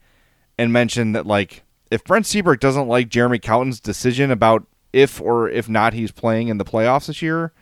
and 0.57 0.73
mentioned 0.73 1.15
that, 1.15 1.25
like, 1.25 1.63
if 1.89 2.03
Brent 2.03 2.25
Seabrook 2.25 2.59
doesn't 2.59 2.87
like 2.87 3.09
Jeremy 3.09 3.39
Colliton's 3.39 3.79
decision 3.79 4.31
about 4.31 4.65
if 4.91 5.21
or 5.21 5.47
if 5.47 5.69
not 5.69 5.93
he's 5.93 6.11
playing 6.11 6.47
in 6.47 6.57
the 6.57 6.65
playoffs 6.65 7.07
this 7.07 7.21
year, 7.21 7.53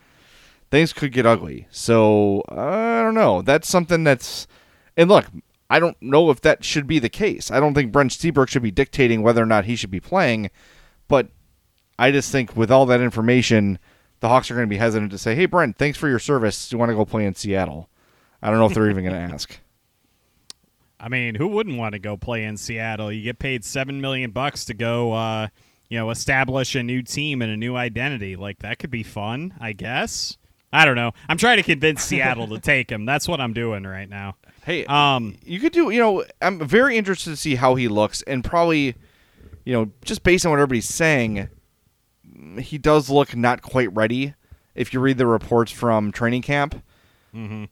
things 0.70 0.92
could 0.92 1.12
get 1.12 1.26
ugly. 1.26 1.68
So 1.70 2.42
I 2.48 3.02
don't 3.02 3.14
know. 3.14 3.42
That's 3.42 3.68
something 3.68 4.04
that's 4.04 4.46
and 4.96 5.10
look, 5.10 5.26
I 5.68 5.78
don't 5.78 6.00
know 6.00 6.30
if 6.30 6.40
that 6.42 6.64
should 6.64 6.86
be 6.86 6.98
the 6.98 7.08
case. 7.08 7.50
I 7.50 7.58
don't 7.60 7.74
think 7.74 7.92
Brent 7.92 8.12
Seabrook 8.12 8.48
should 8.48 8.62
be 8.62 8.70
dictating 8.70 9.22
whether 9.22 9.42
or 9.42 9.46
not 9.46 9.64
he 9.64 9.76
should 9.76 9.90
be 9.90 10.00
playing, 10.00 10.50
but 11.08 11.28
I 11.98 12.10
just 12.10 12.30
think 12.30 12.56
with 12.56 12.70
all 12.70 12.86
that 12.86 13.00
information, 13.00 13.78
the 14.20 14.28
Hawks 14.28 14.50
are 14.50 14.54
going 14.54 14.66
to 14.66 14.70
be 14.70 14.78
hesitant 14.78 15.10
to 15.12 15.18
say, 15.18 15.34
"Hey 15.34 15.46
Brent, 15.46 15.76
thanks 15.76 15.98
for 15.98 16.08
your 16.08 16.18
service. 16.18 16.68
Do 16.68 16.74
you 16.74 16.78
want 16.78 16.90
to 16.90 16.96
go 16.96 17.04
play 17.04 17.26
in 17.26 17.34
Seattle?" 17.34 17.88
I 18.42 18.50
don't 18.50 18.58
know 18.58 18.66
if 18.66 18.74
they're 18.74 18.90
even 18.90 19.04
going 19.04 19.28
to 19.28 19.34
ask. 19.34 19.58
I 21.00 21.08
mean, 21.08 21.34
who 21.34 21.48
wouldn't 21.48 21.78
want 21.78 21.92
to 21.92 21.98
go 21.98 22.16
play 22.16 22.44
in 22.44 22.56
Seattle? 22.56 23.12
You 23.12 23.22
get 23.22 23.38
paid 23.38 23.64
seven 23.64 24.00
million 24.00 24.30
bucks 24.30 24.64
to 24.66 24.74
go, 24.74 25.12
uh, 25.12 25.48
you 25.88 25.98
know, 25.98 26.10
establish 26.10 26.74
a 26.74 26.82
new 26.82 27.02
team 27.02 27.42
and 27.42 27.50
a 27.50 27.56
new 27.56 27.76
identity. 27.76 28.34
Like 28.34 28.60
that 28.60 28.78
could 28.78 28.90
be 28.90 29.02
fun, 29.02 29.54
I 29.60 29.72
guess. 29.72 30.38
I 30.76 30.84
don't 30.84 30.96
know. 30.96 31.12
I'm 31.28 31.38
trying 31.38 31.56
to 31.56 31.62
convince 31.62 32.02
Seattle 32.02 32.46
to 32.48 32.58
take 32.58 32.90
him. 32.90 33.04
That's 33.06 33.26
what 33.26 33.40
I'm 33.40 33.52
doing 33.54 33.84
right 33.84 34.08
now. 34.08 34.36
Hey, 34.64 34.84
Um, 34.86 35.36
you 35.44 35.58
could 35.60 35.72
do. 35.72 35.90
You 35.90 36.00
know, 36.00 36.24
I'm 36.42 36.58
very 36.66 36.96
interested 36.98 37.30
to 37.30 37.36
see 37.36 37.54
how 37.54 37.76
he 37.76 37.88
looks, 37.88 38.20
and 38.22 38.44
probably, 38.44 38.94
you 39.64 39.72
know, 39.72 39.90
just 40.04 40.22
based 40.22 40.44
on 40.44 40.50
what 40.50 40.58
everybody's 40.58 40.88
saying, 40.88 41.48
he 42.60 42.76
does 42.78 43.08
look 43.08 43.34
not 43.34 43.62
quite 43.62 43.94
ready. 43.94 44.34
If 44.74 44.92
you 44.92 45.00
read 45.00 45.16
the 45.18 45.26
reports 45.26 45.72
from 45.72 46.12
training 46.12 46.42
camp, 46.42 46.82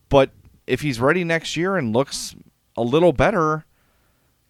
but 0.09 0.31
if 0.67 0.81
he's 0.83 1.01
ready 1.01 1.25
next 1.25 1.57
year 1.57 1.77
and 1.77 1.93
looks 1.95 2.35
a 2.77 2.83
little 2.83 3.13
better, 3.13 3.65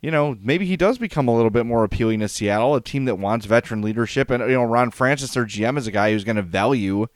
you 0.00 0.10
know, 0.10 0.36
maybe 0.40 0.66
he 0.66 0.76
does 0.76 0.98
become 0.98 1.26
a 1.28 1.34
little 1.34 1.50
bit 1.50 1.66
more 1.66 1.82
appealing 1.82 2.20
to 2.20 2.28
Seattle, 2.28 2.74
a 2.76 2.80
team 2.80 3.04
that 3.06 3.16
wants 3.16 3.46
veteran 3.46 3.80
leadership, 3.82 4.30
and 4.30 4.42
you 4.42 4.54
know, 4.56 4.64
Ron 4.64 4.90
Francis, 4.90 5.34
their 5.34 5.44
GM, 5.46 5.76
is 5.78 5.86
a 5.86 5.90
guy 5.92 6.12
who's 6.12 6.24
going 6.24 6.36
to 6.36 6.42
value 6.42 7.06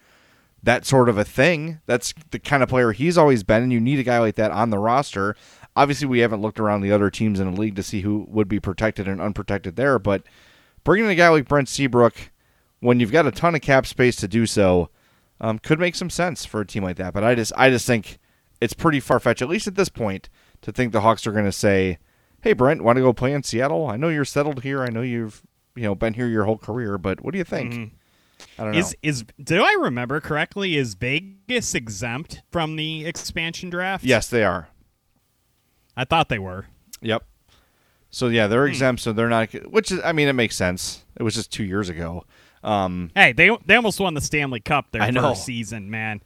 that 0.62 0.84
sort 0.84 1.08
of 1.08 1.18
a 1.18 1.24
thing. 1.24 1.80
That's 1.86 2.14
the 2.30 2.38
kind 2.38 2.62
of 2.62 2.68
player 2.68 2.92
he's 2.92 3.18
always 3.18 3.42
been, 3.42 3.62
and 3.62 3.72
you 3.72 3.80
need 3.80 3.98
a 3.98 4.04
guy 4.04 4.18
like 4.18 4.36
that 4.36 4.50
on 4.50 4.70
the 4.70 4.78
roster. 4.78 5.36
Obviously, 5.76 6.06
we 6.06 6.20
haven't 6.20 6.42
looked 6.42 6.58
around 6.58 6.80
the 6.80 6.92
other 6.92 7.10
teams 7.10 7.38
in 7.38 7.52
the 7.52 7.60
league 7.60 7.76
to 7.76 7.82
see 7.82 8.00
who 8.00 8.26
would 8.28 8.48
be 8.48 8.58
protected 8.58 9.06
and 9.06 9.20
unprotected 9.20 9.76
there, 9.76 9.98
but 9.98 10.22
bringing 10.84 11.06
in 11.06 11.12
a 11.12 11.14
guy 11.14 11.28
like 11.28 11.48
Brent 11.48 11.68
Seabrook 11.68 12.32
when 12.80 13.00
you've 13.00 13.12
got 13.12 13.26
a 13.26 13.30
ton 13.30 13.54
of 13.54 13.60
cap 13.60 13.86
space 13.86 14.16
to 14.16 14.28
do 14.28 14.46
so 14.46 14.90
um, 15.40 15.58
could 15.58 15.78
make 15.78 15.94
some 15.94 16.10
sense 16.10 16.44
for 16.44 16.60
a 16.60 16.66
team 16.66 16.82
like 16.82 16.96
that. 16.96 17.12
But 17.12 17.24
I 17.24 17.34
just, 17.34 17.52
I 17.56 17.70
just 17.70 17.86
think 17.86 18.18
it's 18.60 18.74
pretty 18.74 19.00
far 19.00 19.20
fetched, 19.20 19.42
at 19.42 19.48
least 19.48 19.66
at 19.66 19.76
this 19.76 19.88
point, 19.88 20.28
to 20.62 20.72
think 20.72 20.92
the 20.92 21.02
Hawks 21.02 21.26
are 21.26 21.32
going 21.32 21.44
to 21.44 21.52
say, 21.52 21.98
"Hey, 22.40 22.52
Brent, 22.52 22.82
want 22.82 22.96
to 22.96 23.02
go 23.02 23.12
play 23.12 23.32
in 23.32 23.44
Seattle? 23.44 23.86
I 23.86 23.96
know 23.96 24.08
you're 24.08 24.24
settled 24.24 24.62
here. 24.64 24.82
I 24.82 24.88
know 24.88 25.02
you've, 25.02 25.42
you 25.76 25.84
know, 25.84 25.94
been 25.94 26.14
here 26.14 26.26
your 26.26 26.44
whole 26.44 26.58
career, 26.58 26.98
but 26.98 27.20
what 27.20 27.30
do 27.32 27.38
you 27.38 27.44
think?" 27.44 27.92
I 28.58 28.64
don't 28.64 28.72
know. 28.72 28.78
is 28.78 28.96
is 29.02 29.24
do 29.42 29.62
I 29.62 29.76
remember 29.80 30.20
correctly? 30.20 30.76
Is 30.76 30.94
Vegas 30.94 31.74
exempt 31.74 32.42
from 32.50 32.76
the 32.76 33.04
expansion 33.06 33.70
draft? 33.70 34.04
yes, 34.04 34.28
they 34.28 34.44
are. 34.44 34.68
I 35.96 36.04
thought 36.04 36.28
they 36.28 36.38
were. 36.38 36.66
Yep. 37.00 37.24
So 38.10 38.28
yeah, 38.28 38.46
they're 38.46 38.66
Hmm. 38.66 38.70
exempt, 38.72 39.02
so 39.02 39.12
they're 39.12 39.28
not. 39.28 39.50
Which 39.70 39.90
is, 39.92 40.00
I 40.04 40.12
mean, 40.12 40.28
it 40.28 40.32
makes 40.34 40.56
sense. 40.56 41.04
It 41.18 41.22
was 41.22 41.34
just 41.34 41.52
two 41.52 41.64
years 41.64 41.88
ago. 41.88 42.24
Um, 42.62 43.10
Hey, 43.14 43.32
they 43.32 43.56
they 43.66 43.74
almost 43.76 44.00
won 44.00 44.14
the 44.14 44.20
Stanley 44.20 44.60
Cup 44.60 44.92
their 44.92 45.02
I 45.02 45.10
know. 45.10 45.22
first 45.30 45.44
season, 45.44 45.90
man. 45.90 46.22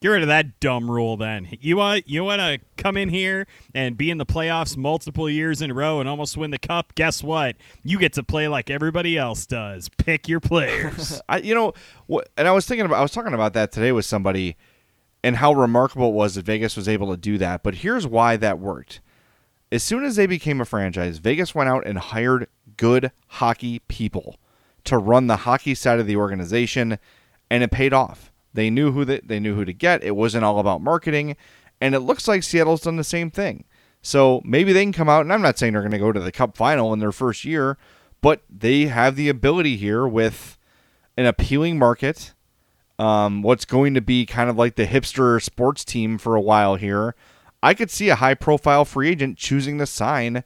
Get 0.00 0.08
rid 0.08 0.22
of 0.22 0.28
that 0.28 0.60
dumb 0.60 0.90
rule 0.90 1.16
then. 1.16 1.48
You 1.60 1.78
want 1.78 2.06
you 2.06 2.22
want 2.22 2.40
to 2.40 2.58
come 2.76 2.96
in 2.96 3.08
here 3.08 3.46
and 3.74 3.96
be 3.96 4.10
in 4.10 4.18
the 4.18 4.26
playoffs 4.26 4.76
multiple 4.76 5.28
years 5.28 5.62
in 5.62 5.70
a 5.70 5.74
row 5.74 6.00
and 6.00 6.08
almost 6.08 6.36
win 6.36 6.50
the 6.50 6.58
cup? 6.58 6.94
Guess 6.94 7.22
what? 7.22 7.56
You 7.82 7.98
get 7.98 8.12
to 8.14 8.22
play 8.22 8.46
like 8.46 8.68
everybody 8.68 9.16
else 9.16 9.46
does. 9.46 9.88
Pick 9.96 10.28
your 10.28 10.40
players. 10.40 11.20
I, 11.28 11.38
you 11.38 11.54
know, 11.54 11.72
what, 12.06 12.28
and 12.36 12.46
I 12.46 12.52
was 12.52 12.66
thinking 12.66 12.84
about, 12.84 12.98
I 12.98 13.02
was 13.02 13.12
talking 13.12 13.32
about 13.32 13.54
that 13.54 13.72
today 13.72 13.90
with 13.90 14.04
somebody, 14.04 14.56
and 15.24 15.36
how 15.36 15.52
remarkable 15.54 16.10
it 16.10 16.14
was 16.14 16.34
that 16.34 16.44
Vegas 16.44 16.76
was 16.76 16.88
able 16.88 17.10
to 17.10 17.16
do 17.16 17.38
that. 17.38 17.62
But 17.62 17.76
here's 17.76 18.06
why 18.06 18.36
that 18.36 18.58
worked. 18.58 19.00
As 19.72 19.82
soon 19.82 20.04
as 20.04 20.16
they 20.16 20.26
became 20.26 20.60
a 20.60 20.64
franchise, 20.64 21.18
Vegas 21.18 21.54
went 21.54 21.68
out 21.68 21.86
and 21.86 21.98
hired 21.98 22.48
good 22.76 23.10
hockey 23.28 23.80
people 23.88 24.36
to 24.84 24.98
run 24.98 25.26
the 25.26 25.38
hockey 25.38 25.74
side 25.74 25.98
of 25.98 26.06
the 26.06 26.16
organization, 26.16 26.98
and 27.50 27.62
it 27.64 27.70
paid 27.70 27.92
off. 27.92 28.30
They 28.56 28.70
knew 28.70 28.90
who 28.90 29.04
they, 29.04 29.20
they 29.20 29.38
knew 29.38 29.54
who 29.54 29.64
to 29.64 29.72
get. 29.72 30.02
It 30.02 30.16
wasn't 30.16 30.44
all 30.44 30.58
about 30.58 30.80
marketing, 30.80 31.36
and 31.80 31.94
it 31.94 32.00
looks 32.00 32.26
like 32.26 32.42
Seattle's 32.42 32.80
done 32.80 32.96
the 32.96 33.04
same 33.04 33.30
thing. 33.30 33.64
So 34.02 34.40
maybe 34.44 34.72
they 34.72 34.82
can 34.82 34.92
come 34.92 35.08
out, 35.10 35.20
and 35.20 35.32
I'm 35.32 35.42
not 35.42 35.58
saying 35.58 35.74
they're 35.74 35.82
going 35.82 35.92
to 35.92 35.98
go 35.98 36.10
to 36.10 36.20
the 36.20 36.32
Cup 36.32 36.56
final 36.56 36.92
in 36.92 36.98
their 36.98 37.12
first 37.12 37.44
year, 37.44 37.76
but 38.22 38.42
they 38.48 38.86
have 38.86 39.14
the 39.14 39.28
ability 39.28 39.76
here 39.76 40.06
with 40.08 40.58
an 41.16 41.26
appealing 41.26 41.78
market. 41.78 42.32
Um, 42.98 43.42
what's 43.42 43.66
going 43.66 43.92
to 43.92 44.00
be 44.00 44.24
kind 44.24 44.48
of 44.48 44.56
like 44.56 44.76
the 44.76 44.86
hipster 44.86 45.42
sports 45.42 45.84
team 45.84 46.16
for 46.16 46.34
a 46.34 46.40
while 46.40 46.76
here. 46.76 47.14
I 47.62 47.74
could 47.74 47.90
see 47.90 48.08
a 48.08 48.14
high 48.14 48.34
profile 48.34 48.86
free 48.86 49.10
agent 49.10 49.36
choosing 49.36 49.78
to 49.78 49.86
sign 49.86 50.44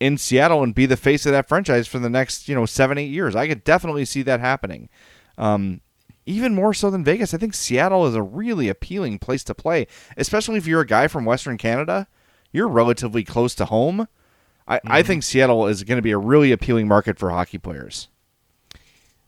in 0.00 0.18
Seattle 0.18 0.62
and 0.62 0.74
be 0.74 0.86
the 0.86 0.96
face 0.96 1.26
of 1.26 1.32
that 1.32 1.48
franchise 1.48 1.86
for 1.86 1.98
the 1.98 2.10
next, 2.10 2.48
you 2.48 2.54
know, 2.54 2.66
seven, 2.66 2.98
eight 2.98 3.10
years. 3.10 3.36
I 3.36 3.46
could 3.46 3.62
definitely 3.62 4.04
see 4.04 4.22
that 4.22 4.40
happening. 4.40 4.88
Um, 5.38 5.80
even 6.26 6.54
more 6.54 6.74
so 6.74 6.90
than 6.90 7.04
Vegas, 7.04 7.32
I 7.32 7.38
think 7.38 7.54
Seattle 7.54 8.06
is 8.06 8.14
a 8.14 8.22
really 8.22 8.68
appealing 8.68 9.18
place 9.18 9.44
to 9.44 9.54
play, 9.54 9.86
especially 10.16 10.58
if 10.58 10.66
you're 10.66 10.80
a 10.80 10.86
guy 10.86 11.08
from 11.08 11.24
Western 11.24 11.56
Canada. 11.56 12.08
You're 12.52 12.68
relatively 12.68 13.24
close 13.24 13.54
to 13.56 13.66
home. 13.66 14.08
I, 14.68 14.76
I 14.76 14.78
mm-hmm. 14.78 15.06
think 15.06 15.22
Seattle 15.22 15.66
is 15.66 15.84
going 15.84 15.96
to 15.96 16.02
be 16.02 16.10
a 16.10 16.18
really 16.18 16.52
appealing 16.52 16.88
market 16.88 17.18
for 17.18 17.30
hockey 17.30 17.58
players. 17.58 18.08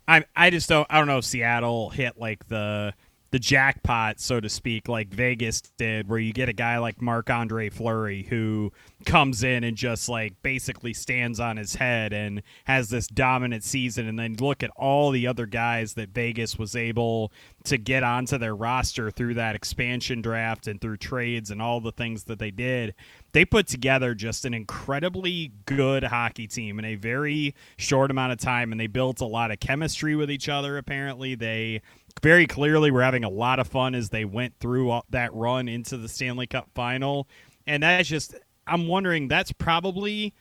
I 0.08 0.24
I 0.34 0.50
just 0.50 0.68
don't 0.68 0.86
I 0.90 0.98
don't 0.98 1.06
know 1.06 1.18
if 1.18 1.24
Seattle 1.24 1.90
hit 1.90 2.18
like 2.18 2.48
the 2.48 2.94
the 3.30 3.38
jackpot, 3.38 4.20
so 4.20 4.40
to 4.40 4.48
speak, 4.48 4.88
like 4.88 5.08
Vegas 5.08 5.60
did, 5.76 6.08
where 6.08 6.18
you 6.18 6.32
get 6.32 6.48
a 6.48 6.54
guy 6.54 6.78
like 6.78 7.02
Marc 7.02 7.28
Andre 7.28 7.68
Fleury 7.68 8.22
who 8.22 8.72
comes 9.04 9.42
in 9.42 9.64
and 9.64 9.76
just 9.76 10.08
like 10.08 10.40
basically 10.42 10.94
stands 10.94 11.38
on 11.38 11.56
his 11.56 11.74
head 11.74 12.12
and 12.12 12.42
has 12.64 12.88
this 12.88 13.06
dominant 13.06 13.64
season. 13.64 14.08
And 14.08 14.18
then 14.18 14.36
look 14.40 14.62
at 14.62 14.70
all 14.76 15.10
the 15.10 15.26
other 15.26 15.44
guys 15.44 15.94
that 15.94 16.10
Vegas 16.10 16.58
was 16.58 16.74
able 16.74 17.30
to 17.64 17.76
get 17.76 18.02
onto 18.02 18.38
their 18.38 18.56
roster 18.56 19.10
through 19.10 19.34
that 19.34 19.54
expansion 19.54 20.22
draft 20.22 20.66
and 20.66 20.80
through 20.80 20.96
trades 20.96 21.50
and 21.50 21.60
all 21.60 21.80
the 21.80 21.92
things 21.92 22.24
that 22.24 22.38
they 22.38 22.50
did. 22.50 22.94
They 23.32 23.44
put 23.44 23.66
together 23.66 24.14
just 24.14 24.46
an 24.46 24.54
incredibly 24.54 25.52
good 25.66 26.02
hockey 26.04 26.46
team 26.46 26.78
in 26.78 26.86
a 26.86 26.94
very 26.94 27.54
short 27.76 28.10
amount 28.10 28.32
of 28.32 28.38
time, 28.38 28.72
and 28.72 28.80
they 28.80 28.86
built 28.86 29.20
a 29.20 29.26
lot 29.26 29.50
of 29.50 29.60
chemistry 29.60 30.16
with 30.16 30.30
each 30.30 30.48
other. 30.48 30.78
Apparently, 30.78 31.34
they 31.34 31.82
very 32.18 32.46
clearly 32.46 32.90
were 32.90 33.02
having 33.02 33.24
a 33.24 33.28
lot 33.28 33.58
of 33.58 33.68
fun 33.68 33.94
as 33.94 34.10
they 34.10 34.24
went 34.24 34.54
through 34.60 35.00
that 35.10 35.32
run 35.34 35.68
into 35.68 35.96
the 35.96 36.08
Stanley 36.08 36.46
Cup 36.46 36.68
final. 36.74 37.28
And 37.66 37.82
that's 37.82 38.08
just, 38.08 38.34
I'm 38.66 38.86
wondering, 38.86 39.28
that's 39.28 39.52
probably 39.52 40.34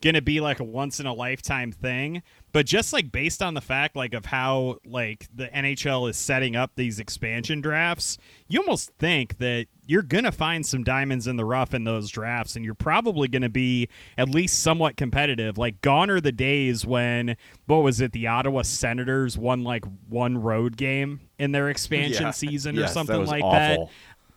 going 0.00 0.14
to 0.14 0.22
be 0.22 0.40
like 0.40 0.60
a 0.60 0.64
once 0.64 1.00
in 1.00 1.06
a 1.06 1.12
lifetime 1.12 1.72
thing 1.72 2.22
but 2.52 2.66
just 2.66 2.92
like 2.92 3.10
based 3.10 3.42
on 3.42 3.54
the 3.54 3.60
fact 3.60 3.96
like 3.96 4.14
of 4.14 4.26
how 4.26 4.78
like 4.84 5.26
the 5.34 5.48
NHL 5.48 6.08
is 6.08 6.16
setting 6.16 6.54
up 6.54 6.72
these 6.76 6.98
expansion 7.00 7.60
drafts 7.60 8.18
you 8.48 8.60
almost 8.60 8.90
think 8.98 9.38
that 9.38 9.66
you're 9.86 10.02
going 10.02 10.24
to 10.24 10.32
find 10.32 10.64
some 10.64 10.84
diamonds 10.84 11.26
in 11.26 11.36
the 11.36 11.44
rough 11.44 11.74
in 11.74 11.84
those 11.84 12.08
drafts 12.10 12.54
and 12.56 12.64
you're 12.64 12.74
probably 12.74 13.28
going 13.28 13.42
to 13.42 13.48
be 13.48 13.88
at 14.16 14.28
least 14.28 14.60
somewhat 14.60 14.96
competitive 14.96 15.58
like 15.58 15.80
gone 15.80 16.10
are 16.10 16.20
the 16.20 16.32
days 16.32 16.84
when 16.86 17.36
what 17.66 17.78
was 17.78 18.00
it 18.00 18.12
the 18.12 18.26
Ottawa 18.26 18.62
Senators 18.62 19.36
won 19.36 19.64
like 19.64 19.84
one 20.08 20.38
road 20.38 20.76
game 20.76 21.20
in 21.38 21.52
their 21.52 21.68
expansion 21.68 22.24
Yeah. 22.26 22.30
season 22.30 22.74
Yes, 22.76 22.82
or 22.82 22.86
that 22.86 22.92
something 22.92 23.18
was 23.20 23.30
like 23.30 23.42
that. 23.42 23.80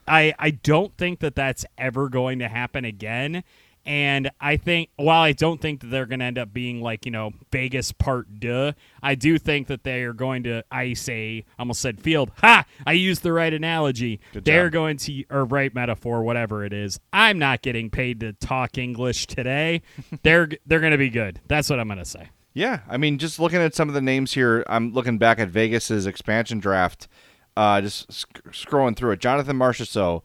I 0.08 0.34
I 0.38 0.52
don't 0.52 0.96
think 0.98 1.20
that 1.22 1.36
that's 1.36 1.66
ever 1.78 2.10
going 2.10 2.40
to 2.40 2.48
happen 2.48 2.86
again. 2.86 3.44
And 3.86 4.32
I 4.42 4.58
think, 4.58 4.90
while 4.96 5.22
I 5.22 5.32
don't 5.32 5.62
think 5.62 5.82
that 5.82 5.88
they're 5.88 6.08
going 6.08 6.20
to 6.20 6.26
end 6.26 6.40
up 6.40 6.52
being 6.52 6.82
like, 6.82 7.06
you 7.06 7.12
know, 7.12 7.34
Vegas 7.52 7.92
part 7.92 8.40
duh, 8.40 8.72
I 9.04 9.16
do 9.16 9.38
think 9.38 9.68
that 9.68 9.84
they 9.84 10.04
are 10.04 10.14
going 10.14 10.44
to 10.44 10.64
ice 10.72 11.08
a, 11.08 11.46
I 11.58 11.62
almost 11.62 11.82
said 11.82 12.02
field. 12.02 12.32
Ha! 12.38 12.66
I 12.86 12.94
used 12.94 13.22
the 13.22 13.32
right 13.32 13.54
analogy. 13.54 14.20
they're 14.34 14.70
going 14.72 14.98
to, 14.98 15.24
or 15.30 15.46
right 15.46 15.74
metaphor, 15.74 16.24
whatever 16.24 16.66
it 16.66 16.74
is. 16.74 17.00
I'm 17.14 17.38
not 17.38 17.62
getting 17.62 17.90
paid 17.90 18.20
to 18.22 18.34
talk 18.34 18.78
English 18.78 19.28
today. 19.28 19.82
they're 20.24 20.50
they're 20.66 20.80
going 20.80 20.92
to 20.92 20.98
be 20.98 21.10
good. 21.10 21.40
That's 21.48 21.70
what 21.70 21.80
I'm 21.80 21.88
going 21.88 22.00
to 22.00 22.06
say. 22.06 22.30
Yeah, 22.54 22.80
I 22.88 22.98
mean, 22.98 23.18
just 23.18 23.38
looking 23.38 23.60
at 23.60 23.76
some 23.76 23.90
of 23.90 23.94
the 23.96 24.02
names 24.02 24.34
here, 24.34 24.64
I'm 24.68 24.94
looking 24.94 25.18
back 25.18 25.40
at 25.40 25.50
Vegas's 25.50 26.08
expansion 26.08 26.60
draft. 26.60 27.10
Uh, 27.58 27.82
just 27.82 28.12
sc- 28.12 28.44
scrolling 28.52 28.96
through 28.96 29.12
it. 29.12 29.20
Jonathan 29.20 29.58
Marchessault. 29.58 30.22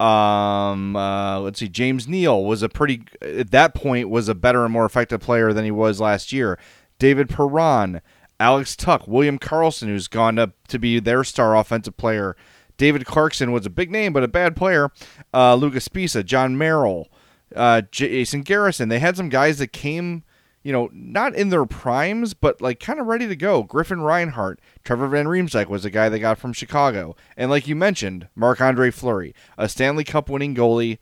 Um, 0.00 0.94
uh, 0.94 1.40
let's 1.40 1.58
see. 1.58 1.68
James 1.68 2.06
Neal 2.06 2.44
was 2.44 2.62
a 2.62 2.68
pretty 2.68 3.02
at 3.20 3.50
that 3.50 3.74
point 3.74 4.08
was 4.08 4.28
a 4.28 4.34
better 4.34 4.64
and 4.64 4.72
more 4.72 4.84
effective 4.84 5.20
player 5.20 5.52
than 5.52 5.64
he 5.64 5.70
was 5.70 6.00
last 6.00 6.32
year. 6.32 6.58
David 6.98 7.28
Perron, 7.28 8.00
Alex 8.38 8.76
Tuch, 8.76 9.06
William 9.08 9.38
Karlsson, 9.38 9.86
who's 9.86 10.08
gone 10.08 10.38
up 10.38 10.52
to 10.68 10.78
be 10.78 11.00
their 11.00 11.24
star 11.24 11.56
offensive 11.56 11.96
player. 11.96 12.36
David 12.76 13.06
Clarkson 13.06 13.50
was 13.50 13.66
a 13.66 13.70
big 13.70 13.90
name 13.90 14.12
but 14.12 14.22
a 14.22 14.28
bad 14.28 14.54
player. 14.54 14.90
Uh, 15.34 15.56
Luca 15.56 15.78
Sbisa, 15.78 16.24
Jon 16.24 16.56
Merrill, 16.56 17.08
uh, 17.56 17.82
Jason 17.90 18.42
Garrison. 18.42 18.88
They 18.88 19.00
had 19.00 19.16
some 19.16 19.28
guys 19.28 19.58
that 19.58 19.72
came 19.72 20.22
you 20.62 20.72
know, 20.72 20.90
not 20.92 21.34
in 21.34 21.50
their 21.50 21.64
primes, 21.64 22.34
but 22.34 22.60
like 22.60 22.80
kind 22.80 23.00
of 23.00 23.06
ready 23.06 23.26
to 23.26 23.36
go. 23.36 23.62
Griffin 23.62 24.00
Reinhart, 24.00 24.60
Trevor 24.84 25.08
Van 25.08 25.26
Riemsdyk 25.26 25.68
was 25.68 25.84
a 25.84 25.90
guy 25.90 26.08
they 26.08 26.18
got 26.18 26.38
from 26.38 26.52
Chicago. 26.52 27.16
And 27.36 27.50
like 27.50 27.68
you 27.68 27.76
mentioned, 27.76 28.28
Marc 28.34 28.60
Andre 28.60 28.90
Fleury, 28.90 29.34
a 29.56 29.68
Stanley 29.68 30.04
Cup 30.04 30.28
winning 30.28 30.54
goalie 30.54 30.98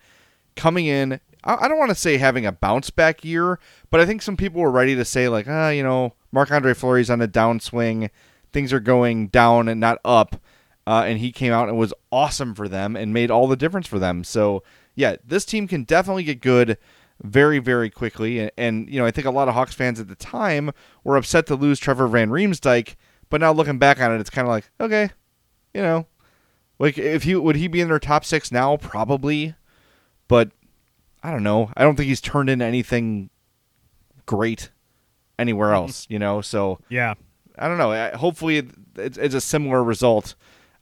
coming 0.54 0.86
in. 0.86 1.20
I 1.42 1.56
I 1.64 1.68
don't 1.68 1.78
want 1.78 1.90
to 1.90 1.94
say 1.94 2.18
having 2.18 2.46
a 2.46 2.52
bounce 2.52 2.90
back 2.90 3.24
year, 3.24 3.58
but 3.90 4.00
I 4.00 4.06
think 4.06 4.22
some 4.22 4.36
people 4.36 4.60
were 4.60 4.70
ready 4.70 4.94
to 4.94 5.04
say, 5.04 5.28
like, 5.28 5.46
ah, 5.48 5.70
you 5.70 5.82
know, 5.82 6.14
Marc 6.32 6.50
Andre 6.50 6.74
Fleury's 6.74 7.10
on 7.10 7.22
a 7.22 7.28
downswing. 7.28 8.10
Things 8.52 8.72
are 8.72 8.80
going 8.80 9.28
down 9.28 9.68
and 9.68 9.80
not 9.80 9.98
up. 10.04 10.40
Uh, 10.86 11.02
and 11.04 11.18
he 11.18 11.32
came 11.32 11.52
out 11.52 11.68
and 11.68 11.76
was 11.76 11.92
awesome 12.12 12.54
for 12.54 12.68
them 12.68 12.94
and 12.94 13.12
made 13.12 13.28
all 13.28 13.48
the 13.48 13.56
difference 13.56 13.88
for 13.88 13.98
them. 13.98 14.22
So, 14.22 14.62
yeah, 14.94 15.16
this 15.24 15.44
team 15.44 15.66
can 15.66 15.82
definitely 15.82 16.22
get 16.22 16.40
good 16.40 16.78
very, 17.22 17.58
very 17.58 17.90
quickly. 17.90 18.40
And, 18.40 18.50
and, 18.56 18.90
you 18.90 18.98
know, 18.98 19.06
I 19.06 19.10
think 19.10 19.26
a 19.26 19.30
lot 19.30 19.48
of 19.48 19.54
Hawks 19.54 19.74
fans 19.74 20.00
at 20.00 20.08
the 20.08 20.14
time 20.14 20.70
were 21.04 21.16
upset 21.16 21.46
to 21.46 21.54
lose 21.54 21.78
Trevor 21.78 22.08
Van 22.08 22.30
Riemsdyk. 22.30 22.94
But 23.28 23.40
now 23.40 23.52
looking 23.52 23.78
back 23.78 24.00
on 24.00 24.14
it, 24.14 24.20
it's 24.20 24.30
kind 24.30 24.46
of 24.46 24.50
like, 24.50 24.70
okay, 24.80 25.10
you 25.74 25.82
know, 25.82 26.06
like 26.78 26.96
if 26.98 27.24
he 27.24 27.34
would 27.34 27.56
he 27.56 27.68
be 27.68 27.80
in 27.80 27.88
their 27.88 27.98
top 27.98 28.24
six 28.24 28.52
now? 28.52 28.76
Probably, 28.76 29.54
but 30.28 30.50
I 31.22 31.32
don't 31.32 31.42
know. 31.42 31.70
I 31.76 31.82
don't 31.82 31.96
think 31.96 32.08
he's 32.08 32.20
turned 32.20 32.48
into 32.48 32.64
anything 32.64 33.30
great 34.26 34.70
anywhere 35.38 35.68
mm-hmm. 35.68 35.84
else. 35.84 36.06
You 36.08 36.18
know, 36.18 36.40
so 36.40 36.78
Yeah. 36.88 37.14
I 37.58 37.68
don't 37.68 37.78
know. 37.78 38.10
Hopefully, 38.16 38.68
it's, 38.96 39.16
it's 39.16 39.34
a 39.34 39.40
similar 39.40 39.82
result 39.82 40.34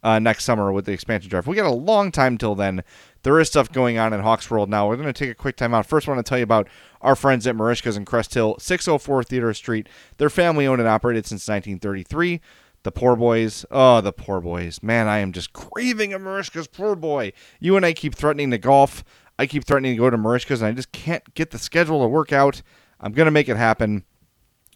uh, 0.04 0.18
next 0.18 0.44
summer 0.44 0.70
with 0.70 0.84
the 0.84 0.92
expansion 0.92 1.30
draft. 1.30 1.48
We 1.48 1.56
got 1.56 1.66
a 1.66 1.74
long 1.74 2.12
time 2.12 2.36
till 2.36 2.54
then. 2.54 2.84
There 3.22 3.40
is 3.40 3.48
stuff 3.48 3.72
going 3.72 3.98
on 3.98 4.12
in 4.12 4.20
Hawks 4.20 4.50
World 4.50 4.68
now. 4.68 4.86
We're 4.86 4.96
going 4.96 5.12
to 5.12 5.14
take 5.14 5.30
a 5.30 5.34
quick 5.34 5.56
time 5.56 5.72
out. 5.72 5.86
First, 5.86 6.06
I 6.06 6.12
want 6.12 6.24
to 6.24 6.28
tell 6.28 6.38
you 6.38 6.44
about 6.44 6.68
our 7.00 7.16
friends 7.16 7.46
at 7.46 7.56
Merichka's 7.56 7.96
in 7.96 8.04
Crest 8.04 8.34
Hill, 8.34 8.56
604 8.58 9.24
Theater 9.24 9.54
Street. 9.54 9.88
They're 10.18 10.28
family 10.28 10.66
owned 10.66 10.80
and 10.80 10.88
operated 10.88 11.24
since 11.24 11.48
1933. 11.48 12.42
The 12.82 12.92
poor 12.92 13.16
boys, 13.16 13.64
oh, 13.70 14.02
the 14.02 14.12
poor 14.12 14.42
boys. 14.42 14.82
Man, 14.82 15.08
I 15.08 15.18
am 15.18 15.32
just 15.32 15.54
craving 15.54 16.12
a 16.12 16.18
Merichka's 16.18 16.66
poor 16.66 16.94
boy. 16.94 17.32
You 17.58 17.78
and 17.78 17.86
I 17.86 17.94
keep 17.94 18.14
threatening 18.14 18.50
to 18.50 18.58
golf. 18.58 19.02
I 19.38 19.46
keep 19.46 19.64
threatening 19.64 19.94
to 19.94 19.98
go 19.98 20.10
to 20.10 20.18
Merichka's, 20.18 20.60
and 20.60 20.68
I 20.68 20.72
just 20.72 20.92
can't 20.92 21.32
get 21.32 21.50
the 21.50 21.58
schedule 21.58 22.02
to 22.02 22.08
work 22.08 22.30
out. 22.30 22.60
I'm 23.00 23.12
going 23.12 23.24
to 23.24 23.32
make 23.32 23.48
it 23.48 23.56
happen. 23.56 24.04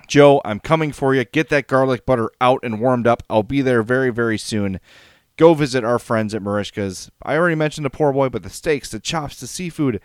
Joe, 0.06 0.40
I'm 0.42 0.58
coming 0.58 0.90
for 0.90 1.14
you. 1.14 1.24
Get 1.24 1.50
that 1.50 1.66
garlic 1.66 2.06
butter 2.06 2.30
out 2.40 2.60
and 2.62 2.80
warmed 2.80 3.06
up. 3.06 3.22
I'll 3.28 3.42
be 3.42 3.60
there 3.60 3.82
very, 3.82 4.08
very 4.08 4.38
soon. 4.38 4.80
Go 5.38 5.54
visit 5.54 5.84
our 5.84 5.98
friends 6.00 6.34
at 6.34 6.42
Merichka's. 6.42 7.10
I 7.22 7.36
already 7.36 7.54
mentioned 7.54 7.86
the 7.86 7.90
poor 7.90 8.12
boy, 8.12 8.28
but 8.28 8.42
the 8.42 8.50
steaks, 8.50 8.90
the 8.90 8.98
chops, 8.98 9.40
the 9.40 9.46
seafood, 9.46 10.00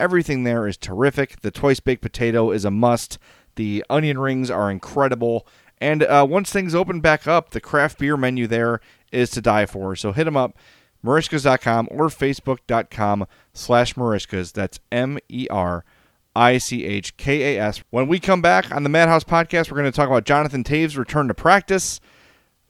everything 0.00 0.42
there 0.42 0.66
is 0.66 0.78
terrific. 0.78 1.42
The 1.42 1.50
twice 1.50 1.78
baked 1.78 2.02
potato 2.02 2.50
is 2.50 2.64
a 2.64 2.70
must. 2.70 3.18
The 3.56 3.84
onion 3.90 4.18
rings 4.18 4.50
are 4.50 4.70
incredible. 4.70 5.46
And 5.78 6.02
uh, 6.02 6.26
once 6.28 6.50
things 6.50 6.74
open 6.74 7.00
back 7.00 7.28
up, 7.28 7.50
the 7.50 7.60
craft 7.60 7.98
beer 7.98 8.16
menu 8.16 8.46
there 8.46 8.80
is 9.12 9.30
to 9.30 9.42
die 9.42 9.66
for. 9.66 9.94
So 9.94 10.12
hit 10.12 10.24
them 10.24 10.38
up, 10.38 10.56
merichkas.com 11.04 11.88
or 11.90 12.08
facebook.com 12.08 13.26
slash 13.52 13.94
merichkas. 13.94 14.52
That's 14.52 14.80
M 14.90 15.18
E 15.28 15.46
R 15.50 15.84
I 16.34 16.56
C 16.56 16.84
H 16.86 17.16
K 17.18 17.56
A 17.56 17.62
S. 17.62 17.82
When 17.90 18.08
we 18.08 18.18
come 18.20 18.40
back 18.40 18.72
on 18.72 18.84
the 18.84 18.88
Madhouse 18.88 19.24
podcast, 19.24 19.70
we're 19.70 19.78
going 19.78 19.92
to 19.92 19.96
talk 19.96 20.08
about 20.08 20.24
Jonathan 20.24 20.64
Toews' 20.64 20.96
return 20.96 21.28
to 21.28 21.34
practice, 21.34 22.00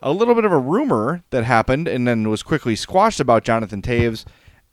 a 0.00 0.12
little 0.12 0.34
bit 0.34 0.44
of 0.44 0.52
a 0.52 0.58
rumor 0.58 1.22
that 1.30 1.44
happened 1.44 1.88
and 1.88 2.06
then 2.06 2.28
was 2.28 2.42
quickly 2.42 2.76
squashed 2.76 3.20
about 3.20 3.44
Jonathan 3.44 3.82
Toews, 3.82 4.24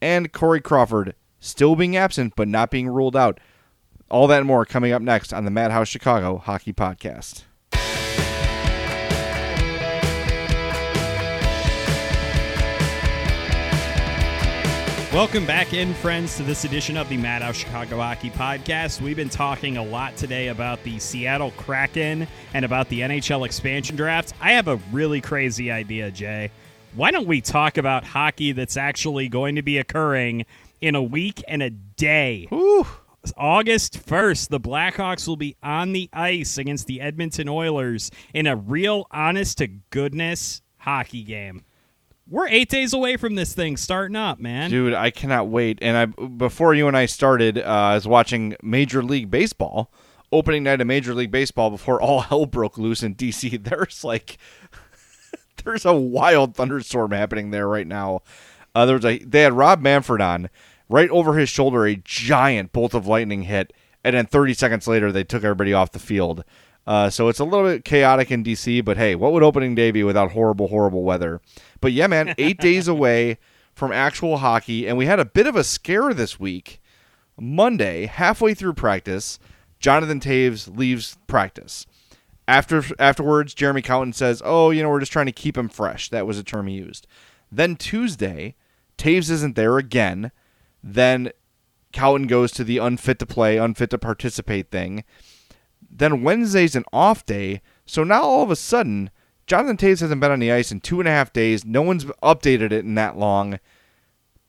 and 0.01 0.31
Corey 0.31 0.61
Crawford 0.61 1.15
still 1.39 1.75
being 1.75 1.95
absent 1.95 2.33
but 2.35 2.47
not 2.47 2.71
being 2.71 2.87
ruled 2.87 3.15
out. 3.15 3.39
All 4.09 4.27
that 4.27 4.39
and 4.39 4.47
more 4.47 4.65
coming 4.65 4.91
up 4.91 5.01
next 5.01 5.33
on 5.33 5.45
the 5.45 5.51
Madhouse 5.51 5.87
Chicago 5.87 6.37
Hockey 6.37 6.73
Podcast. 6.73 7.43
Welcome 15.15 15.45
back 15.45 15.71
in, 15.71 15.93
friends, 15.93 16.35
to 16.35 16.43
this 16.43 16.65
edition 16.65 16.97
of 16.97 17.07
the 17.07 17.15
Madhouse 17.15 17.55
Chicago 17.55 17.99
Hockey 17.99 18.29
Podcast. 18.31 18.99
We've 18.99 19.15
been 19.15 19.29
talking 19.29 19.77
a 19.77 19.83
lot 19.83 20.17
today 20.17 20.49
about 20.49 20.83
the 20.83 20.99
Seattle 20.99 21.51
Kraken 21.51 22.27
and 22.53 22.65
about 22.65 22.89
the 22.89 22.99
NHL 22.99 23.45
expansion 23.45 23.95
draft. 23.95 24.33
I 24.41 24.51
have 24.51 24.67
a 24.67 24.75
really 24.91 25.21
crazy 25.21 25.71
idea, 25.71 26.11
Jay. 26.11 26.51
Why 26.95 27.11
don't 27.11 27.27
we 27.27 27.39
talk 27.39 27.77
about 27.77 28.03
hockey 28.03 28.51
that's 28.51 28.75
actually 28.75 29.29
going 29.29 29.55
to 29.55 29.61
be 29.61 29.77
occurring 29.77 30.45
in 30.81 30.95
a 30.95 31.01
week 31.01 31.41
and 31.47 31.63
a 31.63 31.69
day? 31.69 32.49
August 33.37 34.05
1st, 34.05 34.49
the 34.49 34.59
Blackhawks 34.59 35.29
will 35.29 35.37
be 35.37 35.55
on 35.63 35.93
the 35.93 36.09
ice 36.11 36.57
against 36.57 36.87
the 36.87 36.99
Edmonton 36.99 37.47
Oilers 37.47 38.11
in 38.33 38.47
a 38.47 38.57
real 38.57 39.07
honest 39.11 39.59
to 39.59 39.67
goodness 39.67 40.61
hockey 40.79 41.23
game. 41.23 41.63
We're 42.27 42.47
eight 42.47 42.69
days 42.69 42.91
away 42.91 43.17
from 43.17 43.35
this 43.35 43.53
thing 43.53 43.77
starting 43.77 44.15
up, 44.15 44.39
man. 44.39 44.71
Dude, 44.71 44.95
I 44.95 45.11
cannot 45.11 45.47
wait. 45.47 45.77
And 45.81 45.95
I 45.95 46.05
before 46.05 46.73
you 46.73 46.87
and 46.87 46.97
I 46.97 47.05
started, 47.05 47.59
uh, 47.59 47.61
I 47.61 47.93
was 47.95 48.07
watching 48.07 48.55
Major 48.63 49.03
League 49.03 49.29
Baseball, 49.29 49.91
opening 50.31 50.63
night 50.63 50.81
of 50.81 50.87
Major 50.87 51.13
League 51.13 51.29
Baseball 51.29 51.69
before 51.69 52.01
all 52.01 52.21
hell 52.21 52.47
broke 52.47 52.79
loose 52.79 53.03
in 53.03 53.13
DC. 53.15 53.63
There's 53.63 54.03
like 54.03 54.37
there's 55.63 55.85
a 55.85 55.93
wild 55.93 56.55
thunderstorm 56.55 57.11
happening 57.11 57.51
there 57.51 57.67
right 57.67 57.87
now. 57.87 58.21
Uh, 58.73 58.85
there 58.85 58.95
was 58.95 59.05
a 59.05 59.19
they 59.19 59.41
had 59.41 59.53
Rob 59.53 59.81
Manfred 59.81 60.21
on 60.21 60.49
right 60.89 61.09
over 61.11 61.37
his 61.37 61.49
shoulder, 61.49 61.85
a 61.85 61.95
giant 61.95 62.71
bolt 62.71 62.95
of 62.95 63.05
lightning 63.05 63.43
hit, 63.43 63.71
and 64.03 64.15
then 64.15 64.25
30 64.25 64.55
seconds 64.55 64.87
later 64.87 65.11
they 65.11 65.23
took 65.23 65.43
everybody 65.43 65.73
off 65.73 65.91
the 65.91 65.99
field. 65.99 66.43
Uh, 66.87 67.09
so 67.09 67.27
it's 67.27 67.39
a 67.39 67.45
little 67.45 67.65
bit 67.65 67.83
chaotic 67.83 68.31
in 68.31 68.43
DC, 68.43 68.83
but 68.85 68.97
hey, 68.97 69.15
what 69.15 69.31
would 69.31 69.43
opening 69.43 69.73
day 69.73 69.91
be 69.91 70.03
without 70.03 70.31
horrible, 70.31 70.67
horrible 70.67 71.03
weather? 71.03 71.41
But 71.81 71.93
yeah, 71.93 72.07
man, 72.07 72.35
eight 72.37 72.59
days 72.59 72.87
away 72.87 73.39
from 73.73 73.91
actual 73.91 74.37
hockey, 74.37 74.87
and 74.87 74.97
we 74.97 75.05
had 75.05 75.19
a 75.19 75.25
bit 75.25 75.47
of 75.47 75.55
a 75.55 75.63
scare 75.63 76.13
this 76.13 76.39
week. 76.39 76.81
Monday, 77.39 78.05
halfway 78.05 78.53
through 78.53 78.73
practice, 78.73 79.39
Jonathan 79.79 80.19
Toews 80.19 80.77
leaves 80.77 81.17
practice. 81.27 81.85
After 82.47 82.83
afterwards, 82.99 83.53
Jeremy 83.53 83.81
Colliton 83.81 84.13
says, 84.13 84.41
"Oh, 84.45 84.69
you 84.69 84.83
know, 84.83 84.89
we're 84.89 84.99
just 84.99 85.11
trying 85.11 85.25
to 85.25 85.31
keep 85.31 85.57
him 85.57 85.67
fresh." 85.67 86.09
That 86.09 86.27
was 86.27 86.37
a 86.37 86.43
term 86.43 86.67
he 86.67 86.75
used. 86.75 87.07
Then 87.51 87.75
Tuesday, 87.75 88.55
Toews 88.97 89.29
isn't 89.31 89.55
there 89.55 89.77
again. 89.77 90.31
Then 90.83 91.31
Colliton 91.91 92.27
goes 92.27 92.51
to 92.53 92.63
the 92.63 92.77
unfit 92.77 93.19
to 93.19 93.25
play, 93.25 93.57
unfit 93.57 93.89
to 93.89 93.97
participate 93.97 94.69
thing. 94.69 95.03
Then 95.97 96.23
Wednesday's 96.23 96.75
an 96.75 96.83
off 96.91 97.25
day, 97.25 97.61
so 97.85 98.03
now 98.03 98.23
all 98.23 98.43
of 98.43 98.51
a 98.51 98.55
sudden, 98.55 99.09
Jonathan 99.47 99.77
Toews 99.77 100.01
hasn't 100.01 100.19
been 100.21 100.31
on 100.31 100.39
the 100.39 100.51
ice 100.51 100.71
in 100.71 100.79
two 100.81 100.99
and 100.99 101.07
a 101.07 101.11
half 101.11 101.31
days. 101.31 101.63
No 101.63 101.81
one's 101.81 102.05
updated 102.05 102.71
it 102.71 102.83
in 102.83 102.95
that 102.95 103.17
long. 103.17 103.59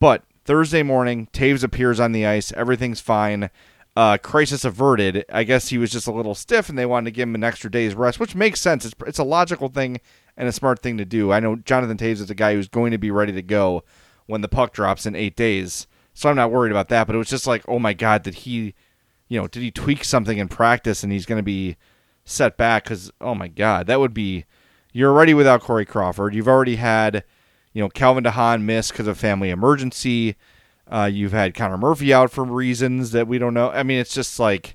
But 0.00 0.24
Thursday 0.44 0.82
morning, 0.82 1.28
Toews 1.32 1.62
appears 1.62 2.00
on 2.00 2.12
the 2.12 2.26
ice. 2.26 2.52
Everything's 2.52 3.00
fine. 3.00 3.50
Uh, 3.96 4.18
crisis 4.18 4.64
averted. 4.64 5.24
I 5.32 5.44
guess 5.44 5.68
he 5.68 5.78
was 5.78 5.90
just 5.90 6.06
a 6.06 6.12
little 6.12 6.34
stiff, 6.34 6.68
and 6.68 6.78
they 6.78 6.84
wanted 6.86 7.06
to 7.06 7.10
give 7.16 7.28
him 7.28 7.34
an 7.34 7.44
extra 7.44 7.70
day's 7.70 7.94
rest, 7.94 8.20
which 8.20 8.34
makes 8.34 8.60
sense. 8.60 8.84
It's 8.84 8.94
it's 9.06 9.18
a 9.18 9.24
logical 9.24 9.68
thing 9.68 10.00
and 10.36 10.48
a 10.48 10.52
smart 10.52 10.80
thing 10.80 10.98
to 10.98 11.04
do. 11.04 11.32
I 11.32 11.40
know 11.40 11.56
Jonathan 11.56 11.96
Toews 11.96 12.20
is 12.20 12.30
a 12.30 12.34
guy 12.34 12.54
who's 12.54 12.68
going 12.68 12.90
to 12.90 12.98
be 12.98 13.10
ready 13.10 13.32
to 13.32 13.42
go 13.42 13.84
when 14.26 14.42
the 14.42 14.48
puck 14.48 14.72
drops 14.72 15.06
in 15.06 15.14
eight 15.14 15.34
days, 15.34 15.86
so 16.12 16.28
I'm 16.28 16.36
not 16.36 16.52
worried 16.52 16.72
about 16.72 16.88
that. 16.90 17.06
But 17.06 17.16
it 17.16 17.18
was 17.18 17.30
just 17.30 17.46
like, 17.46 17.64
oh 17.68 17.78
my 17.78 17.94
god, 17.94 18.22
did 18.22 18.34
he, 18.34 18.74
you 19.28 19.40
know, 19.40 19.48
did 19.48 19.62
he 19.62 19.70
tweak 19.70 20.04
something 20.04 20.38
in 20.38 20.48
practice 20.48 21.02
and 21.02 21.12
he's 21.12 21.26
going 21.26 21.38
to 21.38 21.42
be 21.42 21.76
set 22.24 22.56
back? 22.56 22.84
Because 22.84 23.10
oh 23.20 23.34
my 23.34 23.48
god, 23.48 23.86
that 23.86 24.00
would 24.00 24.14
be. 24.14 24.44
You're 24.92 25.12
already 25.12 25.34
without 25.34 25.60
Corey 25.60 25.84
Crawford. 25.84 26.34
You've 26.34 26.48
already 26.48 26.76
had, 26.76 27.22
you 27.74 27.82
know, 27.82 27.90
Calvin 27.90 28.24
DeHaan 28.24 28.62
miss 28.62 28.90
because 28.90 29.06
of 29.06 29.18
family 29.18 29.50
emergency. 29.50 30.36
Uh, 30.90 31.10
you've 31.12 31.32
had 31.32 31.54
Connor 31.54 31.76
Murphy 31.76 32.14
out 32.14 32.30
for 32.30 32.44
reasons 32.44 33.10
that 33.10 33.28
we 33.28 33.36
don't 33.36 33.52
know. 33.52 33.70
I 33.70 33.82
mean, 33.82 33.98
it's 33.98 34.14
just 34.14 34.38
like 34.38 34.74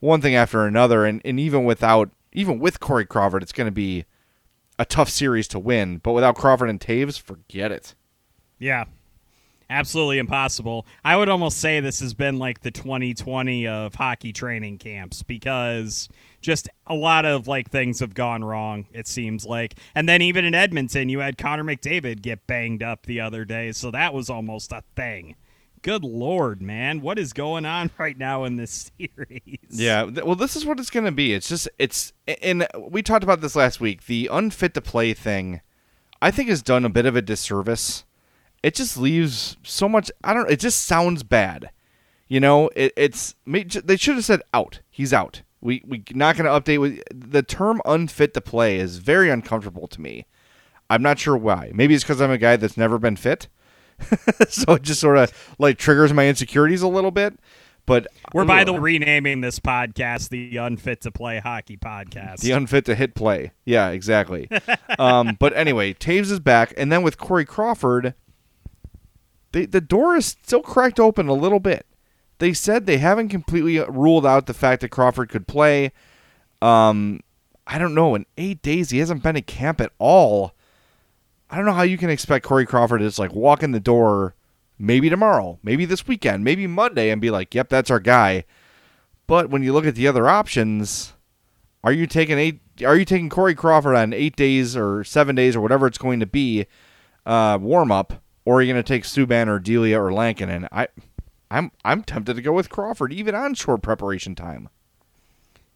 one 0.00 0.20
thing 0.20 0.34
after 0.34 0.66
another, 0.66 1.06
and, 1.06 1.22
and 1.24 1.40
even 1.40 1.64
without 1.64 2.10
even 2.32 2.58
with 2.58 2.80
Corey 2.80 3.06
Crawford, 3.06 3.42
it's 3.42 3.52
going 3.52 3.66
to 3.66 3.72
be 3.72 4.04
a 4.78 4.84
tough 4.84 5.08
series 5.08 5.46
to 5.48 5.58
win. 5.58 5.98
But 5.98 6.12
without 6.12 6.34
Crawford 6.34 6.68
and 6.68 6.80
Toews, 6.80 7.20
forget 7.20 7.70
it. 7.70 7.94
Yeah. 8.58 8.84
Absolutely 9.72 10.18
impossible. 10.18 10.86
I 11.02 11.16
would 11.16 11.30
almost 11.30 11.56
say 11.56 11.80
this 11.80 12.00
has 12.00 12.12
been 12.12 12.38
like 12.38 12.60
the 12.60 12.70
2020 12.70 13.66
of 13.66 13.94
hockey 13.94 14.30
training 14.30 14.76
camps 14.76 15.22
because 15.22 16.10
just 16.42 16.68
a 16.86 16.94
lot 16.94 17.24
of 17.24 17.48
like 17.48 17.70
things 17.70 18.00
have 18.00 18.12
gone 18.12 18.44
wrong, 18.44 18.86
it 18.92 19.08
seems 19.08 19.46
like. 19.46 19.76
And 19.94 20.06
then 20.06 20.20
even 20.20 20.44
in 20.44 20.54
Edmonton, 20.54 21.08
you 21.08 21.20
had 21.20 21.38
Connor 21.38 21.64
McDavid 21.64 22.20
get 22.20 22.46
banged 22.46 22.82
up 22.82 23.06
the 23.06 23.22
other 23.22 23.46
day, 23.46 23.72
so 23.72 23.90
that 23.92 24.12
was 24.12 24.28
almost 24.28 24.72
a 24.72 24.82
thing. 24.94 25.36
Good 25.80 26.04
lord, 26.04 26.60
man, 26.60 27.00
what 27.00 27.18
is 27.18 27.32
going 27.32 27.64
on 27.64 27.90
right 27.98 28.18
now 28.18 28.44
in 28.44 28.56
this 28.56 28.92
series? 28.98 29.58
Yeah, 29.70 30.04
well, 30.04 30.36
this 30.36 30.54
is 30.54 30.66
what 30.66 30.80
it's 30.80 30.90
going 30.90 31.06
to 31.06 31.12
be. 31.12 31.32
It's 31.32 31.48
just 31.48 31.66
it's 31.78 32.12
and 32.42 32.66
we 32.78 33.02
talked 33.02 33.24
about 33.24 33.40
this 33.40 33.56
last 33.56 33.80
week. 33.80 34.04
The 34.04 34.28
unfit 34.30 34.74
to 34.74 34.82
play 34.82 35.14
thing, 35.14 35.62
I 36.20 36.30
think, 36.30 36.50
has 36.50 36.62
done 36.62 36.84
a 36.84 36.90
bit 36.90 37.06
of 37.06 37.16
a 37.16 37.22
disservice. 37.22 38.04
It 38.62 38.74
just 38.74 38.96
leaves 38.96 39.56
so 39.62 39.88
much. 39.88 40.10
I 40.22 40.34
don't. 40.34 40.50
It 40.50 40.60
just 40.60 40.86
sounds 40.86 41.22
bad. 41.22 41.70
You 42.28 42.40
know, 42.40 42.70
it, 42.74 42.92
it's 42.96 43.34
they 43.46 43.96
should 43.96 44.14
have 44.14 44.24
said 44.24 44.42
out. 44.54 44.80
He's 44.88 45.12
out. 45.12 45.42
We 45.60 45.82
we 45.86 46.02
not 46.12 46.36
going 46.36 46.46
to 46.46 46.60
update 46.60 46.80
with 46.80 47.02
the 47.12 47.42
term 47.42 47.82
unfit 47.84 48.34
to 48.34 48.40
play 48.40 48.78
is 48.78 48.98
very 48.98 49.30
uncomfortable 49.30 49.86
to 49.88 50.00
me. 50.00 50.26
I'm 50.88 51.02
not 51.02 51.18
sure 51.18 51.36
why. 51.36 51.70
Maybe 51.74 51.94
it's 51.94 52.04
because 52.04 52.20
I'm 52.20 52.30
a 52.30 52.38
guy 52.38 52.56
that's 52.56 52.76
never 52.76 52.98
been 52.98 53.16
fit. 53.16 53.48
so 54.48 54.74
it 54.74 54.82
just 54.82 55.00
sort 55.00 55.18
of 55.18 55.54
like 55.58 55.78
triggers 55.78 56.12
my 56.12 56.28
insecurities 56.28 56.82
a 56.82 56.88
little 56.88 57.10
bit. 57.10 57.38
But 57.84 58.06
we're 58.32 58.44
by 58.44 58.62
the 58.64 58.72
way 58.72 58.78
renaming 58.78 59.40
this 59.40 59.58
podcast 59.58 60.28
the 60.28 60.56
Unfit 60.56 61.00
to 61.00 61.10
Play 61.10 61.40
Hockey 61.40 61.76
Podcast. 61.76 62.38
The 62.38 62.52
Unfit 62.52 62.84
to 62.84 62.94
Hit 62.94 63.14
Play. 63.14 63.52
Yeah, 63.64 63.88
exactly. 63.90 64.48
um, 64.98 65.36
but 65.40 65.52
anyway, 65.56 65.92
Toews 65.94 66.30
is 66.30 66.40
back, 66.40 66.72
and 66.76 66.92
then 66.92 67.02
with 67.02 67.18
Corey 67.18 67.44
Crawford, 67.44 68.14
they, 69.52 69.66
the 69.66 69.80
door 69.80 70.16
is 70.16 70.26
still 70.26 70.62
cracked 70.62 70.98
open 71.00 71.28
a 71.28 71.34
little 71.34 71.60
bit. 71.60 71.86
They 72.38 72.52
said 72.52 72.86
they 72.86 72.98
haven't 72.98 73.28
completely 73.28 73.78
ruled 73.78 74.26
out 74.26 74.46
the 74.46 74.54
fact 74.54 74.80
that 74.80 74.88
Crawford 74.88 75.28
could 75.28 75.46
play. 75.46 75.92
Um, 76.60 77.20
I 77.66 77.78
don't 77.78 77.94
know. 77.94 78.14
In 78.14 78.26
eight 78.36 78.62
days, 78.62 78.90
he 78.90 78.98
hasn't 78.98 79.22
been 79.22 79.36
at 79.36 79.46
camp 79.46 79.80
at 79.80 79.92
all. 79.98 80.54
I 81.48 81.56
don't 81.56 81.66
know 81.66 81.72
how 81.72 81.82
you 81.82 81.98
can 81.98 82.10
expect 82.10 82.44
Corey 82.44 82.66
Crawford 82.66 83.00
to 83.00 83.06
just 83.06 83.18
like 83.18 83.34
walk 83.34 83.62
in 83.62 83.72
the 83.72 83.80
door 83.80 84.34
maybe 84.78 85.08
tomorrow, 85.08 85.58
maybe 85.62 85.84
this 85.84 86.08
weekend, 86.08 86.42
maybe 86.42 86.66
Monday 86.66 87.10
and 87.10 87.20
be 87.20 87.30
like, 87.30 87.54
yep, 87.54 87.68
that's 87.68 87.90
our 87.90 88.00
guy. 88.00 88.44
But 89.26 89.50
when 89.50 89.62
you 89.62 89.72
look 89.72 89.86
at 89.86 89.94
the 89.94 90.08
other 90.08 90.28
options, 90.28 91.12
are 91.84 91.92
you 91.92 92.06
taking 92.06 92.38
eight 92.38 92.60
are 92.84 92.96
you 92.96 93.04
taking 93.04 93.28
Corey 93.28 93.54
Crawford 93.54 93.94
on 93.94 94.12
eight 94.12 94.34
days 94.34 94.76
or 94.76 95.04
seven 95.04 95.36
days 95.36 95.54
or 95.54 95.60
whatever 95.60 95.86
it's 95.86 95.98
going 95.98 96.20
to 96.20 96.26
be 96.26 96.66
uh, 97.26 97.58
warm 97.60 97.92
up, 97.92 98.21
or 98.44 98.58
are 98.58 98.62
you 98.62 98.72
going 98.72 98.82
to 98.82 98.86
take 98.86 99.04
Subban 99.04 99.48
or 99.48 99.58
Delia 99.58 100.00
or 100.00 100.12
Lankinen? 100.12 100.68
I 100.72 100.88
I'm 101.50 101.70
I'm 101.84 102.02
tempted 102.02 102.34
to 102.34 102.42
go 102.42 102.52
with 102.52 102.70
Crawford 102.70 103.12
even 103.12 103.34
on 103.34 103.54
short 103.54 103.82
preparation 103.82 104.34
time. 104.34 104.68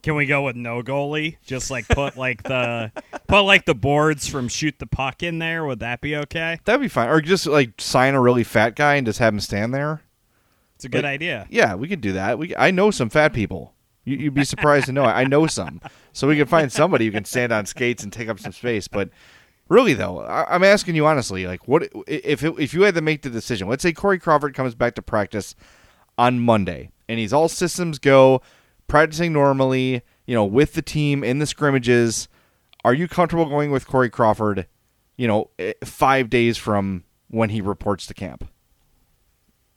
Can 0.03 0.15
we 0.15 0.27
go 0.27 0.45
with 0.45 0.57
no 0.57 0.83
goalie? 0.83 1.37
Just 1.45 1.71
like 1.71 1.89
put 1.89 2.17
like 2.17 2.45
the 2.45 2.93
put 3.27 3.43
like 3.43 3.67
the 3.67 3.75
boards 3.75 4.29
from 4.29 4.49
shoot 4.49 4.79
the 4.79 4.87
puck 4.87 5.23
in 5.23 5.39
there. 5.39 5.65
Would 5.65 5.81
that 5.81 6.01
be 6.01 6.17
okay? 6.17 6.61
That'd 6.65 6.81
be 6.81 6.89
fine. 6.89 7.09
Or 7.09 7.21
just 7.21 7.47
like 7.47 7.81
sign 7.81 8.15
a 8.15 8.21
really 8.21 8.45
fat 8.45 8.77
guy 8.77 8.95
and 8.95 9.07
just 9.07 9.19
have 9.19 9.35
him 9.35 9.41
stand 9.41 9.75
there. 9.75 10.03
It's 10.77 10.85
a 10.85 10.89
good 10.89 11.05
like, 11.05 11.15
idea. 11.15 11.47
Yeah, 11.51 11.75
we 11.75 11.89
could 11.89 12.01
do 12.01 12.13
that. 12.13 12.39
We 12.39 12.55
I 12.57 12.71
know 12.71 12.91
some 12.91 13.11
fat 13.11 13.33
people. 13.33 13.75
You, 14.05 14.27
would 14.27 14.35
be 14.35 14.45
surprised 14.45 14.87
to 14.87 14.93
know 14.93 15.05
I 15.05 15.25
know 15.25 15.47
some. 15.49 15.81
So 16.13 16.29
we 16.29 16.37
can 16.37 16.47
find 16.47 16.71
somebody 16.73 17.05
who 17.05 17.13
can 17.13 17.25
stand 17.25 17.53
on 17.53 17.67
skates 17.67 18.05
and 18.05 18.13
take 18.13 18.29
up 18.29 18.39
some 18.39 18.53
space. 18.53 18.87
But 18.89 19.11
really, 19.69 19.95
though, 19.95 20.21
I, 20.21 20.55
am 20.55 20.65
asking 20.65 20.95
you 20.95 21.07
honestly, 21.07 21.47
like, 21.47 21.67
what 21.69 21.91
if 22.07 22.43
it, 22.43 22.55
if 22.59 22.75
you 22.75 22.83
had 22.83 22.95
to 22.95 23.01
make 23.01 23.23
the 23.23 23.31
decision? 23.31 23.69
Let's 23.69 23.83
say 23.83 23.93
Corey 23.93 24.19
Crawford 24.19 24.55
comes 24.55 24.75
back 24.75 24.95
to 24.95 25.03
practice 25.03 25.55
on 26.19 26.41
Monday 26.41 26.91
and 27.09 27.19
he's 27.19 27.33
all 27.33 27.49
systems 27.49 27.99
go 27.99 28.41
practicing 28.89 29.33
normally, 29.33 30.03
you 30.27 30.35
know, 30.35 30.45
with 30.45 30.75
the 30.75 30.83
team 30.83 31.25
in 31.25 31.39
the 31.39 31.47
scrimmages. 31.47 32.29
Are 32.85 32.95
you 32.95 33.09
comfortable 33.09 33.47
going 33.47 33.71
with 33.71 33.87
Corey 33.87 34.11
Crawford, 34.11 34.67
you 35.17 35.27
know, 35.27 35.51
eh, 35.59 35.73
five 35.85 36.31
days 36.31 36.57
from 36.57 37.05
when 37.29 37.51
he 37.51 37.61
reports 37.61 38.07
to 38.07 38.15
camp? 38.15 38.49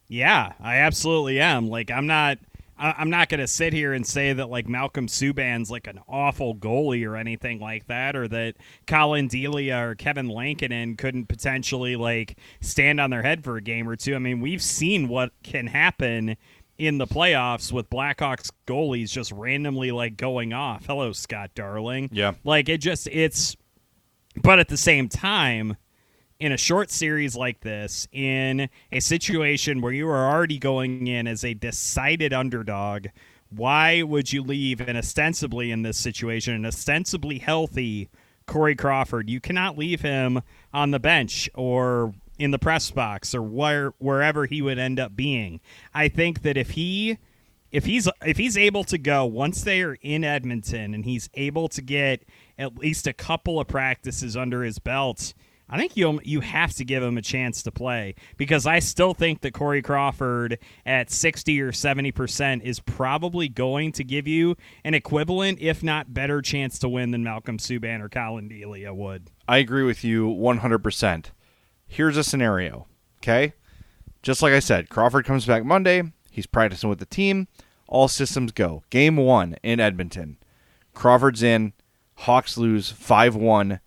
Yeah, 0.08 0.54
I 0.60 0.78
absolutely 0.78 1.40
am. 1.40 1.70
Like, 1.70 1.92
I'm 1.92 2.08
not. 2.08 2.40
I'm 2.80 3.10
not 3.10 3.28
going 3.28 3.42
to 3.42 3.48
sit 3.48 3.74
here 3.74 3.92
and 3.94 4.08
say 4.08 4.32
that 4.32 4.50
like 4.50 4.70
Malcolm 4.70 5.08
Subban's 5.08 5.70
like 5.70 5.86
an 5.86 6.00
awful 6.08 6.56
goalie 6.56 7.06
or 7.06 7.18
anything 7.18 7.60
like 7.60 7.88
that, 7.88 8.16
or 8.16 8.28
that 8.30 8.56
Collin 8.88 9.28
Delia 9.28 9.78
or 9.90 9.96
Kevin 9.96 10.30
Lankinen 10.30 10.96
couldn't 10.96 11.26
potentially 11.26 11.98
like 11.98 12.38
stand 12.62 13.00
on 13.02 13.10
their 13.10 13.22
head 13.22 13.44
for 13.44 13.58
a 13.58 13.62
game 13.62 13.88
or 13.88 13.96
two. 13.96 14.16
I 14.16 14.20
mean, 14.20 14.40
we've 14.40 14.64
seen 14.64 15.10
what 15.10 15.32
can 15.44 15.68
happen 15.68 16.38
in 16.78 16.98
the 16.98 17.06
playoffs 17.06 17.72
with 17.74 17.90
Blackhawks 17.90 18.50
goalies 18.66 19.12
just 19.12 19.34
randomly 19.34 19.92
like 19.92 20.16
going 20.16 20.54
off. 20.54 20.86
Hello, 20.86 21.12
Scott 21.12 21.52
Darling. 21.54 22.10
Yeah. 22.14 22.36
Like 22.46 22.70
it 22.70 22.78
just 22.78 23.08
it's 23.08 23.58
but 24.42 24.60
at 24.60 24.70
the 24.70 24.78
same 24.78 25.10
time, 25.10 25.76
in 26.40 26.54
a 26.54 26.58
short 26.58 26.90
series 26.90 27.36
like 27.36 27.60
this, 27.62 28.08
in 28.14 28.70
a 28.92 29.00
situation 29.00 29.82
where 29.82 29.92
you 29.92 30.08
are 30.10 30.30
already 30.30 30.58
going 30.58 31.08
in 31.08 31.28
as 31.28 31.44
a 31.44 31.54
decided 31.54 32.32
underdog, 32.34 33.08
why 33.50 34.02
would 34.04 34.32
you 34.32 34.42
leave 34.42 34.80
an 34.80 34.96
ostensibly 34.96 35.72
in 35.72 35.82
this 35.82 35.98
situation, 35.98 36.54
an 36.54 36.66
ostensibly 36.66 37.40
healthy 37.40 38.10
Corey 38.46 38.76
Crawford? 38.76 39.30
You 39.30 39.42
cannot 39.42 39.78
leave 39.78 40.02
him 40.02 40.42
on 40.74 40.92
the 40.92 41.00
bench 41.00 41.50
or 41.56 42.14
in 42.38 42.52
the 42.52 42.60
press 42.60 42.90
box 42.90 43.36
or 43.36 43.42
where 43.42 43.94
wherever 43.98 44.46
he 44.46 44.62
would 44.62 44.80
end 44.80 45.00
up 45.00 45.16
being. 45.16 45.60
I 45.94 46.08
think 46.08 46.44
that 46.44 46.56
if 46.56 46.72
he 46.72 47.18
if 47.72 47.86
he's 47.86 48.08
if 48.26 48.38
he's 48.38 48.58
able 48.58 48.86
to 48.86 48.98
go 48.98 49.26
once 49.26 49.64
they 49.64 49.82
are 49.82 49.98
in 50.02 50.24
Edmonton 50.24 50.94
and 50.94 51.04
he's 51.04 51.30
able 51.34 51.68
to 51.70 51.82
get 51.82 52.24
at 52.58 52.78
least 52.78 53.08
a 53.08 53.14
couple 53.14 53.60
of 53.60 53.68
practices 53.68 54.38
under 54.38 54.64
his 54.64 54.80
belt, 54.80 55.34
I 55.70 55.78
think 55.78 55.96
you 55.96 56.20
you 56.24 56.42
have 56.42 56.74
to 56.76 56.86
give 56.86 57.04
him 57.04 57.18
a 57.18 57.22
chance 57.22 57.64
to 57.64 57.72
play 57.72 58.16
because 58.38 58.66
I 58.66 58.80
still 58.80 59.14
think 59.14 59.42
that 59.42 59.54
Corey 59.54 59.82
Crawford 59.82 60.58
at 60.86 61.12
60 61.12 61.62
or 61.62 61.72
70% 61.72 62.64
is 62.64 62.80
probably 62.80 63.48
going 63.50 63.92
to 63.94 64.04
give 64.04 64.28
you 64.28 64.56
an 64.84 64.94
equivalent 64.94 65.60
if 65.62 65.84
not 65.84 66.14
better 66.14 66.42
chance 66.42 66.80
to 66.80 66.90
win 66.90 67.12
than 67.12 67.24
Malcolm 67.24 67.58
Subban 67.58 68.02
or 68.02 68.10
Collin 68.10 68.48
Delia 68.48 68.94
would. 68.94 69.30
I 69.48 69.58
agree 69.58 69.84
with 69.84 70.04
you 70.04 70.28
100% 70.28 71.26
here's 71.90 72.16
a 72.16 72.24
scenario, 72.24 72.88
okay? 73.18 73.54
Just 74.22 74.42
like 74.42 74.54
I 74.54 74.60
said, 74.60 74.90
Crawford 74.90 75.26
comes 75.26 75.46
back 75.46 75.66
Monday. 75.66 76.04
He's 76.32 76.46
practicing 76.46 76.90
with 76.90 77.00
the 77.00 77.06
team. 77.06 77.48
All 77.88 78.08
systems 78.08 78.52
go. 78.54 78.84
Game 78.90 79.18
one 79.18 79.58
in 79.64 79.80
Edmonton. 79.80 80.38
Crawford's 80.94 81.44
in. 81.44 81.74
Hawks 82.16 82.58
lose 82.58 82.92
5 82.92 83.36
1. 83.36 83.80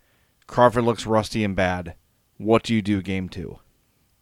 Crawford 0.53 0.83
looks 0.83 1.07
rusty 1.07 1.43
and 1.43 1.55
bad. 1.55 1.95
What 2.37 2.61
do 2.61 2.75
you 2.75 2.83
do 2.83 3.01
game 3.01 3.27
two? 3.27 3.57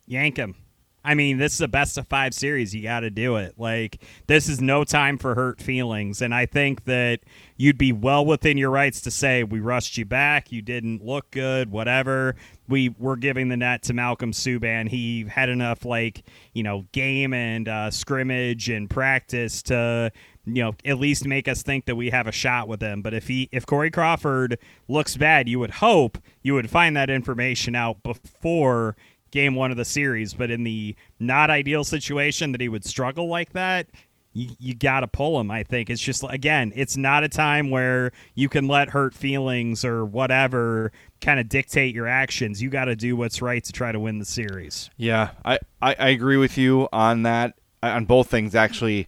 Yank 0.08 0.38
him. 0.38 0.56
I 1.04 1.14
mean, 1.14 1.40
this 1.40 1.56
is 1.56 1.60
a 1.60 1.68
best 1.68 1.98
of 1.98 2.08
five 2.08 2.34
series. 2.34 2.74
You 2.74 2.84
got 2.84 3.02
to 3.02 3.10
do 3.10 3.36
it. 3.36 3.56
Like, 3.58 4.02
this 4.28 4.48
is 4.48 4.62
no 4.62 4.86
time 4.86 5.18
for 5.18 5.36
hurt 5.36 5.60
feelings. 5.60 6.22
And 6.22 6.34
I 6.34 6.46
think 6.46 6.86
that 6.86 7.20
you'd 7.58 7.78
be 7.78 7.92
well 7.92 8.26
within 8.26 8.58
your 8.58 8.70
rights 8.70 9.02
to 9.02 9.12
say, 9.12 9.44
we 9.44 9.60
rushed 9.60 9.98
you 9.98 10.06
back. 10.06 10.54
You 10.54 10.62
didn't 10.62 11.04
look 11.04 11.32
good, 11.32 11.70
whatever. 11.70 12.38
We 12.70 12.96
were 12.98 13.18
giving 13.18 13.50
the 13.50 13.58
net 13.58 13.84
to 13.84 13.94
Malcolm 13.94 14.32
Subban. 14.32 14.88
He 14.88 15.26
had 15.26 15.50
enough, 15.50 15.84
like, 15.84 16.24
you 16.54 16.64
know, 16.64 16.86
game 16.94 17.34
and 17.34 17.68
uh, 17.68 17.92
scrimmage 17.92 18.70
and 18.70 18.90
practice 18.90 19.64
to 19.64 20.14
you 20.46 20.64
know 20.64 20.74
at 20.86 21.00
least 21.00 21.26
make 21.26 21.48
us 21.48 21.64
think 21.64 21.86
that 21.86 21.96
we 21.96 22.10
have 22.10 22.28
a 22.28 22.32
shot 22.32 22.68
with 22.68 22.82
him. 22.82 23.02
But 23.02 23.14
if 23.14 23.28
he 23.28 23.50
if 23.52 23.66
Corey 23.66 23.92
Crawford 23.92 24.58
looks 24.88 25.18
bad, 25.18 25.48
you 25.48 25.60
would 25.60 25.72
hope 25.72 26.18
you 26.42 26.54
would 26.54 26.70
find 26.70 26.96
that 26.98 27.10
information 27.10 27.76
out 27.76 28.02
before 28.04 28.96
game 29.32 29.56
one 29.56 29.72
of 29.72 29.78
the 29.78 29.86
series. 29.86 30.34
But 30.34 30.52
in 30.52 30.64
the 30.64 30.96
not 31.20 31.50
ideal 31.50 31.84
situation 31.84 32.52
that 32.52 32.62
he 32.62 32.70
would 32.70 32.86
struggle 32.86 33.28
like 33.28 33.54
that, 33.54 33.88
you, 34.34 34.50
you 34.60 34.76
got 34.76 35.02
to 35.02 35.08
pull 35.08 35.40
him. 35.40 35.52
I 35.52 35.64
think 35.64 35.90
it's 35.90 36.02
just 36.02 36.24
again, 36.30 36.72
it's 36.76 36.98
not 36.98 37.24
a 37.24 37.30
time 37.30 37.70
where 37.70 38.12
you 38.36 38.50
can 38.50 38.68
let 38.68 38.90
hurt 38.90 39.14
feelings 39.14 39.84
or 39.84 40.06
whatever 40.06 40.92
kind 41.20 41.40
of 41.40 41.50
dictate 41.50 41.94
your 41.94 42.08
actions. 42.08 42.62
You 42.62 42.70
got 42.70 42.86
to 42.86 42.96
do 42.96 43.16
what's 43.16 43.42
right 43.42 43.64
to 43.64 43.72
try 43.72 43.92
to 43.92 44.00
win 44.00 44.20
the 44.20 44.26
series. 44.26 44.90
Yeah, 44.98 45.32
I, 45.44 45.60
I, 45.82 45.96
I 46.00 46.10
agree 46.10 46.38
with 46.38 46.58
you 46.58 46.88
on 46.92 47.24
that 47.24 47.56
on 47.84 48.06
both 48.06 48.30
things 48.30 48.56
actually. 48.56 49.08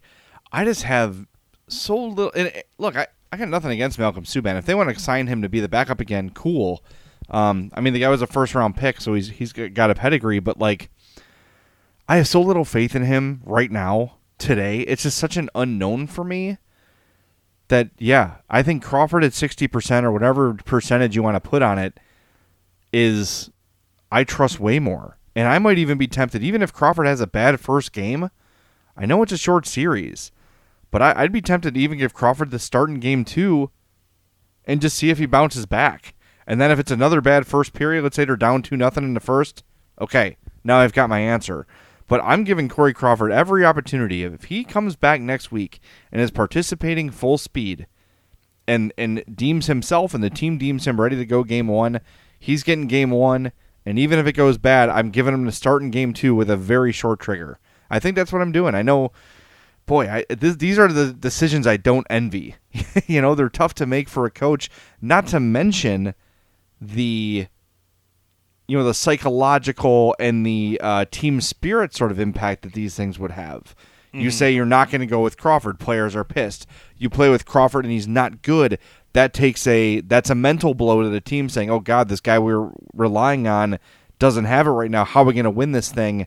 I 0.54 0.64
just 0.64 0.84
have 0.84 1.26
so 1.66 1.96
little. 1.96 2.32
And 2.36 2.52
look, 2.78 2.96
I, 2.96 3.08
I 3.32 3.36
got 3.36 3.48
nothing 3.48 3.72
against 3.72 3.98
Malcolm 3.98 4.22
Subban. 4.22 4.56
If 4.56 4.66
they 4.66 4.74
want 4.74 4.88
to 4.88 4.98
sign 5.00 5.26
him 5.26 5.42
to 5.42 5.48
be 5.48 5.58
the 5.58 5.68
backup 5.68 5.98
again, 5.98 6.30
cool. 6.30 6.84
Um, 7.28 7.72
I 7.74 7.80
mean, 7.80 7.92
the 7.92 7.98
guy 7.98 8.08
was 8.08 8.22
a 8.22 8.26
first 8.28 8.54
round 8.54 8.76
pick, 8.76 9.00
so 9.00 9.14
he's 9.14 9.30
he's 9.30 9.52
got 9.52 9.90
a 9.90 9.94
pedigree. 9.94 10.38
But 10.38 10.58
like, 10.58 10.90
I 12.08 12.18
have 12.18 12.28
so 12.28 12.40
little 12.40 12.64
faith 12.64 12.94
in 12.94 13.02
him 13.02 13.42
right 13.44 13.70
now. 13.70 14.18
Today, 14.38 14.80
it's 14.80 15.04
just 15.04 15.18
such 15.18 15.36
an 15.36 15.50
unknown 15.54 16.06
for 16.06 16.22
me. 16.22 16.58
That 17.68 17.90
yeah, 17.98 18.36
I 18.48 18.62
think 18.62 18.84
Crawford 18.84 19.24
at 19.24 19.32
sixty 19.32 19.66
percent 19.66 20.06
or 20.06 20.12
whatever 20.12 20.54
percentage 20.54 21.16
you 21.16 21.22
want 21.22 21.34
to 21.34 21.48
put 21.48 21.62
on 21.62 21.78
it 21.78 21.98
is, 22.92 23.50
I 24.12 24.22
trust 24.22 24.60
way 24.60 24.78
more. 24.78 25.18
And 25.34 25.48
I 25.48 25.58
might 25.58 25.78
even 25.78 25.98
be 25.98 26.06
tempted, 26.06 26.44
even 26.44 26.62
if 26.62 26.72
Crawford 26.72 27.06
has 27.06 27.20
a 27.20 27.26
bad 27.26 27.58
first 27.58 27.92
game. 27.92 28.30
I 28.96 29.06
know 29.06 29.22
it's 29.22 29.32
a 29.32 29.38
short 29.38 29.66
series, 29.66 30.30
but 30.94 31.02
I, 31.02 31.22
would 31.22 31.32
be 31.32 31.42
tempted 31.42 31.74
to 31.74 31.80
even 31.80 31.98
give 31.98 32.14
Crawford 32.14 32.52
the 32.52 32.58
start 32.60 32.88
in 32.88 33.00
game 33.00 33.24
two 33.24 33.72
and 34.64 34.80
just 34.80 34.96
see 34.96 35.10
if 35.10 35.18
he 35.18 35.26
bounces 35.26 35.66
back. 35.66 36.14
And 36.46 36.60
then 36.60 36.70
if 36.70 36.78
it's 36.78 36.92
another 36.92 37.20
bad 37.20 37.48
first 37.48 37.72
period, 37.72 38.04
let's 38.04 38.14
say 38.14 38.24
they're 38.24 38.36
down 38.36 38.62
two 38.62 38.76
nothing 38.76 39.02
in 39.02 39.14
the 39.14 39.18
first, 39.18 39.64
okay, 40.00 40.36
now 40.62 40.78
I've 40.78 40.92
got 40.92 41.08
my 41.10 41.18
answer. 41.18 41.66
But 42.06 42.20
I'm 42.22 42.44
giving 42.44 42.68
Corey 42.68 42.94
Crawford 42.94 43.32
every 43.32 43.64
opportunity. 43.64 44.22
If 44.22 44.44
he 44.44 44.62
comes 44.62 44.94
back 44.94 45.20
next 45.20 45.50
week 45.50 45.80
and 46.12 46.22
is 46.22 46.30
participating 46.30 47.10
full 47.10 47.38
speed 47.38 47.88
and 48.68 48.92
and 48.96 49.24
deems 49.34 49.66
himself 49.66 50.14
and 50.14 50.22
the 50.22 50.30
team 50.30 50.58
deems 50.58 50.86
him 50.86 51.00
ready 51.00 51.16
to 51.16 51.26
go 51.26 51.42
game 51.42 51.66
one, 51.66 52.02
he's 52.38 52.62
getting 52.62 52.86
game 52.86 53.10
one. 53.10 53.50
And 53.84 53.98
even 53.98 54.20
if 54.20 54.28
it 54.28 54.34
goes 54.34 54.58
bad, 54.58 54.90
I'm 54.90 55.10
giving 55.10 55.34
him 55.34 55.44
the 55.44 55.50
start 55.50 55.82
in 55.82 55.90
game 55.90 56.12
two 56.12 56.36
with 56.36 56.48
a 56.48 56.56
very 56.56 56.92
short 56.92 57.18
trigger. 57.18 57.58
I 57.90 57.98
think 57.98 58.14
that's 58.14 58.32
what 58.32 58.42
I'm 58.42 58.52
doing. 58.52 58.76
I 58.76 58.82
know 58.82 59.10
boy, 59.86 60.08
I, 60.08 60.24
this, 60.28 60.56
these 60.56 60.78
are 60.78 60.88
the 60.88 61.12
decisions 61.12 61.66
I 61.66 61.76
don't 61.76 62.06
envy. 62.10 62.56
you 63.06 63.20
know, 63.20 63.34
they're 63.34 63.48
tough 63.48 63.74
to 63.74 63.86
make 63.86 64.08
for 64.08 64.26
a 64.26 64.30
coach. 64.30 64.70
Not 65.00 65.26
to 65.28 65.40
mention 65.40 66.14
the, 66.80 67.46
you 68.66 68.78
know, 68.78 68.84
the 68.84 68.94
psychological 68.94 70.14
and 70.18 70.44
the 70.44 70.80
uh, 70.82 71.04
team 71.10 71.40
spirit 71.40 71.94
sort 71.94 72.10
of 72.10 72.18
impact 72.18 72.62
that 72.62 72.72
these 72.72 72.94
things 72.94 73.18
would 73.18 73.32
have. 73.32 73.74
Mm-hmm. 74.08 74.20
You 74.20 74.30
say 74.30 74.52
you're 74.52 74.64
not 74.64 74.90
going 74.90 75.00
to 75.00 75.06
go 75.06 75.20
with 75.20 75.36
Crawford. 75.36 75.80
Players 75.80 76.14
are 76.14 76.24
pissed. 76.24 76.66
You 76.96 77.10
play 77.10 77.28
with 77.28 77.44
Crawford 77.44 77.84
and 77.84 77.92
he's 77.92 78.08
not 78.08 78.42
good. 78.42 78.78
That 79.12 79.32
takes 79.34 79.66
a 79.66 80.00
that's 80.00 80.30
a 80.30 80.34
mental 80.34 80.74
blow 80.74 81.02
to 81.02 81.08
the 81.08 81.20
team, 81.20 81.48
saying, 81.48 81.70
"Oh 81.70 81.78
God, 81.78 82.08
this 82.08 82.20
guy 82.20 82.38
we're 82.38 82.70
relying 82.92 83.46
on 83.46 83.78
doesn't 84.18 84.44
have 84.44 84.66
it 84.66 84.70
right 84.70 84.90
now. 84.90 85.04
How 85.04 85.22
are 85.22 85.26
we 85.26 85.34
going 85.34 85.44
to 85.44 85.50
win 85.50 85.70
this 85.70 85.92
thing?" 85.92 86.26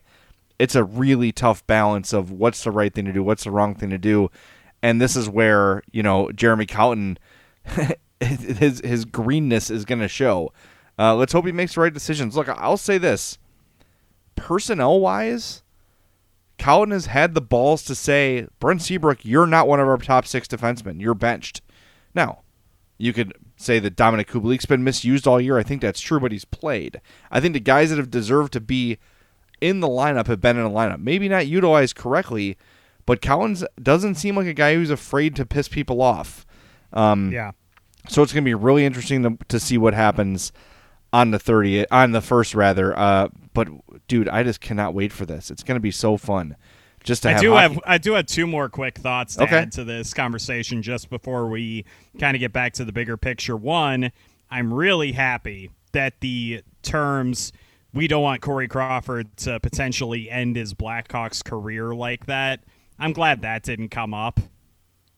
It's 0.58 0.74
a 0.74 0.84
really 0.84 1.32
tough 1.32 1.66
balance 1.66 2.12
of 2.12 2.30
what's 2.30 2.64
the 2.64 2.70
right 2.70 2.92
thing 2.92 3.04
to 3.04 3.12
do, 3.12 3.22
what's 3.22 3.44
the 3.44 3.50
wrong 3.50 3.74
thing 3.74 3.90
to 3.90 3.98
do, 3.98 4.30
and 4.82 5.00
this 5.00 5.16
is 5.16 5.28
where 5.28 5.82
you 5.92 6.02
know 6.02 6.30
Jeremy 6.32 6.66
Colliton, 6.66 7.18
his 8.20 8.80
his 8.80 9.04
greenness 9.04 9.70
is 9.70 9.84
going 9.84 10.00
to 10.00 10.08
show. 10.08 10.52
Uh, 10.98 11.14
let's 11.14 11.32
hope 11.32 11.46
he 11.46 11.52
makes 11.52 11.74
the 11.74 11.80
right 11.80 11.94
decisions. 11.94 12.36
Look, 12.36 12.48
I'll 12.48 12.76
say 12.76 12.98
this: 12.98 13.38
personnel 14.34 15.00
wise, 15.00 15.62
Colliton 16.58 16.92
has 16.92 17.06
had 17.06 17.34
the 17.34 17.40
balls 17.40 17.84
to 17.84 17.94
say, 17.94 18.46
Brent 18.58 18.82
Seabrook, 18.82 19.24
you're 19.24 19.46
not 19.46 19.68
one 19.68 19.80
of 19.80 19.88
our 19.88 19.96
top 19.96 20.26
six 20.26 20.48
defensemen. 20.48 21.00
You're 21.00 21.14
benched. 21.14 21.62
Now, 22.14 22.40
you 22.98 23.12
could 23.12 23.32
say 23.56 23.78
that 23.78 23.96
Dominik 23.96 24.26
Kubalik's 24.26 24.66
been 24.66 24.84
misused 24.84 25.26
all 25.26 25.40
year. 25.40 25.56
I 25.56 25.62
think 25.62 25.80
that's 25.80 26.00
true, 26.00 26.20
but 26.20 26.32
he's 26.32 26.44
played. 26.44 27.00
I 27.30 27.40
think 27.40 27.54
the 27.54 27.60
guys 27.60 27.90
that 27.90 27.98
have 27.98 28.10
deserved 28.10 28.52
to 28.54 28.60
be 28.60 28.98
in 29.60 29.80
the 29.80 29.88
lineup 29.88 30.26
have 30.26 30.40
been 30.40 30.56
in 30.56 30.64
the 30.64 30.70
lineup. 30.70 31.00
Maybe 31.00 31.28
not 31.28 31.46
utilized 31.46 31.96
correctly, 31.96 32.56
but 33.06 33.22
Colliton 33.22 33.66
doesn't 33.82 34.16
seem 34.16 34.36
like 34.36 34.46
a 34.46 34.54
guy 34.54 34.74
who's 34.74 34.90
afraid 34.90 35.34
to 35.36 35.46
piss 35.46 35.68
people 35.68 36.02
off. 36.02 36.46
Um, 36.92 37.32
yeah. 37.32 37.52
So 38.08 38.22
it's 38.22 38.32
going 38.32 38.44
to 38.44 38.48
be 38.48 38.54
really 38.54 38.84
interesting 38.84 39.22
to, 39.22 39.44
to, 39.48 39.60
see 39.60 39.76
what 39.76 39.92
happens 39.92 40.52
on 41.12 41.30
the 41.30 41.38
30th, 41.38 41.86
on 41.90 42.12
the 42.12 42.20
first 42.20 42.54
rather. 42.54 42.98
Uh, 42.98 43.28
but 43.52 43.68
dude, 44.08 44.28
I 44.28 44.42
just 44.42 44.60
cannot 44.60 44.94
wait 44.94 45.12
for 45.12 45.26
this. 45.26 45.50
It's 45.50 45.62
going 45.62 45.76
to 45.76 45.80
be 45.80 45.90
so 45.90 46.16
fun. 46.16 46.56
Just 47.04 47.22
to 47.22 47.28
I 47.28 47.32
have 47.32 47.40
do 47.40 47.52
hockey. 47.52 47.74
have 47.74 47.82
I 47.86 47.98
do 47.98 48.14
have 48.14 48.26
two 48.26 48.46
more 48.46 48.68
quick 48.68 48.98
thoughts 48.98 49.36
to 49.36 49.44
okay. 49.44 49.56
add 49.58 49.72
to 49.72 49.84
this 49.84 50.12
conversation 50.12 50.82
just 50.82 51.10
before 51.10 51.48
we 51.48 51.84
kind 52.18 52.34
of 52.34 52.40
get 52.40 52.52
back 52.52 52.72
to 52.74 52.84
the 52.84 52.92
bigger 52.92 53.16
picture. 53.16 53.56
One, 53.56 54.10
I'm 54.50 54.74
really 54.74 55.12
happy 55.12 55.70
that 55.92 56.20
the 56.20 56.62
terms 56.82 57.52
we 57.94 58.06
don't 58.06 58.22
want 58.22 58.42
Corey 58.42 58.68
Crawford 58.68 59.36
to 59.38 59.58
potentially 59.60 60.30
end 60.30 60.56
his 60.56 60.74
Blackhawks 60.74 61.42
career 61.44 61.94
like 61.94 62.26
that. 62.26 62.64
I'm 62.98 63.12
glad 63.12 63.42
that 63.42 63.62
didn't 63.62 63.88
come 63.88 64.12
up. 64.12 64.40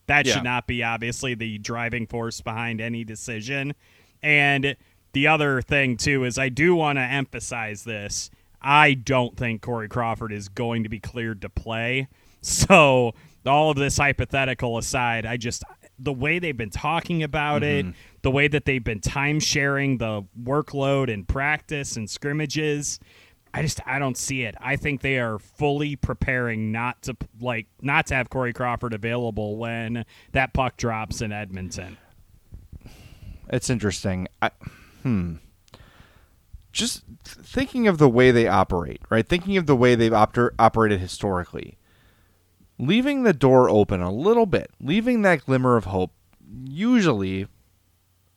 That 0.07 0.27
yeah. 0.27 0.35
should 0.35 0.45
not 0.45 0.67
be 0.67 0.83
obviously 0.83 1.35
the 1.35 1.59
driving 1.59 2.07
force 2.07 2.41
behind 2.41 2.81
any 2.81 3.05
decision. 3.05 3.75
And 4.23 4.77
the 5.13 5.27
other 5.27 5.63
thing 5.63 5.97
too 5.97 6.25
is 6.25 6.39
I 6.39 6.49
do 6.49 6.75
want 6.75 6.99
to 6.99 7.03
emphasize 7.03 7.85
this. 7.85 8.31
I 8.63 8.95
don't 8.95 9.37
think 9.37 9.63
Corey 9.63 9.89
Crawford 9.89 10.33
is 10.33 10.49
going 10.49 10.83
to 10.83 10.89
be 10.89 11.01
cleared 11.01 11.43
to 11.43 11.49
play. 11.49 12.09
So 12.43 13.13
all 13.45 13.71
of 13.71 13.77
this 13.77 13.99
hypothetical 13.99 14.79
aside, 14.79 15.27
I 15.27 15.37
just 15.37 15.63
the 15.99 16.13
way 16.13 16.39
they've 16.39 16.57
been 16.57 16.71
talking 16.71 17.23
about 17.23 17.61
mm-hmm. 17.61 17.91
it, 17.91 17.95
the 18.23 18.31
way 18.31 18.49
that 18.49 18.65
they've 18.65 18.83
been 18.83 19.01
time 19.01 19.41
sharing 19.41 19.99
the 19.99 20.25
workload 20.41 21.13
and 21.13 21.27
practice 21.27 21.97
and 21.97 22.09
scrimmages. 22.09 23.01
I 23.53 23.63
just 23.63 23.81
I 23.87 23.99
don't 23.99 24.17
see 24.17 24.43
it. 24.43 24.55
I 24.61 24.77
think 24.77 25.01
they 25.01 25.19
are 25.19 25.39
fully 25.39 25.97
preparing 25.97 26.71
not 26.71 27.03
to 27.03 27.17
like 27.41 27.67
not 27.81 28.07
to 28.07 28.15
have 28.15 28.31
Corey 28.31 28.53
Crawford 28.53 28.95
available 28.95 29.57
when 29.57 30.05
that 30.33 30.53
puck 30.55 30.77
drops 30.77 31.21
in 31.21 31.33
Edmonton. 31.33 31.97
It's 33.49 33.69
interesting. 33.69 34.29
I, 34.41 34.51
hmm. 35.03 35.37
Just 36.73 37.03
thinking 37.25 37.89
of 37.89 37.99
the 37.99 38.09
way 38.09 38.31
they 38.31 38.47
operate, 38.47 39.01
right? 39.11 39.27
Thinking 39.27 39.57
of 39.57 39.67
the 39.67 39.75
way 39.75 39.97
they've 39.97 40.13
oper- 40.13 40.53
operated 40.57 41.01
historically 41.01 41.77
leaving 42.81 43.23
the 43.23 43.33
door 43.33 43.69
open 43.69 44.01
a 44.01 44.11
little 44.11 44.47
bit, 44.47 44.71
leaving 44.81 45.23
that 45.23 45.45
glimmer 45.45 45.77
of 45.77 45.85
hope, 45.85 46.13
usually, 46.65 47.47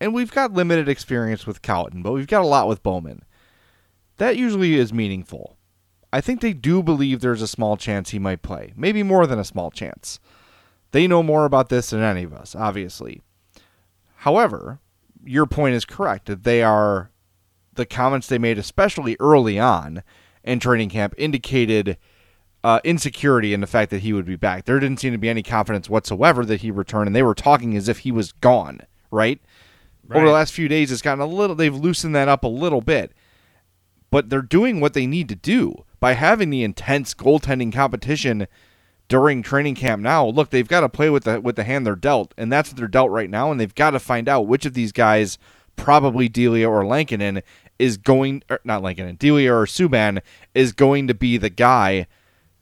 and 0.04 0.14
we've 0.14 0.34
got 0.34 0.52
limited 0.52 0.90
experience 0.90 1.48
with 1.48 1.62
Colliton, 1.62 2.04
but 2.04 2.12
we've 2.12 2.28
got 2.28 2.44
a 2.44 2.48
lot 2.48 2.68
with 2.68 2.84
Bowman. 2.84 3.24
That 4.18 4.36
usually 4.36 4.76
is 4.76 4.92
meaningful. 4.92 5.56
I 6.12 6.20
think 6.20 6.42
they 6.42 6.52
do 6.52 6.84
believe 6.84 7.22
there's 7.22 7.42
a 7.42 7.48
small 7.48 7.78
chance 7.78 8.10
he 8.10 8.20
might 8.20 8.42
play, 8.42 8.74
maybe 8.76 9.02
more 9.02 9.26
than 9.26 9.40
a 9.40 9.46
small 9.46 9.72
chance. 9.72 10.20
They 10.92 11.08
know 11.08 11.24
more 11.24 11.46
about 11.46 11.70
this 11.70 11.92
than 11.92 12.02
any 12.02 12.24
of 12.24 12.34
us, 12.34 12.54
obviously. 12.54 13.22
However, 14.18 14.80
your 15.24 15.46
point 15.46 15.76
is 15.76 15.86
correct 15.86 16.26
that 16.26 16.44
they 16.44 16.62
are 16.62 17.10
the 17.74 17.86
comments 17.86 18.28
they 18.28 18.38
made, 18.38 18.58
especially 18.58 19.16
early 19.22 19.58
on 19.58 20.04
in 20.44 20.60
training 20.60 20.90
camp, 20.90 21.16
indicated 21.18 21.98
uh, 22.62 22.82
insecurity 22.84 23.54
in 23.54 23.62
the 23.62 23.68
fact 23.68 23.90
that 23.92 24.02
he 24.02 24.12
would 24.12 24.26
be 24.26 24.36
back. 24.36 24.66
There 24.66 24.82
didn't 24.82 25.00
seem 25.00 25.14
to 25.14 25.18
be 25.18 25.30
any 25.30 25.44
confidence 25.44 25.90
whatsoever 25.90 26.44
that 26.44 26.60
he 26.60 26.72
returned, 26.72 27.08
and 27.08 27.16
they 27.16 27.24
were 27.24 27.34
talking 27.34 27.78
as 27.78 27.88
if 27.88 28.00
he 28.00 28.12
was 28.12 28.34
gone. 28.34 28.82
Right? 29.10 29.40
Right? 30.14 30.20
Over 30.20 30.28
the 30.28 30.34
last 30.34 30.54
few 30.54 30.68
days, 30.68 30.92
it's 30.92 31.02
gotten 31.02 31.22
a 31.22 31.26
little. 31.26 31.56
They've 31.56 31.76
loosened 31.76 32.16
that 32.16 32.28
up 32.28 32.44
a 32.44 32.48
little 32.48 32.82
bit, 32.82 33.12
but 34.10 34.30
they're 34.30 34.42
doing 34.42 34.80
what 34.80 34.94
they 34.94 35.08
need 35.08 35.30
to 35.30 35.36
do 35.36 35.86
by 36.00 36.14
having 36.14 36.50
the 36.50 36.64
intense 36.64 37.14
goaltending 37.14 37.72
competition 37.72 38.48
during 39.08 39.42
training 39.44 39.76
camp 39.76 40.02
now. 40.02 40.26
Look, 40.26 40.50
they've 40.50 40.68
got 40.68 40.82
to 40.82 40.90
play 40.90 41.10
with 41.10 41.24
the 41.24 41.42
with 41.42 41.56
the 41.56 41.64
hand 41.64 41.86
they're 41.86 41.96
dealt, 41.96 42.34
and 42.38 42.52
that's 42.52 42.70
what 42.70 42.78
they're 42.78 42.88
dealt 42.88 43.12
right 43.12 43.30
now. 43.30 43.52
And 43.52 43.60
they've 43.60 43.76
got 43.76 43.92
to 43.92 44.00
find 44.00 44.30
out 44.30 44.48
which 44.48 44.66
of 44.66 44.74
these 44.74 44.92
guys, 44.92 45.38
probably 45.76 46.30
Delia 46.30 46.70
or 46.70 46.86
Lankinen, 46.86 47.42
is 47.80 47.98
going 47.98 48.44
or 48.50 48.60
not 48.64 48.82
Lankinen, 48.82 49.16
Delia 49.16 49.54
or 49.54 49.66
Subban 49.66 50.22
is 50.54 50.72
going 50.72 51.08
to 51.08 51.14
be 51.14 51.38
the 51.38 51.50
guy 51.50 52.08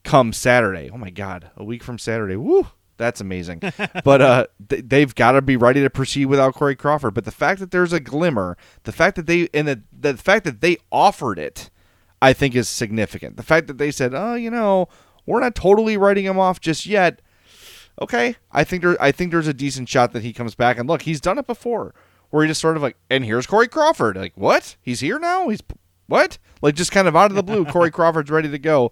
come 0.03 0.33
Saturday. 0.33 0.89
Oh 0.91 0.97
my 0.97 1.09
God, 1.09 1.51
a 1.55 1.63
week 1.63 1.83
from 1.83 1.97
Saturday. 1.97 2.35
Woo, 2.35 2.67
that's 3.01 3.19
amazing. 3.19 3.61
but 4.03 4.21
uh, 4.21 4.47
th- 4.69 4.83
they've 4.87 5.13
got 5.13 5.31
to 5.31 5.41
be 5.41 5.57
ready 5.57 5.81
to 5.81 5.89
proceed 5.89 6.27
without 6.27 6.53
Corey 6.53 6.75
Crawford. 6.75 7.13
But 7.13 7.25
the 7.25 7.31
fact 7.31 7.59
that 7.59 7.71
there's 7.71 7.91
a 7.93 7.99
glimmer, 7.99 8.57
the 8.83 8.91
fact 8.91 9.15
that 9.15 9.25
they 9.25 9.49
and 9.53 9.67
the 9.67 9.81
the 9.91 10.15
fact 10.15 10.45
that 10.45 10.61
they 10.61 10.77
offered 10.91 11.39
it, 11.39 11.69
I 12.21 12.33
think 12.33 12.55
is 12.55 12.69
significant. 12.69 13.37
The 13.37 13.43
fact 13.43 13.67
that 13.67 13.77
they 13.77 13.91
said, 13.91 14.13
oh, 14.13 14.35
you 14.35 14.51
know, 14.51 14.87
we're 15.25 15.39
not 15.39 15.55
totally 15.55 15.97
writing 15.97 16.25
him 16.25 16.39
off 16.39 16.59
just 16.61 16.85
yet. 16.85 17.21
Okay, 18.01 18.35
I 18.51 18.63
think 18.63 18.83
there 18.83 19.01
I 19.01 19.11
think 19.11 19.31
there's 19.31 19.47
a 19.47 19.53
decent 19.53 19.89
shot 19.89 20.13
that 20.13 20.23
he 20.23 20.31
comes 20.31 20.55
back 20.55 20.77
and 20.77 20.87
look, 20.87 21.01
he's 21.01 21.21
done 21.21 21.37
it 21.37 21.47
before. 21.47 21.93
Where 22.29 22.43
he 22.43 22.47
just 22.47 22.61
sort 22.61 22.77
of 22.77 22.81
like, 22.81 22.95
and 23.09 23.25
here's 23.25 23.45
Corey 23.45 23.67
Crawford. 23.67 24.15
Like, 24.15 24.31
what? 24.35 24.77
He's 24.81 25.01
here 25.01 25.19
now? 25.19 25.49
He's 25.49 25.61
what? 26.07 26.37
Like 26.61 26.75
just 26.75 26.91
kind 26.91 27.07
of 27.07 27.15
out 27.15 27.31
of 27.31 27.35
the 27.35 27.43
blue, 27.43 27.65
Corey 27.65 27.91
Crawford's 27.97 28.29
ready 28.31 28.49
to 28.49 28.59
go. 28.59 28.91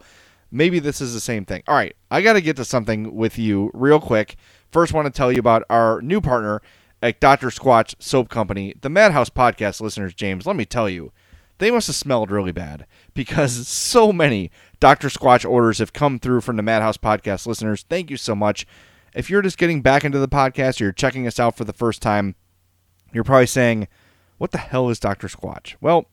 Maybe 0.52 0.80
this 0.80 1.02
is 1.02 1.14
the 1.14 1.20
same 1.20 1.46
thing. 1.46 1.64
All 1.68 1.76
right, 1.76 1.96
I 2.10 2.22
got 2.22 2.34
to 2.34 2.42
get 2.42 2.56
to 2.58 2.66
something 2.66 3.16
with 3.16 3.38
you 3.38 3.72
real 3.74 4.00
quick. 4.00 4.36
First, 4.72 4.94
want 4.94 5.06
to 5.06 5.12
tell 5.12 5.32
you 5.32 5.40
about 5.40 5.64
our 5.70 6.02
new 6.02 6.22
partner 6.22 6.62
at 7.02 7.20
Dr. 7.20 7.48
Squatch 7.48 7.96
Soap 8.00 8.30
Company, 8.30 8.74
the 8.82 8.90
Madhouse 8.90 9.30
podcast 9.30 9.82
listeners. 9.82 10.14
James, 10.14 10.46
let 10.46 10.56
me 10.56 10.66
tell 10.66 10.90
you, 10.90 11.12
they 11.60 11.72
must 11.72 11.88
have 11.88 11.96
smelled 11.96 12.32
really 12.32 12.52
bad 12.52 12.86
because 13.14 13.68
so 13.68 14.12
many 14.12 14.52
Dr. 14.80 15.10
Squatch 15.10 15.50
orders 15.50 15.80
have 15.80 15.94
come 15.94 16.20
through 16.20 16.42
from 16.42 16.56
the 16.56 16.64
Madhouse 16.64 16.98
podcast 16.98 17.46
listeners. 17.46 17.86
Thank 17.88 18.10
you 18.10 18.18
so 18.18 18.36
much. 18.36 18.66
If 19.14 19.30
you're 19.30 19.42
just 19.42 19.58
getting 19.58 19.82
back 19.82 20.04
into 20.04 20.20
the 20.20 20.28
podcast 20.28 20.80
or 20.80 20.86
you're 20.86 20.94
checking 20.94 21.28
us 21.28 21.40
out 21.40 21.58
for 21.58 21.64
the 21.64 21.74
first 21.74 22.02
time, 22.02 22.36
you're 23.12 23.24
probably 23.24 23.48
saying, 23.48 23.88
What 24.38 24.52
the 24.52 24.58
hell 24.58 24.90
is 24.90 25.00
Dr. 25.00 25.28
Squatch? 25.28 25.76
Well, 25.82 26.06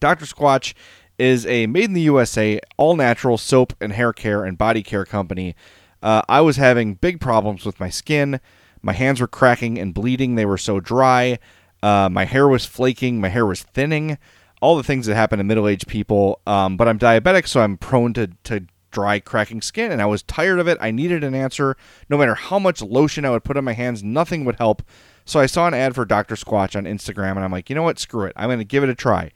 Dr. 0.00 0.26
Squatch 0.26 0.74
is 1.18 1.44
a 1.46 1.66
made 1.66 1.84
in 1.84 1.92
the 1.92 2.02
USA, 2.02 2.60
all 2.76 2.96
natural 2.96 3.36
soap 3.36 3.74
and 3.80 3.92
hair 3.92 4.12
care 4.12 4.44
and 4.44 4.56
body 4.56 4.82
care 4.82 5.04
company. 5.04 5.54
Uh, 6.02 6.22
I 6.28 6.40
was 6.40 6.56
having 6.56 6.94
big 6.94 7.20
problems 7.20 7.66
with 7.66 7.80
my 7.80 7.90
skin. 7.90 8.40
My 8.82 8.92
hands 8.92 9.20
were 9.20 9.26
cracking 9.26 9.78
and 9.78 9.92
bleeding. 9.92 10.36
They 10.36 10.46
were 10.46 10.58
so 10.58 10.78
dry. 10.78 11.38
Uh, 11.82 12.08
my 12.10 12.24
hair 12.24 12.46
was 12.48 12.64
flaking. 12.64 13.20
My 13.20 13.28
hair 13.28 13.44
was 13.44 13.62
thinning. 13.62 14.18
All 14.60 14.76
the 14.76 14.84
things 14.84 15.06
that 15.06 15.16
happen 15.16 15.38
to 15.38 15.44
middle 15.44 15.66
aged 15.66 15.88
people. 15.88 16.40
Um, 16.46 16.76
but 16.76 16.88
I'm 16.88 16.98
diabetic, 16.98 17.46
so 17.46 17.60
I'm 17.60 17.76
prone 17.76 18.12
to, 18.14 18.28
to 18.44 18.66
dry, 18.92 19.18
cracking 19.18 19.60
skin. 19.60 19.90
And 19.90 20.00
I 20.00 20.06
was 20.06 20.22
tired 20.22 20.60
of 20.60 20.68
it. 20.68 20.78
I 20.80 20.92
needed 20.92 21.24
an 21.24 21.34
answer. 21.34 21.76
No 22.08 22.16
matter 22.16 22.34
how 22.34 22.60
much 22.60 22.80
lotion 22.80 23.24
I 23.24 23.30
would 23.30 23.44
put 23.44 23.56
on 23.56 23.64
my 23.64 23.72
hands, 23.72 24.04
nothing 24.04 24.44
would 24.44 24.56
help. 24.56 24.82
So 25.24 25.40
I 25.40 25.46
saw 25.46 25.66
an 25.66 25.74
ad 25.74 25.94
for 25.94 26.04
Dr. 26.04 26.36
Squatch 26.36 26.76
on 26.76 26.84
Instagram, 26.84 27.32
and 27.32 27.40
I'm 27.40 27.52
like, 27.52 27.68
you 27.68 27.76
know 27.76 27.82
what? 27.82 27.98
Screw 27.98 28.24
it. 28.24 28.32
I'm 28.36 28.48
going 28.48 28.58
to 28.58 28.64
give 28.64 28.82
it 28.84 28.88
a 28.88 28.94
try 28.94 29.32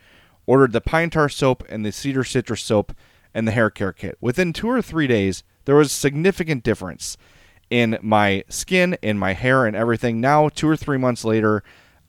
ordered 0.46 0.72
the 0.72 0.80
pine 0.80 1.10
tar 1.10 1.28
soap 1.28 1.64
and 1.68 1.84
the 1.84 1.92
cedar 1.92 2.24
citrus 2.24 2.62
soap 2.62 2.92
and 3.34 3.46
the 3.46 3.52
hair 3.52 3.70
care 3.70 3.92
kit. 3.92 4.16
Within 4.20 4.52
two 4.52 4.68
or 4.68 4.82
three 4.82 5.06
days, 5.06 5.42
there 5.64 5.76
was 5.76 5.88
a 5.88 5.94
significant 5.94 6.62
difference 6.62 7.16
in 7.70 7.98
my 8.02 8.44
skin, 8.48 8.96
in 9.00 9.18
my 9.18 9.32
hair, 9.32 9.64
and 9.64 9.74
everything. 9.74 10.20
Now, 10.20 10.48
two 10.48 10.68
or 10.68 10.76
three 10.76 10.98
months 10.98 11.24
later, 11.24 11.62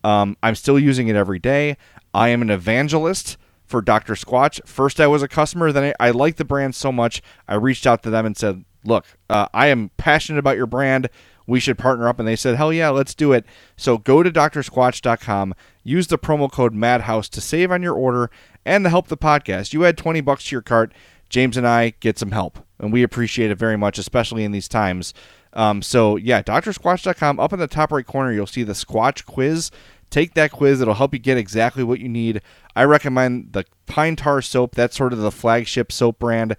um, 0.04 0.36
I'm 0.44 0.56
still 0.56 0.78
using 0.78 1.08
it 1.08 1.16
every 1.16 1.40
day. 1.40 1.78
I 2.14 2.30
am 2.30 2.42
an 2.42 2.50
evangelist 2.50 3.38
for 3.66 3.82
Dr. 3.82 4.14
Squatch. 4.14 4.66
First, 4.68 5.00
I 5.00 5.08
was 5.08 5.24
a 5.24 5.28
customer. 5.28 5.72
Then 5.72 5.94
I, 6.00 6.08
I 6.08 6.12
liked 6.12 6.38
the 6.38 6.46
brand 6.46 6.76
so 6.76 6.92
much, 6.92 7.22
I 7.48 7.56
reached 7.56 7.88
out 7.88 8.04
to 8.04 8.10
them 8.10 8.26
and 8.26 8.36
said, 8.36 8.66
Look, 8.86 9.06
uh, 9.30 9.48
I 9.54 9.68
am 9.68 9.92
passionate 9.96 10.40
about 10.40 10.58
your 10.58 10.66
brand 10.66 11.10
we 11.48 11.60
should 11.60 11.78
partner 11.78 12.08
up. 12.08 12.20
And 12.20 12.28
they 12.28 12.36
said, 12.36 12.56
hell 12.56 12.74
yeah, 12.74 12.90
let's 12.90 13.16
do 13.16 13.32
it. 13.34 13.46
So 13.78 13.98
go 13.98 14.24
to 14.24 14.32
drsquatch.com, 14.32 15.54
use 15.84 16.08
the 16.08 16.18
promo 16.18 16.52
code 16.52 16.74
MADHOUSE 16.74 17.30
to 17.30 17.42
save 17.42 17.72
on 17.72 17.84
your 17.84 17.96
order 17.96 18.30
and 18.66 18.86
to 18.86 18.90
help 18.90 19.08
the 19.08 19.18
podcast. 19.18 19.74
You 19.74 19.86
add 19.86 19.98
20 19.98 20.22
bucks 20.22 20.46
to 20.46 20.56
your 20.56 20.62
cart, 20.62 20.94
James 21.30 21.58
and 21.58 21.68
I 21.68 21.94
get 22.00 22.18
some 22.18 22.32
help. 22.32 22.60
And 22.80 22.92
we 22.92 23.04
appreciate 23.04 23.52
it 23.52 23.58
very 23.58 23.78
much, 23.78 23.98
especially 23.98 24.44
in 24.44 24.52
these 24.52 24.68
times. 24.68 25.14
Um, 25.54 25.82
so 25.82 26.16
yeah, 26.16 26.42
drsquatch.com. 26.42 27.40
Up 27.40 27.54
in 27.54 27.60
the 27.60 27.68
top 27.68 27.92
right 27.92 28.06
corner, 28.06 28.32
you'll 28.32 28.48
see 28.48 28.64
the 28.64 28.74
Squatch 28.74 29.26
quiz. 29.26 29.72
Take 30.10 30.34
that 30.36 30.52
quiz; 30.52 30.82
it'll 30.82 30.94
help 30.94 31.14
you 31.14 31.20
get 31.20 31.38
exactly 31.38 31.84
what 31.84 32.00
you 32.00 32.10
need. 32.10 32.42
I 32.76 32.84
recommend 32.84 33.54
the 33.54 33.66
Pine 33.88 34.16
Tar 34.16 34.42
soap. 34.42 34.76
That's 34.76 34.96
sort 34.96 35.14
of 35.14 35.20
the 35.20 35.32
flagship 35.32 35.92
soap 35.92 36.20
brand. 36.20 36.56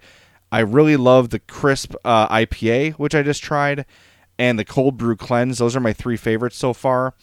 I 0.51 0.59
really 0.59 0.97
love 0.97 1.29
the 1.29 1.39
crisp 1.39 1.95
uh, 2.03 2.27
IPA, 2.29 2.93
which 2.93 3.15
I 3.15 3.23
just 3.23 3.43
tried 3.43 3.85
and 4.37 4.59
the 4.59 4.65
cold 4.65 4.97
brew 4.97 5.15
cleanse. 5.15 5.57
Those 5.57 5.75
are 5.75 5.79
my 5.79 5.93
three 5.93 6.17
favorites 6.17 6.57
so 6.57 6.73
far. 6.73 7.13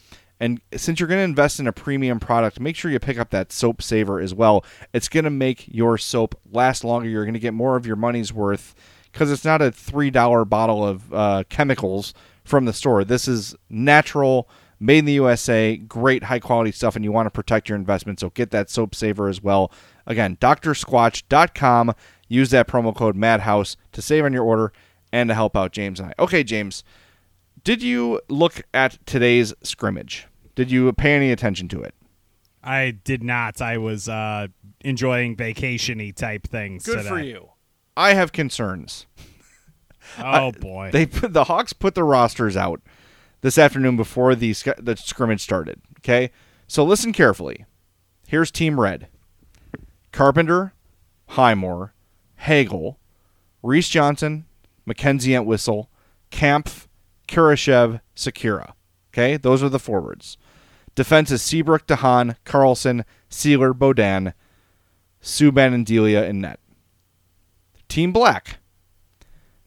And 0.40 0.60
since 0.74 0.98
you're 0.98 1.08
going 1.08 1.20
to 1.20 1.24
invest 1.24 1.60
in 1.60 1.68
a 1.68 1.72
premium 1.72 2.18
product, 2.18 2.58
make 2.58 2.74
sure 2.74 2.90
you 2.90 2.98
pick 2.98 3.16
up 3.16 3.30
that 3.30 3.52
soap 3.52 3.80
saver 3.80 4.18
as 4.18 4.34
well. 4.34 4.64
It's 4.92 5.08
going 5.08 5.22
to 5.22 5.30
make 5.30 5.68
your 5.68 5.96
soap 5.96 6.34
last 6.50 6.82
longer. 6.82 7.08
You're 7.08 7.24
going 7.24 7.34
to 7.34 7.40
get 7.40 7.54
more 7.54 7.76
of 7.76 7.86
your 7.86 7.94
money's 7.94 8.32
worth 8.32 8.74
because 9.12 9.30
it's 9.30 9.44
not 9.44 9.62
a 9.62 9.70
$3 9.70 10.48
bottle 10.48 10.84
of 10.84 11.14
uh, 11.14 11.44
chemicals 11.48 12.12
from 12.44 12.64
the 12.64 12.72
store. 12.72 13.04
This 13.04 13.28
is 13.28 13.54
natural, 13.70 14.48
made 14.80 14.98
in 14.98 15.04
the 15.04 15.12
USA, 15.12 15.76
great 15.76 16.24
high 16.24 16.40
quality 16.40 16.72
stuff, 16.72 16.96
and 16.96 17.04
you 17.04 17.12
want 17.12 17.26
to 17.26 17.30
protect 17.30 17.68
your 17.68 17.76
investment. 17.76 18.18
So 18.18 18.30
get 18.30 18.50
that 18.50 18.68
soap 18.68 18.96
saver 18.96 19.28
as 19.28 19.40
well. 19.40 19.70
Again, 20.06 20.36
drsquatch.com. 20.40 21.94
Use 22.28 22.50
that 22.50 22.66
promo 22.66 22.96
code 22.96 23.14
MADHOUSE 23.14 23.76
to 23.92 24.02
save 24.02 24.24
on 24.24 24.32
your 24.32 24.44
order 24.44 24.72
and 25.12 25.28
to 25.28 25.34
help 25.34 25.56
out 25.56 25.70
James 25.70 26.00
and 26.00 26.08
I. 26.08 26.22
Okay, 26.22 26.42
James 26.42 26.82
did 27.64 27.82
you 27.82 28.20
look 28.28 28.62
at 28.74 28.98
today's 29.06 29.54
scrimmage? 29.62 30.26
Did 30.54 30.70
you 30.70 30.92
pay 30.92 31.14
any 31.14 31.30
attention 31.32 31.68
to 31.68 31.82
it? 31.82 31.94
I 32.62 32.92
did 33.04 33.22
not. 33.22 33.60
I 33.60 33.78
was 33.78 34.08
uh, 34.08 34.48
enjoying 34.80 35.36
vacationy 35.36 36.14
type 36.14 36.46
things. 36.46 36.84
Good 36.84 36.98
today. 36.98 37.08
for 37.08 37.18
you. 37.18 37.50
I 37.96 38.14
have 38.14 38.32
concerns. 38.32 39.06
Oh 40.18 40.52
boy! 40.52 40.90
They 40.92 41.06
put, 41.06 41.32
the 41.32 41.44
Hawks 41.44 41.72
put 41.72 41.94
the 41.94 42.04
rosters 42.04 42.56
out 42.56 42.80
this 43.40 43.56
afternoon 43.56 43.96
before 43.96 44.34
the 44.34 44.52
the 44.78 44.96
scrimmage 44.96 45.40
started. 45.40 45.80
Okay, 46.00 46.30
so 46.66 46.84
listen 46.84 47.12
carefully. 47.12 47.64
Here's 48.26 48.50
Team 48.50 48.80
Red: 48.80 49.08
Carpenter, 50.10 50.74
Highmore, 51.28 51.94
Hagel, 52.36 52.98
Reese 53.62 53.88
Johnson, 53.88 54.44
Mackenzie 54.84 55.34
Entwistle, 55.34 55.88
Kampf, 56.30 56.88
Kurashev, 57.28 58.00
Sikura. 58.16 58.72
Okay, 59.12 59.36
those 59.36 59.62
are 59.62 59.68
the 59.68 59.78
forwards. 59.78 60.38
Defense 60.94 61.30
is 61.30 61.42
Seabrook, 61.42 61.86
DeHaan, 61.86 62.36
Carlsson, 62.44 63.04
Seeler, 63.30 63.72
Beaudin, 63.72 64.34
Subban, 65.22 65.74
and 65.74 65.86
Delia 65.86 66.24
in 66.24 66.40
net. 66.40 66.60
Team 67.88 68.12
Black. 68.12 68.58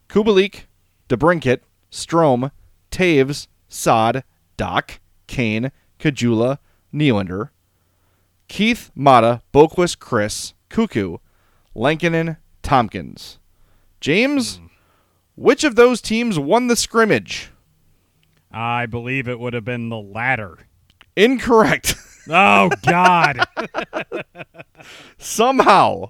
Kubalik, 0.09 0.65
DeBrincat, 1.09 1.59
Strome, 1.91 2.51
Toews, 2.91 3.47
Saad, 3.67 4.23
Dach, 4.57 4.99
Kane, 5.27 5.71
Caggiula, 5.99 6.59
Nylander, 6.93 7.49
Keith, 8.47 8.91
Maatta, 8.95 9.41
Boqvist, 9.53 9.99
Chris, 9.99 10.53
Koekkoek, 10.69 11.19
Lankinen, 11.75 12.37
Tompkins. 12.61 13.39
James. 13.99 14.59
Which 15.35 15.63
of 15.63 15.75
those 15.75 16.01
teams 16.01 16.39
won 16.39 16.67
the 16.67 16.75
scrimmage? 16.75 17.49
I 18.51 18.85
believe 18.85 19.27
it 19.27 19.39
would 19.39 19.53
have 19.53 19.65
been 19.65 19.89
the 19.89 19.99
latter. 19.99 20.57
Incorrect. 21.15 21.95
Oh 22.27 22.71
God. 22.83 23.45
Somehow 25.19 26.09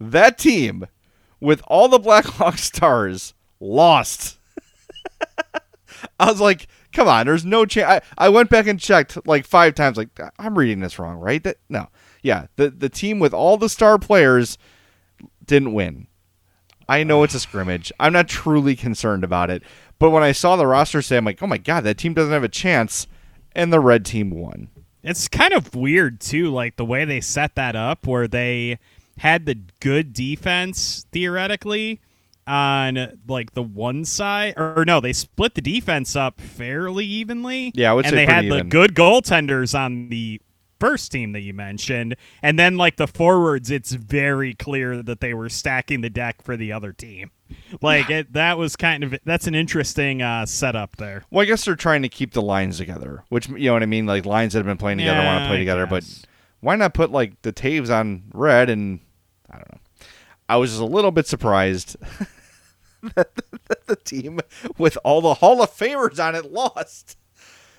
that 0.00 0.38
team 0.38 0.86
with 1.38 1.62
all 1.68 1.88
the 1.88 2.00
Blackhawk 2.00 2.58
stars 2.58 3.32
lost. 3.60 4.38
I 6.18 6.30
was 6.30 6.40
like, 6.40 6.66
come 6.92 7.06
on, 7.06 7.26
there's 7.26 7.44
no 7.44 7.64
chance. 7.64 8.02
I, 8.18 8.26
I 8.26 8.28
went 8.28 8.50
back 8.50 8.66
and 8.66 8.80
checked 8.80 9.24
like 9.24 9.46
five 9.46 9.76
times, 9.76 9.96
like, 9.96 10.08
I'm 10.38 10.58
reading 10.58 10.80
this 10.80 10.98
wrong, 10.98 11.18
right? 11.18 11.44
That 11.44 11.58
no. 11.68 11.88
Yeah, 12.22 12.46
the 12.56 12.70
the 12.70 12.88
team 12.88 13.20
with 13.20 13.32
all 13.32 13.56
the 13.56 13.68
star 13.68 13.98
players 14.00 14.58
didn't 15.44 15.74
win. 15.74 16.08
I 16.88 17.04
know 17.04 17.22
it's 17.22 17.34
a 17.34 17.40
scrimmage. 17.40 17.92
I'm 17.98 18.12
not 18.12 18.28
truly 18.28 18.76
concerned 18.76 19.24
about 19.24 19.50
it. 19.50 19.62
But 19.98 20.10
when 20.10 20.22
I 20.22 20.32
saw 20.32 20.56
the 20.56 20.66
roster 20.66 21.02
say, 21.02 21.16
I'm 21.16 21.24
like, 21.24 21.42
oh 21.42 21.46
my 21.46 21.58
god, 21.58 21.84
that 21.84 21.98
team 21.98 22.14
doesn't 22.14 22.32
have 22.32 22.44
a 22.44 22.48
chance, 22.48 23.06
and 23.54 23.72
the 23.72 23.80
red 23.80 24.04
team 24.04 24.30
won. 24.30 24.68
It's 25.02 25.28
kind 25.28 25.52
of 25.52 25.74
weird 25.74 26.20
too, 26.20 26.50
like 26.50 26.76
the 26.76 26.84
way 26.84 27.04
they 27.04 27.20
set 27.20 27.54
that 27.54 27.76
up, 27.76 28.06
where 28.06 28.28
they 28.28 28.78
had 29.18 29.46
the 29.46 29.58
good 29.80 30.12
defense 30.12 31.06
theoretically 31.12 32.00
on 32.46 33.18
like 33.26 33.54
the 33.54 33.62
one 33.62 34.04
side, 34.04 34.54
or, 34.56 34.84
no, 34.86 35.00
they 35.00 35.12
split 35.12 35.54
the 35.54 35.60
defense 35.60 36.14
up 36.14 36.40
fairly 36.40 37.04
evenly. 37.04 37.72
Yeah, 37.74 37.90
I 37.90 37.94
would 37.94 38.06
and 38.06 38.16
they 38.16 38.26
had 38.26 38.44
even. 38.44 38.58
the 38.58 38.64
good 38.64 38.94
goaltenders 38.94 39.78
on 39.78 40.08
the 40.08 40.40
first 40.78 41.12
team 41.12 41.32
that 41.32 41.40
you 41.40 41.54
mentioned, 41.54 42.16
and 42.42 42.58
then 42.58 42.76
like 42.76 42.96
the 42.96 43.06
forwards, 43.06 43.70
it's 43.70 43.92
very 43.92 44.54
clear 44.54 45.02
that 45.02 45.20
they 45.20 45.34
were 45.34 45.48
stacking 45.48 46.00
the 46.00 46.10
deck 46.10 46.42
for 46.42 46.56
the 46.56 46.72
other 46.72 46.92
team. 46.92 47.30
Like 47.80 48.10
it, 48.10 48.32
that 48.32 48.58
was 48.58 48.76
kind 48.76 49.04
of 49.04 49.14
that's 49.24 49.46
an 49.46 49.54
interesting 49.54 50.22
uh, 50.22 50.46
setup 50.46 50.96
there. 50.96 51.24
Well, 51.30 51.42
I 51.42 51.44
guess 51.46 51.64
they're 51.64 51.76
trying 51.76 52.02
to 52.02 52.08
keep 52.08 52.32
the 52.32 52.42
lines 52.42 52.78
together, 52.78 53.24
which 53.28 53.48
you 53.48 53.66
know 53.66 53.74
what 53.74 53.82
I 53.82 53.86
mean. 53.86 54.06
Like 54.06 54.26
lines 54.26 54.52
that 54.52 54.60
have 54.60 54.66
been 54.66 54.78
playing 54.78 54.98
together 54.98 55.24
want 55.24 55.44
to 55.44 55.48
play 55.48 55.56
I 55.56 55.60
together, 55.60 55.86
but 55.86 56.04
why 56.60 56.76
not 56.76 56.94
put 56.94 57.12
like 57.12 57.40
the 57.42 57.52
Toews 57.52 57.90
on 57.90 58.24
red? 58.32 58.70
And 58.70 59.00
I 59.50 59.56
don't 59.56 59.72
know. 59.72 59.78
I 60.48 60.56
was 60.56 60.70
just 60.70 60.82
a 60.82 60.86
little 60.86 61.10
bit 61.10 61.26
surprised 61.26 61.96
that 63.14 63.30
the 63.86 63.96
team 63.96 64.40
with 64.78 64.98
all 65.04 65.20
the 65.20 65.34
Hall 65.34 65.62
of 65.62 65.70
Famers 65.70 66.22
on 66.24 66.34
it 66.34 66.52
lost. 66.52 67.16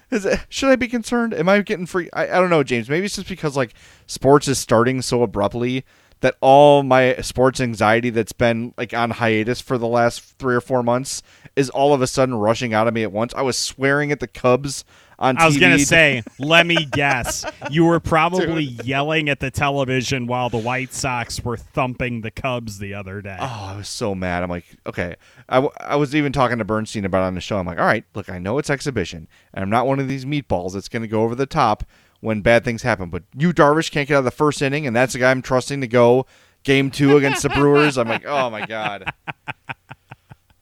It, 0.10 0.46
should 0.50 0.70
I 0.70 0.76
be 0.76 0.88
concerned? 0.88 1.34
Am 1.34 1.50
I 1.50 1.62
getting 1.62 1.86
free? 1.86 2.10
I, 2.14 2.24
I 2.24 2.40
don't 2.40 2.50
know, 2.50 2.64
James. 2.64 2.90
Maybe 2.90 3.06
it's 3.06 3.16
just 3.16 3.28
because 3.28 3.58
like 3.58 3.74
sports 4.06 4.48
is 4.48 4.58
starting 4.58 5.02
so 5.02 5.24
abruptly 5.24 5.84
that 6.22 6.36
all 6.42 6.84
my 6.84 7.16
sports 7.18 7.60
anxiety 7.62 8.10
that's 8.10 8.32
been 8.32 8.74
like 8.78 8.94
on 8.94 9.12
hiatus 9.12 9.62
for 9.62 9.78
the 9.78 9.88
last 9.88 10.22
three 10.40 10.56
or 10.56 10.62
four 10.62 10.82
months 10.84 11.22
is 11.56 11.70
all 11.70 11.94
of 11.94 12.02
a 12.02 12.08
sudden 12.08 12.36
rushing 12.36 12.74
out 12.74 12.88
of 12.88 12.94
me 12.94 13.04
at 13.04 13.12
once. 13.12 13.34
I 13.36 13.42
was 13.42 13.58
swearing 13.58 14.12
at 14.12 14.20
the 14.20 14.28
Cubs 14.28 14.84
on 15.20 15.38
I 15.38 15.46
was 15.46 15.58
TV. 15.58 15.62
gonna 15.62 15.80
say, 15.80 16.24
let 16.40 16.66
me 16.66 16.86
guess, 16.86 17.44
you 17.72 17.86
were 17.86 18.00
probably 18.00 18.64
yelling 18.64 19.30
at 19.30 19.40
the 19.40 19.50
television 19.50 20.28
while 20.28 20.50
the 20.50 20.58
White 20.60 20.94
Sox 20.94 21.44
were 21.44 21.58
thumping 21.58 22.22
the 22.22 22.30
Cubs 22.32 22.78
the 22.80 22.94
other 22.94 23.22
day. 23.22 23.38
Oh, 23.40 23.70
I 23.74 23.76
was 23.78 23.88
so 23.90 24.14
mad. 24.14 24.44
I'm 24.44 24.50
like, 24.50 24.66
okay. 24.86 25.16
I, 25.50 25.56
w- 25.56 25.74
I 25.80 25.96
was 25.96 26.16
even 26.16 26.32
talking 26.34 26.60
to 26.60 26.66
Bernstein 26.66 27.06
about 27.06 27.24
it 27.24 27.28
on 27.28 27.36
the 27.36 27.42
show. 27.42 27.58
I'm 27.58 27.66
like, 27.66 27.80
all 27.80 27.86
right, 27.86 28.04
look, 28.14 28.30
I 28.30 28.38
know 28.38 28.58
it's 28.60 28.70
exhibition, 28.70 29.28
and 29.54 29.64
I'm 29.64 29.70
not 29.70 29.88
one 29.88 30.00
of 30.00 30.08
these 30.08 30.26
meatballs 30.26 30.74
that's 30.74 30.90
going 30.90 31.02
to 31.04 31.08
go 31.08 31.24
over 31.24 31.34
the 31.36 31.46
top 31.48 31.84
when 32.20 32.42
bad 32.42 32.64
things 32.64 32.84
happen. 32.84 33.10
But 33.10 33.24
Yu, 33.38 33.54
Darvish, 33.54 33.92
can't 33.92 34.08
get 34.08 34.16
out 34.16 34.20
of 34.20 34.26
the 34.26 34.32
first 34.32 34.62
inning, 34.62 34.88
and 34.88 34.96
that's 34.96 35.14
the 35.14 35.20
guy 35.20 35.32
I'm 35.32 35.42
trusting 35.42 35.82
to 35.82 35.88
go 35.88 36.26
game 36.64 36.92
two 36.92 37.18
against 37.18 37.44
the 37.44 37.50
Brewers. 37.50 37.98
I'm 37.98 38.10
like, 38.10 38.26
oh 38.26 38.50
my 38.50 38.66
god. 38.66 39.12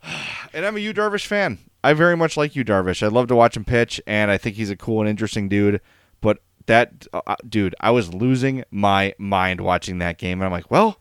and 0.54 0.66
I'm 0.66 0.76
a 0.76 0.80
Yu 0.80 0.94
Darvish 0.94 1.26
fan. 1.26 1.60
I 1.84 1.94
very 1.94 2.18
much 2.18 2.38
like 2.38 2.56
Yu 2.56 2.64
Darvish. 2.64 3.04
I 3.04 3.08
love 3.08 3.28
to 3.28 3.36
watch 3.36 3.56
him 3.56 3.66
pitch, 3.66 4.02
and 4.08 4.32
I 4.32 4.38
think 4.38 4.56
he's 4.56 4.70
a 4.70 4.76
cool 4.76 5.02
and 5.02 5.10
interesting 5.10 5.50
dude. 5.50 5.82
But 6.22 6.40
that 6.66 7.08
uh, 7.14 7.36
dude, 7.48 7.76
I 7.80 7.92
was 7.92 8.14
losing 8.14 8.64
my 8.72 9.14
mind 9.18 9.62
watching 9.62 10.00
that 10.00 10.18
game, 10.18 10.40
and 10.40 10.46
I'm 10.46 10.52
like, 10.52 10.72
well, 10.72 11.00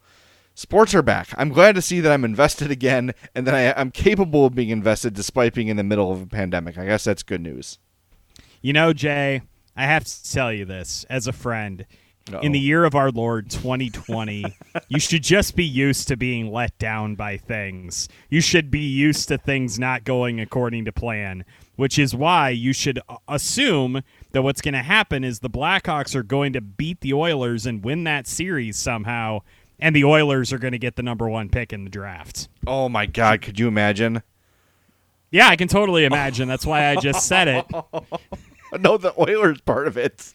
sports 0.55 0.95
are 0.95 1.03
back. 1.03 1.29
I'm 1.37 1.49
glad 1.51 1.75
to 1.75 1.83
see 1.83 2.01
that 2.01 2.13
I'm 2.13 2.25
invested 2.25 2.71
again, 2.71 3.15
and 3.35 3.47
that 3.47 3.55
I, 3.55 3.81
I'm 3.81 3.91
capable 3.91 4.47
of 4.47 4.55
being 4.55 4.71
invested 4.71 5.15
despite 5.15 5.55
being 5.55 5.69
in 5.69 5.77
the 5.77 5.85
middle 5.85 6.13
of 6.13 6.23
a 6.23 6.27
pandemic. 6.27 6.77
I 6.77 6.87
guess 6.87 7.05
that's 7.05 7.23
good 7.23 7.41
news. 7.41 7.79
You 8.61 8.73
know, 8.73 8.93
Jay, 8.93 9.43
I 9.77 9.85
have 9.87 10.05
to 10.05 10.33
tell 10.33 10.53
you 10.53 10.65
this 10.65 11.05
as 11.11 11.27
a 11.27 11.33
friend. 11.33 11.87
Uh-oh. 12.33 12.41
In 12.41 12.53
the 12.53 12.61
year 12.61 12.85
of 12.85 12.95
our 12.95 13.11
Lord 13.11 13.51
2020, 13.51 14.45
you 14.89 14.99
should 14.99 15.23
just 15.23 15.55
be 15.57 15.65
used 15.65 16.09
to 16.09 16.17
being 16.17 16.51
let 16.51 16.77
down 16.79 17.17
by 17.17 17.37
things. 17.37 18.09
You 18.31 18.41
should 18.41 18.71
be 18.71 18.81
used 18.81 19.29
to 19.29 19.37
things 19.37 19.79
not 19.79 20.05
going 20.05 20.41
according 20.41 20.87
to 20.87 20.93
plan, 20.93 21.45
which 21.77 21.99
is 21.99 22.15
why 22.15 22.49
you 22.49 22.73
should 22.73 22.99
assume 23.29 24.01
that 24.33 24.43
what's 24.43 24.63
going 24.63 24.73
to 24.73 24.83
happen 24.83 25.23
is 25.23 25.41
the 25.41 25.51
Blackhawks 25.51 26.15
are 26.15 26.23
going 26.23 26.55
to 26.55 26.63
beat 26.63 27.01
the 27.01 27.13
Oilers 27.13 27.67
and 27.67 27.85
win 27.85 28.05
that 28.05 28.27
series 28.27 28.79
somehow, 28.79 29.41
and 29.79 29.95
the 29.95 30.05
Oilers 30.05 30.51
are 30.51 30.59
going 30.59 30.73
to 30.73 30.79
get 30.79 30.97
the 30.97 31.03
number 31.03 31.29
one 31.29 31.51
pick 31.51 31.75
in 31.75 31.85
the 31.85 31.91
draft. 31.91 32.49
Oh 32.67 32.89
my 32.89 33.05
god, 33.05 33.43
could 33.43 33.59
you 33.59 33.69
imagine? 33.69 34.23
Yeah, 35.31 35.49
I 35.49 35.57
can 35.57 35.69
totally 35.69 36.07
imagine. 36.07 36.49
That's 36.49 36.65
why 36.65 36.87
I 36.87 36.97
just 36.97 37.27
said 37.27 37.49
it. 37.49 37.67
No, 38.81 38.97
the 38.97 39.15
Oilers 39.19 39.61
part 39.61 39.87
of 39.87 39.97
it. 39.97 40.33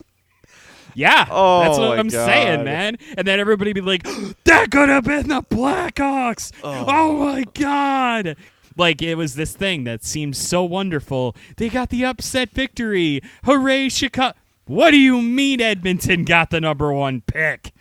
Yeah, 0.95 1.27
Oh, 1.29 1.61
that's 1.63 1.77
what 1.77 1.99
I'm 1.99 2.09
saying, 2.09 2.63
man. 2.63 2.97
And 3.15 3.27
then 3.27 3.39
everybody 3.39 3.73
be 3.73 3.81
like, 3.81 4.03
"That 4.45 4.71
could 4.71 4.89
have 4.89 5.03
been 5.03 5.27
the 5.27 5.41
Blackhawks." 5.43 6.51
Oh. 6.63 6.85
oh. 6.87 7.17
my 7.19 7.43
god! 7.53 8.35
Like 8.75 9.01
it 9.01 9.15
was 9.15 9.35
this 9.35 9.53
thing 9.55 9.83
that 9.83 10.03
seemed 10.03 10.35
so 10.35 10.63
wonderful. 10.63 11.35
They 11.57 11.69
got 11.69 11.89
the 11.89 12.05
upset 12.05 12.49
victory. 12.51 13.21
Hooray, 13.43 13.89
Chicago! 13.89 14.35
What 14.65 14.91
do 14.91 14.97
you 14.97 15.21
mean 15.21 15.61
Edmonton 15.61 16.25
got 16.25 16.49
the 16.49 16.61
number 16.61 16.91
one 16.91 17.21
pick? 17.21 17.71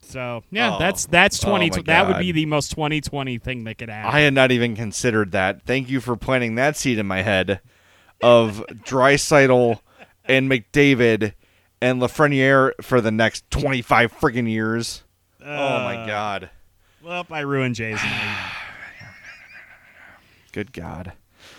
So 0.00 0.42
yeah, 0.50 0.76
Oh. 0.76 0.78
that's 0.78 1.06
that's 1.06 1.42
oh 1.44 1.48
twenty. 1.48 1.70
my 1.70 1.82
that 1.82 2.08
would 2.08 2.18
be 2.18 2.32
the 2.32 2.46
most 2.46 2.70
2020 2.72 3.38
thing 3.38 3.64
that 3.64 3.78
could 3.78 3.88
happen. 3.88 4.14
I 4.14 4.20
had 4.20 4.34
not 4.34 4.50
even 4.52 4.76
considered 4.76 5.32
that. 5.32 5.62
Thank 5.62 5.88
you 5.88 6.00
for 6.00 6.16
planting 6.16 6.56
that 6.56 6.76
seed 6.76 6.98
in 6.98 7.06
my 7.06 7.22
head 7.22 7.60
of 8.22 8.64
Draisaitl 8.68 9.80
and 10.24 10.50
McDavid 10.50 11.34
and 11.80 12.00
Lafreniere 12.00 12.72
for 12.80 13.00
the 13.00 13.10
next 13.10 13.50
25 13.50 14.12
friggin' 14.12 14.48
years. 14.50 15.02
oh 15.44 15.46
Uh. 15.76 15.82
my 15.84 16.06
god. 16.06 16.50
well, 17.04 17.26
I 17.30 17.40
ruined 17.40 17.74
Jay's 17.74 17.96
night. 18.02 18.52
Good 20.52 20.72
god. 20.72 21.12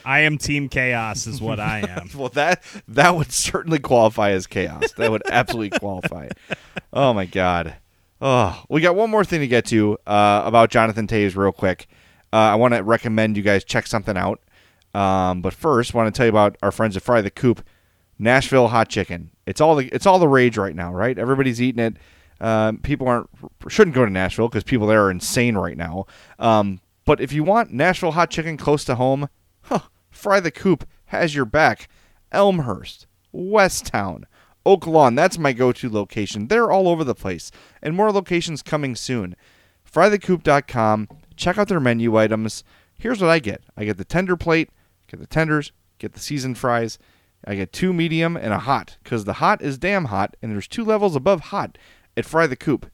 I 0.05 0.19
am 0.21 0.37
Team 0.37 0.69
Chaos, 0.69 1.27
is 1.27 1.41
what 1.41 1.59
I 1.59 1.79
am. 1.89 2.09
Well, 2.15 2.29
that 2.29 2.61
that 2.89 3.15
would 3.15 3.31
certainly 3.31 3.79
qualify 3.79 4.31
as 4.31 4.47
chaos. 4.47 4.91
That 4.93 5.11
would 5.11 5.23
absolutely 5.29 5.77
qualify. 5.79 6.29
Oh 6.91 7.13
my 7.13 7.25
god. 7.25 7.75
Oh, 8.21 8.63
we 8.69 8.81
got 8.81 8.95
one 8.95 9.09
more 9.09 9.25
thing 9.25 9.39
to 9.41 9.47
get 9.47 9.65
to 9.67 9.97
uh, 10.07 10.43
about 10.45 10.69
Jonathan 10.69 11.07
Toews, 11.07 11.35
real 11.35 11.51
quick. 11.51 11.87
Uh, 12.31 12.37
I 12.37 12.55
want 12.55 12.73
to 12.73 12.81
recommend 12.83 13.35
you 13.35 13.43
guys 13.43 13.63
check 13.63 13.85
something 13.87 14.15
out. 14.17 14.39
Um, 14.93 15.41
but 15.41 15.53
first, 15.53 15.93
want 15.93 16.13
to 16.13 16.17
tell 16.17 16.25
you 16.25 16.31
about 16.31 16.57
our 16.61 16.71
friends 16.71 16.95
at 16.95 17.03
Fry 17.03 17.21
the 17.21 17.31
Coop, 17.31 17.65
Nashville 18.19 18.67
hot 18.67 18.89
chicken. 18.89 19.31
It's 19.45 19.59
all 19.59 19.75
the 19.75 19.87
it's 19.87 20.05
all 20.05 20.19
the 20.19 20.27
rage 20.27 20.57
right 20.57 20.75
now, 20.75 20.93
right? 20.93 21.17
Everybody's 21.17 21.61
eating 21.61 21.83
it. 21.83 21.97
Um, 22.39 22.77
people 22.77 23.07
aren't 23.07 23.29
shouldn't 23.69 23.95
go 23.95 24.05
to 24.05 24.11
Nashville 24.11 24.49
because 24.49 24.63
people 24.63 24.87
there 24.87 25.03
are 25.05 25.11
insane 25.11 25.55
right 25.55 25.77
now. 25.77 26.05
Um, 26.39 26.79
but 27.05 27.19
if 27.19 27.33
you 27.33 27.43
want 27.43 27.71
Nashville 27.71 28.11
hot 28.11 28.29
chicken 28.29 28.57
close 28.57 28.83
to 28.85 28.95
home, 28.95 29.29
huh, 29.63 29.79
Fry 30.11 30.39
the 30.39 30.51
Coop 30.51 30.87
has 31.05 31.35
your 31.35 31.45
back. 31.45 31.87
Elmhurst, 32.31 33.05
Westtown, 33.33 34.23
Oak 34.65 34.87
Lawn. 34.87 35.15
That's 35.15 35.37
my 35.37 35.53
go-to 35.53 35.89
location. 35.89 36.47
They're 36.47 36.71
all 36.71 36.87
over 36.87 37.03
the 37.03 37.15
place, 37.15 37.51
and 37.81 37.95
more 37.95 38.11
locations 38.11 38.63
coming 38.63 38.95
soon. 38.95 39.35
FryTheCoop.com. 39.89 41.07
Check 41.35 41.57
out 41.57 41.67
their 41.67 41.79
menu 41.79 42.17
items. 42.17 42.63
Here's 42.97 43.21
what 43.21 43.29
I 43.29 43.39
get: 43.39 43.63
I 43.77 43.85
get 43.85 43.97
the 43.97 44.05
tender 44.05 44.35
plate, 44.35 44.69
get 45.13 45.19
the 45.19 45.27
tenders, 45.27 45.71
get 45.99 46.13
the 46.13 46.19
seasoned 46.19 46.57
fries. 46.57 46.97
I 47.45 47.55
get 47.55 47.71
two 47.71 47.93
medium 47.93 48.35
and 48.35 48.51
a 48.51 48.59
hot 48.59 48.97
because 49.03 49.25
the 49.25 49.33
hot 49.33 49.61
is 49.61 49.77
damn 49.77 50.05
hot, 50.05 50.35
and 50.41 50.51
there's 50.51 50.67
two 50.67 50.83
levels 50.83 51.15
above 51.15 51.41
hot 51.41 51.77
at 52.17 52.25
Fry 52.25 52.47
the 52.47 52.55
Coop. 52.55 52.89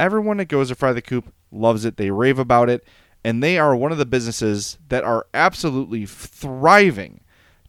Everyone 0.00 0.38
that 0.38 0.46
goes 0.46 0.68
to 0.68 0.74
Fry 0.74 0.92
the 0.92 1.02
Coop 1.02 1.32
loves 1.52 1.84
it. 1.84 1.96
They 1.96 2.10
rave 2.10 2.38
about 2.38 2.68
it, 2.68 2.84
and 3.24 3.42
they 3.42 3.56
are 3.56 3.76
one 3.76 3.92
of 3.92 3.98
the 3.98 4.06
businesses 4.06 4.78
that 4.88 5.04
are 5.04 5.26
absolutely 5.32 6.06
thriving 6.06 7.20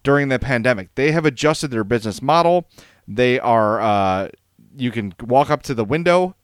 during 0.03 0.29
the 0.29 0.39
pandemic. 0.39 0.95
They 0.95 1.11
have 1.11 1.25
adjusted 1.25 1.69
their 1.69 1.83
business 1.83 2.21
model. 2.21 2.67
They 3.07 3.39
are 3.39 3.79
uh, 3.79 4.29
you 4.75 4.89
can 4.89 5.13
walk 5.21 5.51
up 5.51 5.61
to 5.63 5.75
the 5.75 5.85
window 5.85 6.35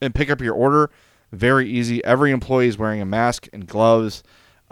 and 0.00 0.14
pick 0.14 0.30
up 0.30 0.40
your 0.40 0.54
order. 0.54 0.90
Very 1.32 1.68
easy. 1.68 2.04
Every 2.04 2.30
employee 2.30 2.68
is 2.68 2.78
wearing 2.78 3.00
a 3.00 3.06
mask 3.06 3.48
and 3.52 3.66
gloves. 3.66 4.22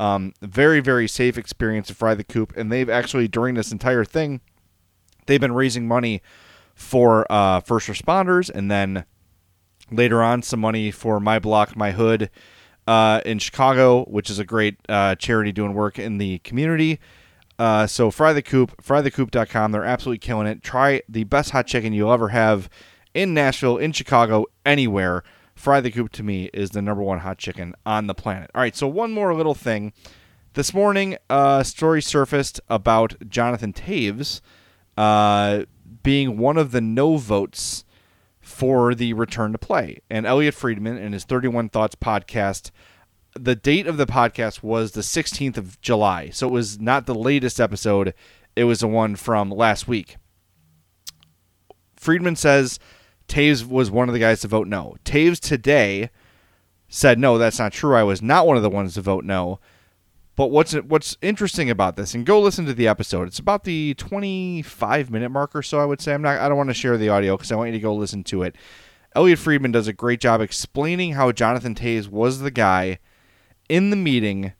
Um, 0.02 0.34
very 0.42 0.80
very 0.80 1.06
safe 1.06 1.38
experience 1.38 1.86
to 1.86 1.94
fry 1.94 2.14
the 2.14 2.24
coop, 2.24 2.56
and 2.56 2.72
they've 2.72 2.90
actually 2.90 3.28
during 3.28 3.54
this 3.54 3.70
entire 3.70 4.04
thing, 4.04 4.40
they've 5.26 5.40
been 5.40 5.54
raising 5.54 5.86
money 5.86 6.22
for 6.74 7.30
uh, 7.30 7.60
first 7.60 7.86
responders, 7.86 8.50
and 8.50 8.68
then 8.68 9.04
later 9.92 10.20
on 10.20 10.42
some 10.42 10.58
money 10.58 10.90
for 10.90 11.20
my 11.20 11.38
block, 11.38 11.76
my 11.76 11.92
hood 11.92 12.30
uh, 12.88 13.20
in 13.24 13.38
Chicago, 13.38 14.04
which 14.06 14.28
is 14.28 14.40
a 14.40 14.44
great 14.44 14.76
uh, 14.88 15.14
charity 15.14 15.52
doing 15.52 15.72
work 15.72 16.00
in 16.00 16.18
the 16.18 16.38
community. 16.40 16.98
Uh, 17.56 17.86
so 17.86 18.10
fry 18.10 18.32
the 18.32 18.42
coop, 18.42 18.82
frythecoop.com. 18.82 19.70
They're 19.70 19.84
absolutely 19.84 20.18
killing 20.18 20.48
it. 20.48 20.64
Try 20.64 21.02
the 21.08 21.22
best 21.22 21.50
hot 21.50 21.68
chicken 21.68 21.92
you'll 21.92 22.12
ever 22.12 22.30
have 22.30 22.68
in 23.14 23.34
Nashville, 23.34 23.76
in 23.76 23.92
Chicago, 23.92 24.46
anywhere. 24.66 25.22
Fry 25.62 25.80
the 25.80 25.92
coop 25.92 26.10
to 26.10 26.24
me 26.24 26.50
is 26.52 26.70
the 26.70 26.82
number 26.82 27.04
one 27.04 27.20
hot 27.20 27.38
chicken 27.38 27.72
on 27.86 28.08
the 28.08 28.14
planet. 28.14 28.50
All 28.52 28.60
right, 28.60 28.74
so 28.74 28.88
one 28.88 29.12
more 29.12 29.32
little 29.32 29.54
thing. 29.54 29.92
This 30.54 30.74
morning, 30.74 31.16
a 31.30 31.64
story 31.64 32.02
surfaced 32.02 32.60
about 32.68 33.28
Jonathan 33.28 33.72
Toews 33.72 34.40
uh, 34.96 35.66
being 36.02 36.36
one 36.36 36.56
of 36.56 36.72
the 36.72 36.80
no 36.80 37.16
votes 37.16 37.84
for 38.40 38.92
the 38.92 39.12
return 39.12 39.52
to 39.52 39.58
play. 39.58 40.00
And 40.10 40.26
Elliotte 40.26 40.52
Friedman, 40.52 40.98
in 40.98 41.12
his 41.12 41.22
31 41.22 41.68
Thoughts 41.68 41.94
podcast, 41.94 42.72
the 43.38 43.54
date 43.54 43.86
of 43.86 43.98
the 43.98 44.06
podcast 44.06 44.64
was 44.64 44.90
the 44.90 45.02
16th 45.02 45.56
of 45.56 45.80
July. 45.80 46.30
So 46.30 46.48
it 46.48 46.52
was 46.52 46.80
not 46.80 47.06
the 47.06 47.14
latest 47.14 47.60
episode, 47.60 48.14
it 48.56 48.64
was 48.64 48.80
the 48.80 48.88
one 48.88 49.14
from 49.14 49.48
last 49.48 49.86
week. 49.86 50.16
Friedman 51.94 52.34
says 52.34 52.80
Toews 53.32 53.66
was 53.66 53.90
one 53.90 54.10
of 54.10 54.12
the 54.12 54.18
guys 54.18 54.40
to 54.42 54.48
vote 54.48 54.68
no. 54.68 54.96
Toews 55.06 55.40
today 55.40 56.10
said 56.88 57.18
no, 57.18 57.38
that's 57.38 57.58
not 57.58 57.72
true. 57.72 57.96
I 57.96 58.02
was 58.02 58.20
not 58.20 58.46
one 58.46 58.58
of 58.58 58.62
the 58.62 58.68
ones 58.68 58.92
to 58.94 59.00
vote 59.00 59.24
no. 59.24 59.58
But 60.36 60.50
what's 60.50 60.74
what's 60.74 61.16
interesting 61.22 61.70
about 61.70 61.96
this, 61.96 62.14
and 62.14 62.26
go 62.26 62.40
listen 62.40 62.66
to 62.66 62.74
the 62.74 62.88
episode. 62.88 63.26
It's 63.28 63.38
about 63.38 63.64
the 63.64 63.94
25 63.94 65.10
minute 65.10 65.30
mark 65.30 65.54
or 65.54 65.62
so. 65.62 65.78
I 65.78 65.86
would 65.86 66.02
say. 66.02 66.12
I'm 66.12 66.20
not. 66.20 66.38
I 66.38 66.48
don't 66.48 66.58
want 66.58 66.68
to 66.70 66.74
share 66.74 66.98
the 66.98 67.08
audio 67.08 67.36
because 67.36 67.50
I 67.50 67.56
want 67.56 67.68
you 67.68 67.78
to 67.78 67.82
go 67.82 67.94
listen 67.94 68.22
to 68.24 68.42
it. 68.42 68.54
Elliotte 69.14 69.38
Friedman 69.38 69.72
does 69.72 69.88
a 69.88 69.92
great 69.94 70.20
job 70.20 70.42
explaining 70.42 71.12
how 71.12 71.32
Jonathan 71.32 71.74
Toews 71.74 72.08
was 72.08 72.40
the 72.40 72.50
guy 72.50 72.98
in 73.68 73.88
the 73.88 73.96
meeting 73.96 74.52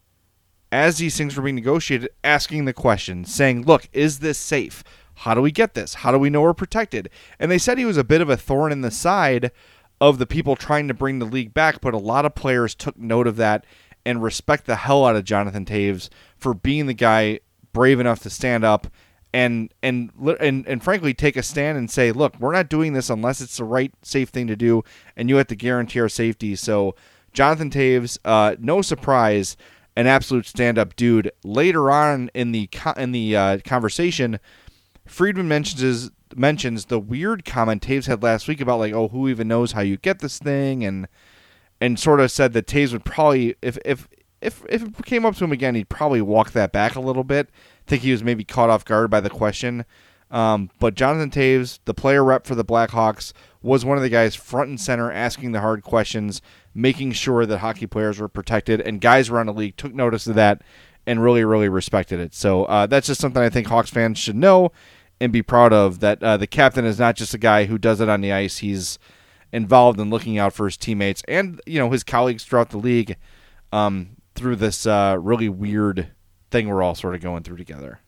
as 0.70 0.96
these 0.96 1.16
things 1.16 1.36
were 1.36 1.42
being 1.42 1.56
negotiated, 1.56 2.08
asking 2.24 2.64
the 2.64 2.72
question, 2.72 3.26
saying, 3.26 3.64
Look, 3.66 3.88
is 3.92 4.20
this 4.20 4.38
safe? 4.38 4.82
How 5.22 5.34
do 5.34 5.40
we 5.40 5.52
get 5.52 5.74
this? 5.74 5.94
How 5.94 6.10
do 6.10 6.18
we 6.18 6.30
know 6.30 6.42
we're 6.42 6.52
protected? 6.52 7.08
And 7.38 7.50
they 7.50 7.58
said 7.58 7.78
he 7.78 7.84
was 7.84 7.96
a 7.96 8.04
bit 8.04 8.20
of 8.20 8.28
a 8.28 8.36
thorn 8.36 8.72
in 8.72 8.80
the 8.80 8.90
side 8.90 9.52
of 10.00 10.18
the 10.18 10.26
people 10.26 10.56
trying 10.56 10.88
to 10.88 10.94
bring 10.94 11.20
the 11.20 11.24
league 11.24 11.54
back, 11.54 11.80
but 11.80 11.94
a 11.94 11.98
lot 11.98 12.24
of 12.24 12.34
players 12.34 12.74
took 12.74 12.98
note 12.98 13.28
of 13.28 13.36
that 13.36 13.64
and 14.04 14.20
respect 14.20 14.66
the 14.66 14.74
hell 14.74 15.06
out 15.06 15.14
of 15.14 15.24
Jonathan 15.24 15.64
Toews 15.64 16.08
for 16.36 16.54
being 16.54 16.86
the 16.86 16.94
guy 16.94 17.38
brave 17.72 18.00
enough 18.00 18.20
to 18.20 18.30
stand 18.30 18.64
up 18.64 18.88
and 19.32 19.72
and 19.80 20.10
and 20.40 20.66
and 20.66 20.82
frankly 20.82 21.14
take 21.14 21.36
a 21.36 21.42
stand 21.42 21.78
and 21.78 21.88
say, 21.90 22.10
look, 22.10 22.38
we're 22.40 22.52
not 22.52 22.68
doing 22.68 22.92
this 22.92 23.08
unless 23.08 23.40
it's 23.40 23.56
the 23.56 23.64
right 23.64 23.92
safe 24.02 24.28
thing 24.28 24.48
to 24.48 24.56
do, 24.56 24.82
and 25.16 25.28
you 25.28 25.36
have 25.36 25.46
to 25.46 25.56
guarantee 25.56 26.00
our 26.00 26.08
safety. 26.08 26.56
So 26.56 26.94
Jonathan 27.32 27.70
Toews, 27.70 28.18
uh, 28.24 28.56
no 28.58 28.82
surprise, 28.82 29.56
an 29.96 30.06
absolute 30.06 30.46
stand-up 30.46 30.96
dude. 30.96 31.30
Later 31.44 31.90
on 31.90 32.28
in 32.34 32.52
the 32.52 32.68
in 32.96 33.12
the 33.12 33.36
uh, 33.36 33.58
conversation, 33.64 34.40
Friedman 35.12 35.48
mentions 35.48 36.10
mentions 36.34 36.86
the 36.86 36.98
weird 36.98 37.44
comment 37.44 37.86
Toews 37.86 38.06
had 38.06 38.22
last 38.22 38.48
week 38.48 38.60
about 38.60 38.78
like, 38.78 38.94
oh, 38.94 39.08
who 39.08 39.28
even 39.28 39.48
knows 39.48 39.72
how 39.72 39.82
you 39.82 39.96
get 39.96 40.20
this 40.20 40.38
thing, 40.38 40.84
and 40.84 41.06
and 41.80 41.98
sort 41.98 42.20
of 42.20 42.30
said 42.30 42.52
that 42.54 42.66
Toews 42.66 42.92
would 42.92 43.04
probably 43.04 43.54
if 43.62 43.78
if 43.84 44.08
if 44.40 44.62
if 44.68 44.82
it 44.82 45.04
came 45.04 45.24
up 45.24 45.36
to 45.36 45.44
him 45.44 45.52
again, 45.52 45.74
he'd 45.74 45.88
probably 45.88 46.22
walk 46.22 46.52
that 46.52 46.72
back 46.72 46.96
a 46.96 47.00
little 47.00 47.24
bit 47.24 47.50
think 47.86 48.02
he 48.02 48.12
was 48.12 48.22
maybe 48.22 48.44
caught 48.44 48.70
off 48.70 48.84
guard 48.84 49.10
by 49.10 49.20
the 49.20 49.30
question. 49.30 49.84
Um, 50.30 50.70
but 50.78 50.94
Jonathan 50.94 51.30
Toews, 51.30 51.78
the 51.84 51.92
player 51.92 52.24
rep 52.24 52.46
for 52.46 52.54
the 52.54 52.64
Blackhawks, 52.64 53.32
was 53.60 53.84
one 53.84 53.98
of 53.98 54.02
the 54.02 54.08
guys 54.08 54.34
front 54.34 54.70
and 54.70 54.80
center 54.80 55.12
asking 55.12 55.52
the 55.52 55.60
hard 55.60 55.82
questions, 55.82 56.40
making 56.74 57.12
sure 57.12 57.44
that 57.44 57.58
hockey 57.58 57.86
players 57.86 58.18
were 58.18 58.28
protected, 58.28 58.80
and 58.80 59.00
guys 59.00 59.28
around 59.28 59.46
the 59.46 59.52
league 59.52 59.76
took 59.76 59.92
notice 59.92 60.26
of 60.26 60.34
that 60.36 60.62
and 61.06 61.22
really, 61.22 61.44
really 61.44 61.68
respected 61.68 62.18
it. 62.18 62.32
So 62.32 62.64
uh, 62.64 62.86
that's 62.86 63.08
just 63.08 63.20
something 63.20 63.42
I 63.42 63.50
think 63.50 63.66
Hawks 63.66 63.90
fans 63.90 64.18
should 64.18 64.36
know 64.36 64.72
and 65.22 65.32
be 65.32 65.42
proud 65.42 65.72
of. 65.72 66.00
That 66.00 66.22
uh, 66.22 66.36
the 66.36 66.46
captain 66.46 66.84
is 66.84 66.98
not 66.98 67.16
just 67.16 67.32
a 67.32 67.38
guy 67.38 67.64
who 67.64 67.78
does 67.78 68.00
it 68.00 68.08
on 68.08 68.20
the 68.20 68.32
ice; 68.32 68.58
he's 68.58 68.98
involved 69.52 70.00
in 70.00 70.10
looking 70.10 70.38
out 70.38 70.52
for 70.52 70.66
his 70.66 70.76
teammates 70.76 71.22
and 71.28 71.60
you 71.66 71.78
know 71.78 71.90
his 71.90 72.02
colleagues 72.02 72.42
throughout 72.42 72.70
the 72.70 72.78
league 72.78 73.16
um, 73.70 74.16
through 74.34 74.56
this 74.56 74.86
uh, 74.86 75.16
really 75.20 75.48
weird 75.48 76.08
thing 76.50 76.68
we're 76.68 76.82
all 76.82 76.94
sort 76.94 77.14
of 77.14 77.20
going 77.20 77.42
through 77.42 77.56
together. 77.56 78.00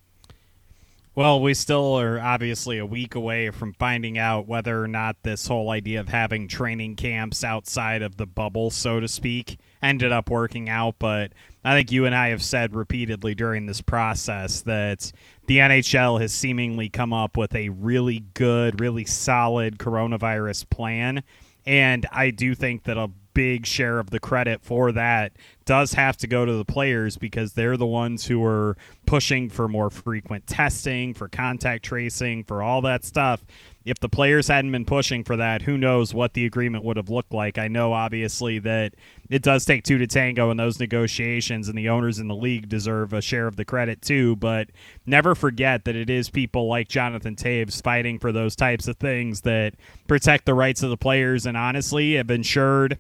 Well, 1.17 1.41
we 1.41 1.55
still 1.55 2.01
are 2.01 2.19
obviously 2.19 2.79
a 2.79 2.87
week 2.87 3.15
away 3.15 3.51
from 3.51 3.73
finding 3.75 4.19
out 4.19 4.49
whether 4.49 4.83
or 4.83 4.89
not 4.89 5.23
this 5.23 5.47
whole 5.47 5.71
idea 5.71 6.01
of 6.01 6.09
having 6.09 6.49
training 6.49 6.97
camps 6.97 7.45
outside 7.45 8.03
of 8.03 8.17
the 8.17 8.27
bubble, 8.27 8.73
so 8.73 8.99
to 8.99 9.07
speak, 9.07 9.61
ended 9.81 10.11
up 10.11 10.29
working 10.29 10.69
out. 10.69 10.97
But 10.99 11.31
I 11.65 11.77
think 11.77 11.93
you 11.93 12.05
and 12.05 12.17
I 12.17 12.31
have 12.31 12.43
said 12.43 12.75
repeatedly 12.75 13.37
during 13.37 13.67
this 13.67 13.81
process 13.81 14.63
that 14.63 15.13
the 15.47 15.59
NHL 15.59 16.21
has 16.21 16.33
seemingly 16.33 16.89
come 16.89 17.13
up 17.13 17.37
with 17.37 17.55
a 17.55 17.69
really 17.69 18.25
good, 18.35 18.81
really 18.81 19.05
solid 19.05 19.79
coronavirus 19.79 20.69
plan. 20.69 21.23
And 21.65 22.07
I 22.11 22.31
do 22.31 22.57
think 22.57 22.83
that 22.85 22.99
a 22.99 23.09
big 23.35 23.67
share 23.67 23.99
of 23.99 24.11
the 24.11 24.21
credit 24.21 24.63
for 24.63 24.93
that 24.93 25.33
does 25.65 25.95
have 25.95 26.17
to 26.19 26.27
go 26.27 26.45
to 26.45 26.53
the 26.55 26.65
players 26.65 27.17
because 27.17 27.55
they're 27.55 27.77
the 27.77 27.87
ones 27.87 28.27
who 28.27 28.45
are 28.45 28.77
pushing 29.07 29.49
for 29.49 29.69
more 29.69 29.91
frequent 29.91 30.47
testing, 30.47 31.15
for 31.15 31.29
contact 31.29 31.85
tracing, 31.85 32.45
for 32.45 32.63
all 32.63 32.83
that 32.83 33.05
stuff. 33.05 33.45
If 33.85 33.99
the 33.99 34.09
players 34.09 34.49
hadn't 34.49 34.73
been 34.73 34.87
pushing 34.87 35.25
for 35.25 35.37
that, 35.37 35.63
who 35.63 35.77
knows 35.77 36.15
what 36.15 36.33
the 36.33 36.47
agreement 36.47 36.85
would 36.85 36.97
have 36.97 37.11
looked 37.11 37.35
like. 37.35 37.59
I 37.59 37.69
know, 37.69 37.93
obviously, 37.93 38.59
that 38.61 38.95
it 39.29 39.43
does 39.43 39.67
take 39.67 39.85
two 39.85 39.99
to 39.99 40.07
tango 40.07 40.51
in 40.51 40.57
those 40.57 40.81
negotiations, 40.81 41.69
and 41.69 41.77
the 41.77 41.91
owners 41.91 42.19
in 42.19 42.29
the 42.29 42.35
league 42.35 42.69
deserve 42.69 43.13
a 43.13 43.21
share 43.21 43.47
of 43.47 43.57
the 43.57 43.65
credit 43.65 44.01
too. 44.01 44.37
But 44.37 44.69
never 45.05 45.35
forget 45.35 45.85
that 45.85 45.97
it 45.97 46.09
is 46.09 46.31
people 46.31 46.67
like 46.67 46.89
Jonathan 46.89 47.37
Toews 47.37 47.83
fighting 47.83 48.19
for 48.19 48.33
those 48.33 48.57
types 48.57 48.89
of 48.89 48.97
things 48.97 49.43
that 49.43 49.75
protect 50.07 50.47
the 50.47 50.55
rights 50.55 50.83
of 50.83 50.89
the 50.89 50.97
players 50.97 51.45
and 51.45 51.57
honestly 51.57 52.15
have 52.15 52.31
ensured 52.31 52.99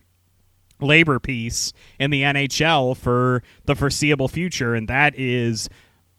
labor 0.81 1.18
peace 1.18 1.72
in 1.99 2.11
the 2.11 2.22
NHL 2.22 2.97
for 2.97 3.43
the 3.64 3.75
foreseeable 3.75 4.29
future, 4.29 4.75
and 4.75 4.89
that 4.89 5.14
is 5.16 5.68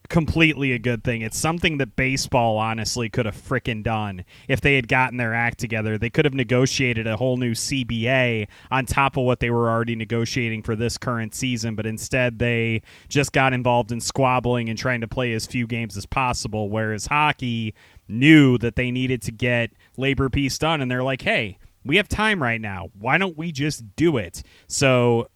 completely 0.09 0.71
a 0.71 0.79
good 0.79 1.03
thing. 1.03 1.21
It's 1.21 1.37
something 1.37 1.77
that 1.77 1.95
baseball 1.95 2.57
honestly 2.57 3.09
could 3.09 3.25
have 3.25 3.35
fricking 3.35 3.83
done 3.83 4.23
if 4.47 4.61
they 4.61 4.75
had 4.75 4.87
gotten 4.87 5.17
their 5.17 5.33
act 5.33 5.59
together. 5.59 5.97
They 5.97 6.09
could 6.09 6.25
have 6.25 6.33
negotiated 6.33 7.07
a 7.07 7.17
whole 7.17 7.37
new 7.37 7.53
CBA 7.53 8.47
on 8.71 8.85
top 8.85 9.17
of 9.17 9.23
what 9.23 9.39
they 9.39 9.49
were 9.49 9.69
already 9.69 9.95
negotiating 9.95 10.63
for 10.63 10.75
this 10.75 10.97
current 10.97 11.33
season, 11.33 11.75
but 11.75 11.85
instead 11.85 12.39
they 12.39 12.81
just 13.07 13.31
got 13.31 13.53
involved 13.53 13.91
in 13.91 13.99
squabbling 13.99 14.69
and 14.69 14.77
trying 14.77 15.01
to 15.01 15.07
play 15.07 15.33
as 15.33 15.45
few 15.45 15.67
games 15.67 15.97
as 15.97 16.05
possible 16.05 16.69
whereas 16.69 17.07
hockey 17.07 17.73
knew 18.07 18.57
that 18.57 18.75
they 18.75 18.91
needed 18.91 19.21
to 19.21 19.31
get 19.31 19.71
labor 19.97 20.29
peace 20.29 20.57
done 20.57 20.81
and 20.81 20.91
they're 20.91 21.03
like, 21.03 21.21
"Hey, 21.23 21.57
we 21.85 21.97
have 21.97 22.09
time 22.09 22.41
right 22.41 22.59
now. 22.59 22.89
Why 22.97 23.17
don't 23.17 23.37
we 23.37 23.51
just 23.51 23.95
do 23.95 24.17
it? 24.17 24.43
So, 24.67 25.27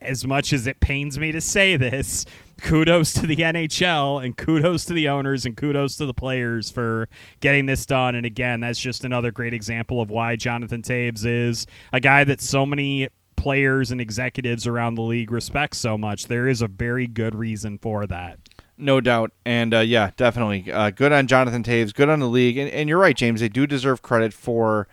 as 0.00 0.26
much 0.26 0.52
as 0.52 0.66
it 0.66 0.80
pains 0.80 1.18
me 1.18 1.32
to 1.32 1.40
say 1.40 1.76
this, 1.76 2.24
kudos 2.62 3.12
to 3.14 3.26
the 3.26 3.36
NHL 3.36 4.24
and 4.24 4.36
kudos 4.36 4.84
to 4.86 4.92
the 4.92 5.08
owners 5.08 5.46
and 5.46 5.56
kudos 5.56 5.96
to 5.96 6.06
the 6.06 6.14
players 6.14 6.70
for 6.70 7.08
getting 7.40 7.66
this 7.66 7.86
done. 7.86 8.14
And 8.14 8.26
again, 8.26 8.60
that's 8.60 8.78
just 8.78 9.04
another 9.04 9.30
great 9.30 9.54
example 9.54 10.00
of 10.00 10.10
why 10.10 10.36
Jonathan 10.36 10.82
Toews 10.82 11.24
is 11.24 11.66
a 11.92 12.00
guy 12.00 12.24
that 12.24 12.40
so 12.40 12.64
many 12.64 13.08
players 13.36 13.90
and 13.90 14.00
executives 14.00 14.66
around 14.66 14.94
the 14.96 15.02
league 15.02 15.30
respect 15.30 15.74
so 15.74 15.96
much. 15.96 16.26
There 16.26 16.46
is 16.46 16.60
a 16.60 16.68
very 16.68 17.06
good 17.06 17.34
reason 17.34 17.78
for 17.78 18.06
that. 18.06 18.38
No 18.76 19.00
doubt. 19.00 19.32
And 19.44 19.74
uh, 19.74 19.80
yeah, 19.80 20.10
definitely. 20.16 20.70
Uh, 20.70 20.90
good 20.90 21.12
on 21.12 21.26
Jonathan 21.26 21.62
Toews, 21.62 21.94
good 21.94 22.08
on 22.08 22.20
the 22.20 22.28
league. 22.28 22.56
And, 22.58 22.70
and 22.70 22.88
you're 22.88 22.98
right, 22.98 23.16
James. 23.16 23.40
They 23.40 23.48
do 23.48 23.66
deserve 23.66 24.02
credit 24.02 24.32
for 24.32 24.88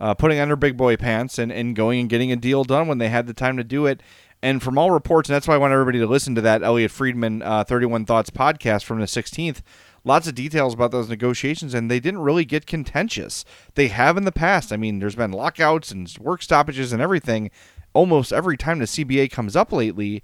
uh, 0.00 0.14
putting 0.14 0.40
on 0.40 0.48
their 0.48 0.56
big 0.56 0.76
boy 0.76 0.96
pants 0.96 1.38
and, 1.38 1.52
and 1.52 1.76
going 1.76 2.00
and 2.00 2.08
getting 2.08 2.32
a 2.32 2.36
deal 2.36 2.64
done 2.64 2.88
when 2.88 2.98
they 2.98 3.08
had 3.08 3.26
the 3.26 3.34
time 3.34 3.56
to 3.56 3.64
do 3.64 3.86
it. 3.86 4.02
And 4.42 4.62
from 4.62 4.78
all 4.78 4.90
reports, 4.90 5.28
and 5.28 5.34
that's 5.34 5.46
why 5.46 5.54
I 5.54 5.58
want 5.58 5.74
everybody 5.74 5.98
to 5.98 6.06
listen 6.06 6.34
to 6.34 6.40
that 6.40 6.62
Elliotte 6.62 6.90
Friedman 6.90 7.42
uh, 7.42 7.64
31 7.64 8.06
Thoughts 8.06 8.30
podcast 8.30 8.84
from 8.84 8.98
the 8.98 9.06
16th. 9.06 9.60
Lots 10.02 10.26
of 10.26 10.34
details 10.34 10.72
about 10.72 10.92
those 10.92 11.10
negotiations, 11.10 11.74
and 11.74 11.90
they 11.90 12.00
didn't 12.00 12.22
really 12.22 12.46
get 12.46 12.66
contentious. 12.66 13.44
They 13.74 13.88
have 13.88 14.16
in 14.16 14.24
the 14.24 14.32
past. 14.32 14.72
I 14.72 14.78
mean, 14.78 14.98
there's 14.98 15.14
been 15.14 15.32
lockouts 15.32 15.90
and 15.90 16.10
work 16.18 16.40
stoppages 16.40 16.94
and 16.94 17.02
everything 17.02 17.50
almost 17.92 18.32
every 18.32 18.56
time 18.56 18.78
the 18.78 18.84
CBA 18.86 19.30
comes 19.30 19.56
up 19.56 19.72
lately. 19.72 20.22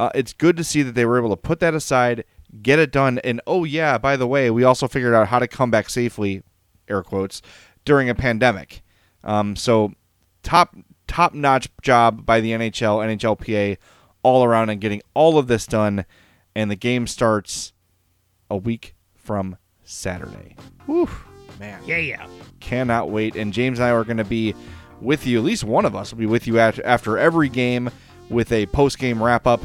Uh, 0.00 0.10
it's 0.14 0.32
good 0.32 0.56
to 0.56 0.64
see 0.64 0.82
that 0.82 0.96
they 0.96 1.04
were 1.04 1.18
able 1.18 1.30
to 1.30 1.36
put 1.36 1.60
that 1.60 1.74
aside, 1.74 2.24
get 2.62 2.80
it 2.80 2.90
done, 2.90 3.18
and 3.20 3.40
oh, 3.46 3.62
yeah, 3.62 3.98
by 3.98 4.16
the 4.16 4.26
way, 4.26 4.50
we 4.50 4.64
also 4.64 4.88
figured 4.88 5.14
out 5.14 5.28
how 5.28 5.38
to 5.38 5.46
come 5.46 5.70
back 5.70 5.88
safely, 5.88 6.42
air 6.88 7.04
quotes, 7.04 7.42
during 7.84 8.08
a 8.08 8.14
pandemic. 8.14 8.82
Um, 9.24 9.56
so 9.56 9.92
top 10.42 10.76
top 11.06 11.34
notch 11.34 11.68
job 11.82 12.24
by 12.24 12.40
the 12.40 12.52
NHL, 12.52 13.16
NHLPA, 13.16 13.76
all 14.22 14.44
around 14.44 14.70
and 14.70 14.80
getting 14.80 15.02
all 15.14 15.38
of 15.38 15.46
this 15.46 15.66
done. 15.66 16.04
And 16.54 16.70
the 16.70 16.76
game 16.76 17.06
starts 17.06 17.72
a 18.50 18.56
week 18.56 18.94
from 19.14 19.56
Saturday. 19.84 20.56
Whew, 20.86 21.08
man. 21.58 21.80
Yeah, 21.86 21.98
yeah. 21.98 22.26
Cannot 22.60 23.10
wait. 23.10 23.36
And 23.36 23.52
James 23.52 23.78
and 23.78 23.86
I 23.86 23.90
are 23.90 24.04
going 24.04 24.18
to 24.18 24.24
be 24.24 24.54
with 25.00 25.26
you. 25.26 25.38
At 25.38 25.44
least 25.44 25.64
one 25.64 25.84
of 25.84 25.96
us 25.96 26.12
will 26.12 26.18
be 26.18 26.26
with 26.26 26.46
you 26.46 26.58
after, 26.58 26.84
after 26.84 27.18
every 27.18 27.48
game 27.48 27.90
with 28.28 28.52
a 28.52 28.66
post 28.66 28.98
game 28.98 29.22
wrap 29.22 29.46
up 29.46 29.60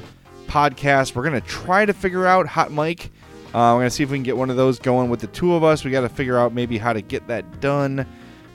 podcast. 0.48 1.16
We're 1.16 1.24
going 1.24 1.40
to 1.42 1.48
try 1.48 1.86
to 1.86 1.94
figure 1.94 2.26
out 2.26 2.48
Hot 2.48 2.72
Mic. 2.72 3.12
Uh, 3.48 3.74
we're 3.74 3.80
going 3.80 3.86
to 3.86 3.90
see 3.90 4.04
if 4.04 4.12
we 4.12 4.18
can 4.18 4.24
get 4.24 4.38
one 4.38 4.50
of 4.50 4.56
those 4.58 4.80
going 4.80 5.10
with 5.10 5.20
the 5.20 5.28
two 5.28 5.54
of 5.54 5.64
us. 5.64 5.84
We 5.84 5.92
got 5.92 6.02
to 6.02 6.10
figure 6.10 6.38
out 6.38 6.54
maybe 6.54 6.78
how 6.78 6.94
to 6.94 7.02
get 7.02 7.28
that 7.28 7.60
done. 7.60 8.06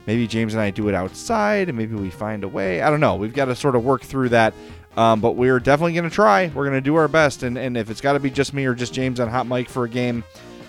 Maybe 0.05 0.27
James 0.27 0.53
and 0.53 0.61
I 0.61 0.69
do 0.69 0.89
it 0.89 0.95
outside, 0.95 1.69
and 1.69 1.77
maybe 1.77 1.95
we 1.95 2.09
find 2.09 2.43
a 2.43 2.47
way. 2.47 2.81
I 2.81 2.89
don't 2.89 2.99
know. 2.99 3.15
We've 3.15 3.33
got 3.33 3.45
to 3.45 3.55
sort 3.55 3.75
of 3.75 3.85
work 3.85 4.01
through 4.03 4.29
that. 4.29 4.53
Um, 4.95 5.21
but 5.21 5.31
we're 5.31 5.59
definitely 5.59 5.93
going 5.93 6.09
to 6.09 6.13
try. 6.13 6.51
We're 6.53 6.65
going 6.65 6.77
to 6.77 6.81
do 6.81 6.95
our 6.95 7.07
best. 7.07 7.41
And, 7.41 7.57
and 7.57 7.75
if 7.77 7.89
it's 7.89 8.01
got 8.01 8.13
to 8.13 8.19
be 8.19 8.29
just 8.29 8.53
me 8.53 8.65
or 8.65 8.75
just 8.75 8.93
James 8.93 9.19
on 9.19 9.27
Hot 9.27 9.47
Mic 9.47 9.69
for 9.69 9.85
a 9.85 9.89
game, 9.89 10.23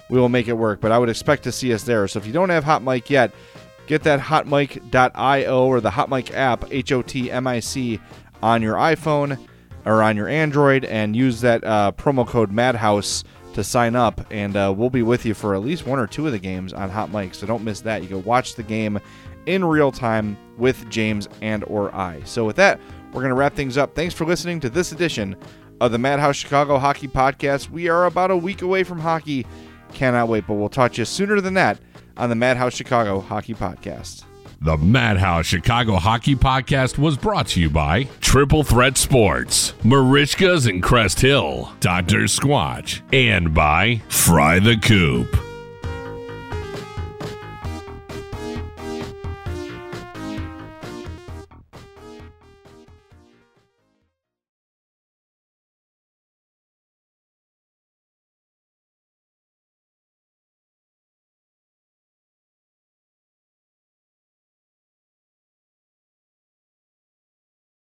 we 0.08 0.18
will 0.18 0.30
make 0.30 0.48
it 0.48 0.54
work. 0.54 0.80
But 0.80 0.92
I 0.92 0.98
would 0.98 1.10
expect 1.10 1.44
to 1.44 1.52
see 1.52 1.74
us 1.74 1.82
there. 1.82 2.08
So 2.08 2.18
if 2.18 2.26
you 2.26 2.32
don't 2.32 2.48
have 2.48 2.64
Hot 2.64 2.82
Mic 2.82 3.10
yet, 3.10 3.32
get 3.86 4.02
that 4.04 4.20
hotmic.io 4.20 5.66
or 5.66 5.80
the 5.80 5.90
Hot 5.90 6.08
Mic 6.08 6.32
app, 6.32 6.64
H 6.70 6.92
O 6.92 7.02
T 7.02 7.30
M 7.30 7.46
I 7.46 7.60
C, 7.60 8.00
on 8.42 8.62
your 8.62 8.76
iPhone 8.76 9.38
or 9.84 10.02
on 10.02 10.16
your 10.16 10.28
Android 10.28 10.84
and 10.84 11.14
use 11.14 11.42
that 11.42 11.62
uh, 11.64 11.92
promo 11.92 12.26
code 12.26 12.50
Madhouse 12.50 13.24
to 13.54 13.62
sign 13.62 13.94
up, 13.94 14.26
and 14.30 14.56
uh, 14.56 14.74
we'll 14.76 14.90
be 14.90 15.02
with 15.02 15.24
you 15.24 15.32
for 15.32 15.54
at 15.54 15.62
least 15.62 15.86
one 15.86 15.98
or 15.98 16.06
two 16.06 16.26
of 16.26 16.32
the 16.32 16.38
games 16.38 16.72
on 16.72 16.90
Hot 16.90 17.12
Mic. 17.12 17.34
So 17.34 17.46
don't 17.46 17.62
miss 17.62 17.80
that. 17.82 18.02
You 18.02 18.08
go 18.08 18.18
watch 18.18 18.54
the 18.54 18.62
game 18.62 18.98
in 19.46 19.64
real 19.64 19.92
time 19.92 20.36
with 20.56 20.88
James 20.90 21.28
and 21.42 21.64
or 21.64 21.94
I. 21.94 22.22
So 22.24 22.44
with 22.44 22.56
that, 22.56 22.80
we're 23.12 23.20
going 23.20 23.30
to 23.30 23.34
wrap 23.34 23.54
things 23.54 23.78
up. 23.78 23.94
Thanks 23.94 24.14
for 24.14 24.24
listening 24.24 24.60
to 24.60 24.70
this 24.70 24.92
edition 24.92 25.36
of 25.80 25.92
the 25.92 25.98
Madhouse 25.98 26.36
Chicago 26.36 26.78
Hockey 26.78 27.08
Podcast. 27.08 27.70
We 27.70 27.88
are 27.88 28.06
about 28.06 28.30
a 28.30 28.36
week 28.36 28.62
away 28.62 28.84
from 28.84 29.00
hockey. 29.00 29.46
Cannot 29.92 30.28
wait, 30.28 30.46
but 30.46 30.54
we'll 30.54 30.68
talk 30.68 30.92
to 30.92 31.00
you 31.00 31.04
sooner 31.04 31.40
than 31.40 31.54
that 31.54 31.78
on 32.16 32.28
the 32.28 32.34
Madhouse 32.34 32.74
Chicago 32.74 33.20
Hockey 33.20 33.54
Podcast. 33.54 34.24
The 34.60 34.78
Madhouse 34.78 35.46
Chicago 35.46 35.96
Hockey 35.96 36.34
Podcast 36.34 36.96
was 36.96 37.18
brought 37.18 37.48
to 37.48 37.60
you 37.60 37.68
by 37.68 38.04
Triple 38.20 38.64
Threat 38.64 38.96
Sports, 38.96 39.72
Merichka's 39.82 40.66
in 40.66 40.80
Crest 40.80 41.20
Hill, 41.20 41.70
Dr. 41.80 42.20
Squatch, 42.20 43.02
and 43.12 43.52
by 43.52 44.00
Fry 44.08 44.60
the 44.60 44.76
Coop. 44.78 45.36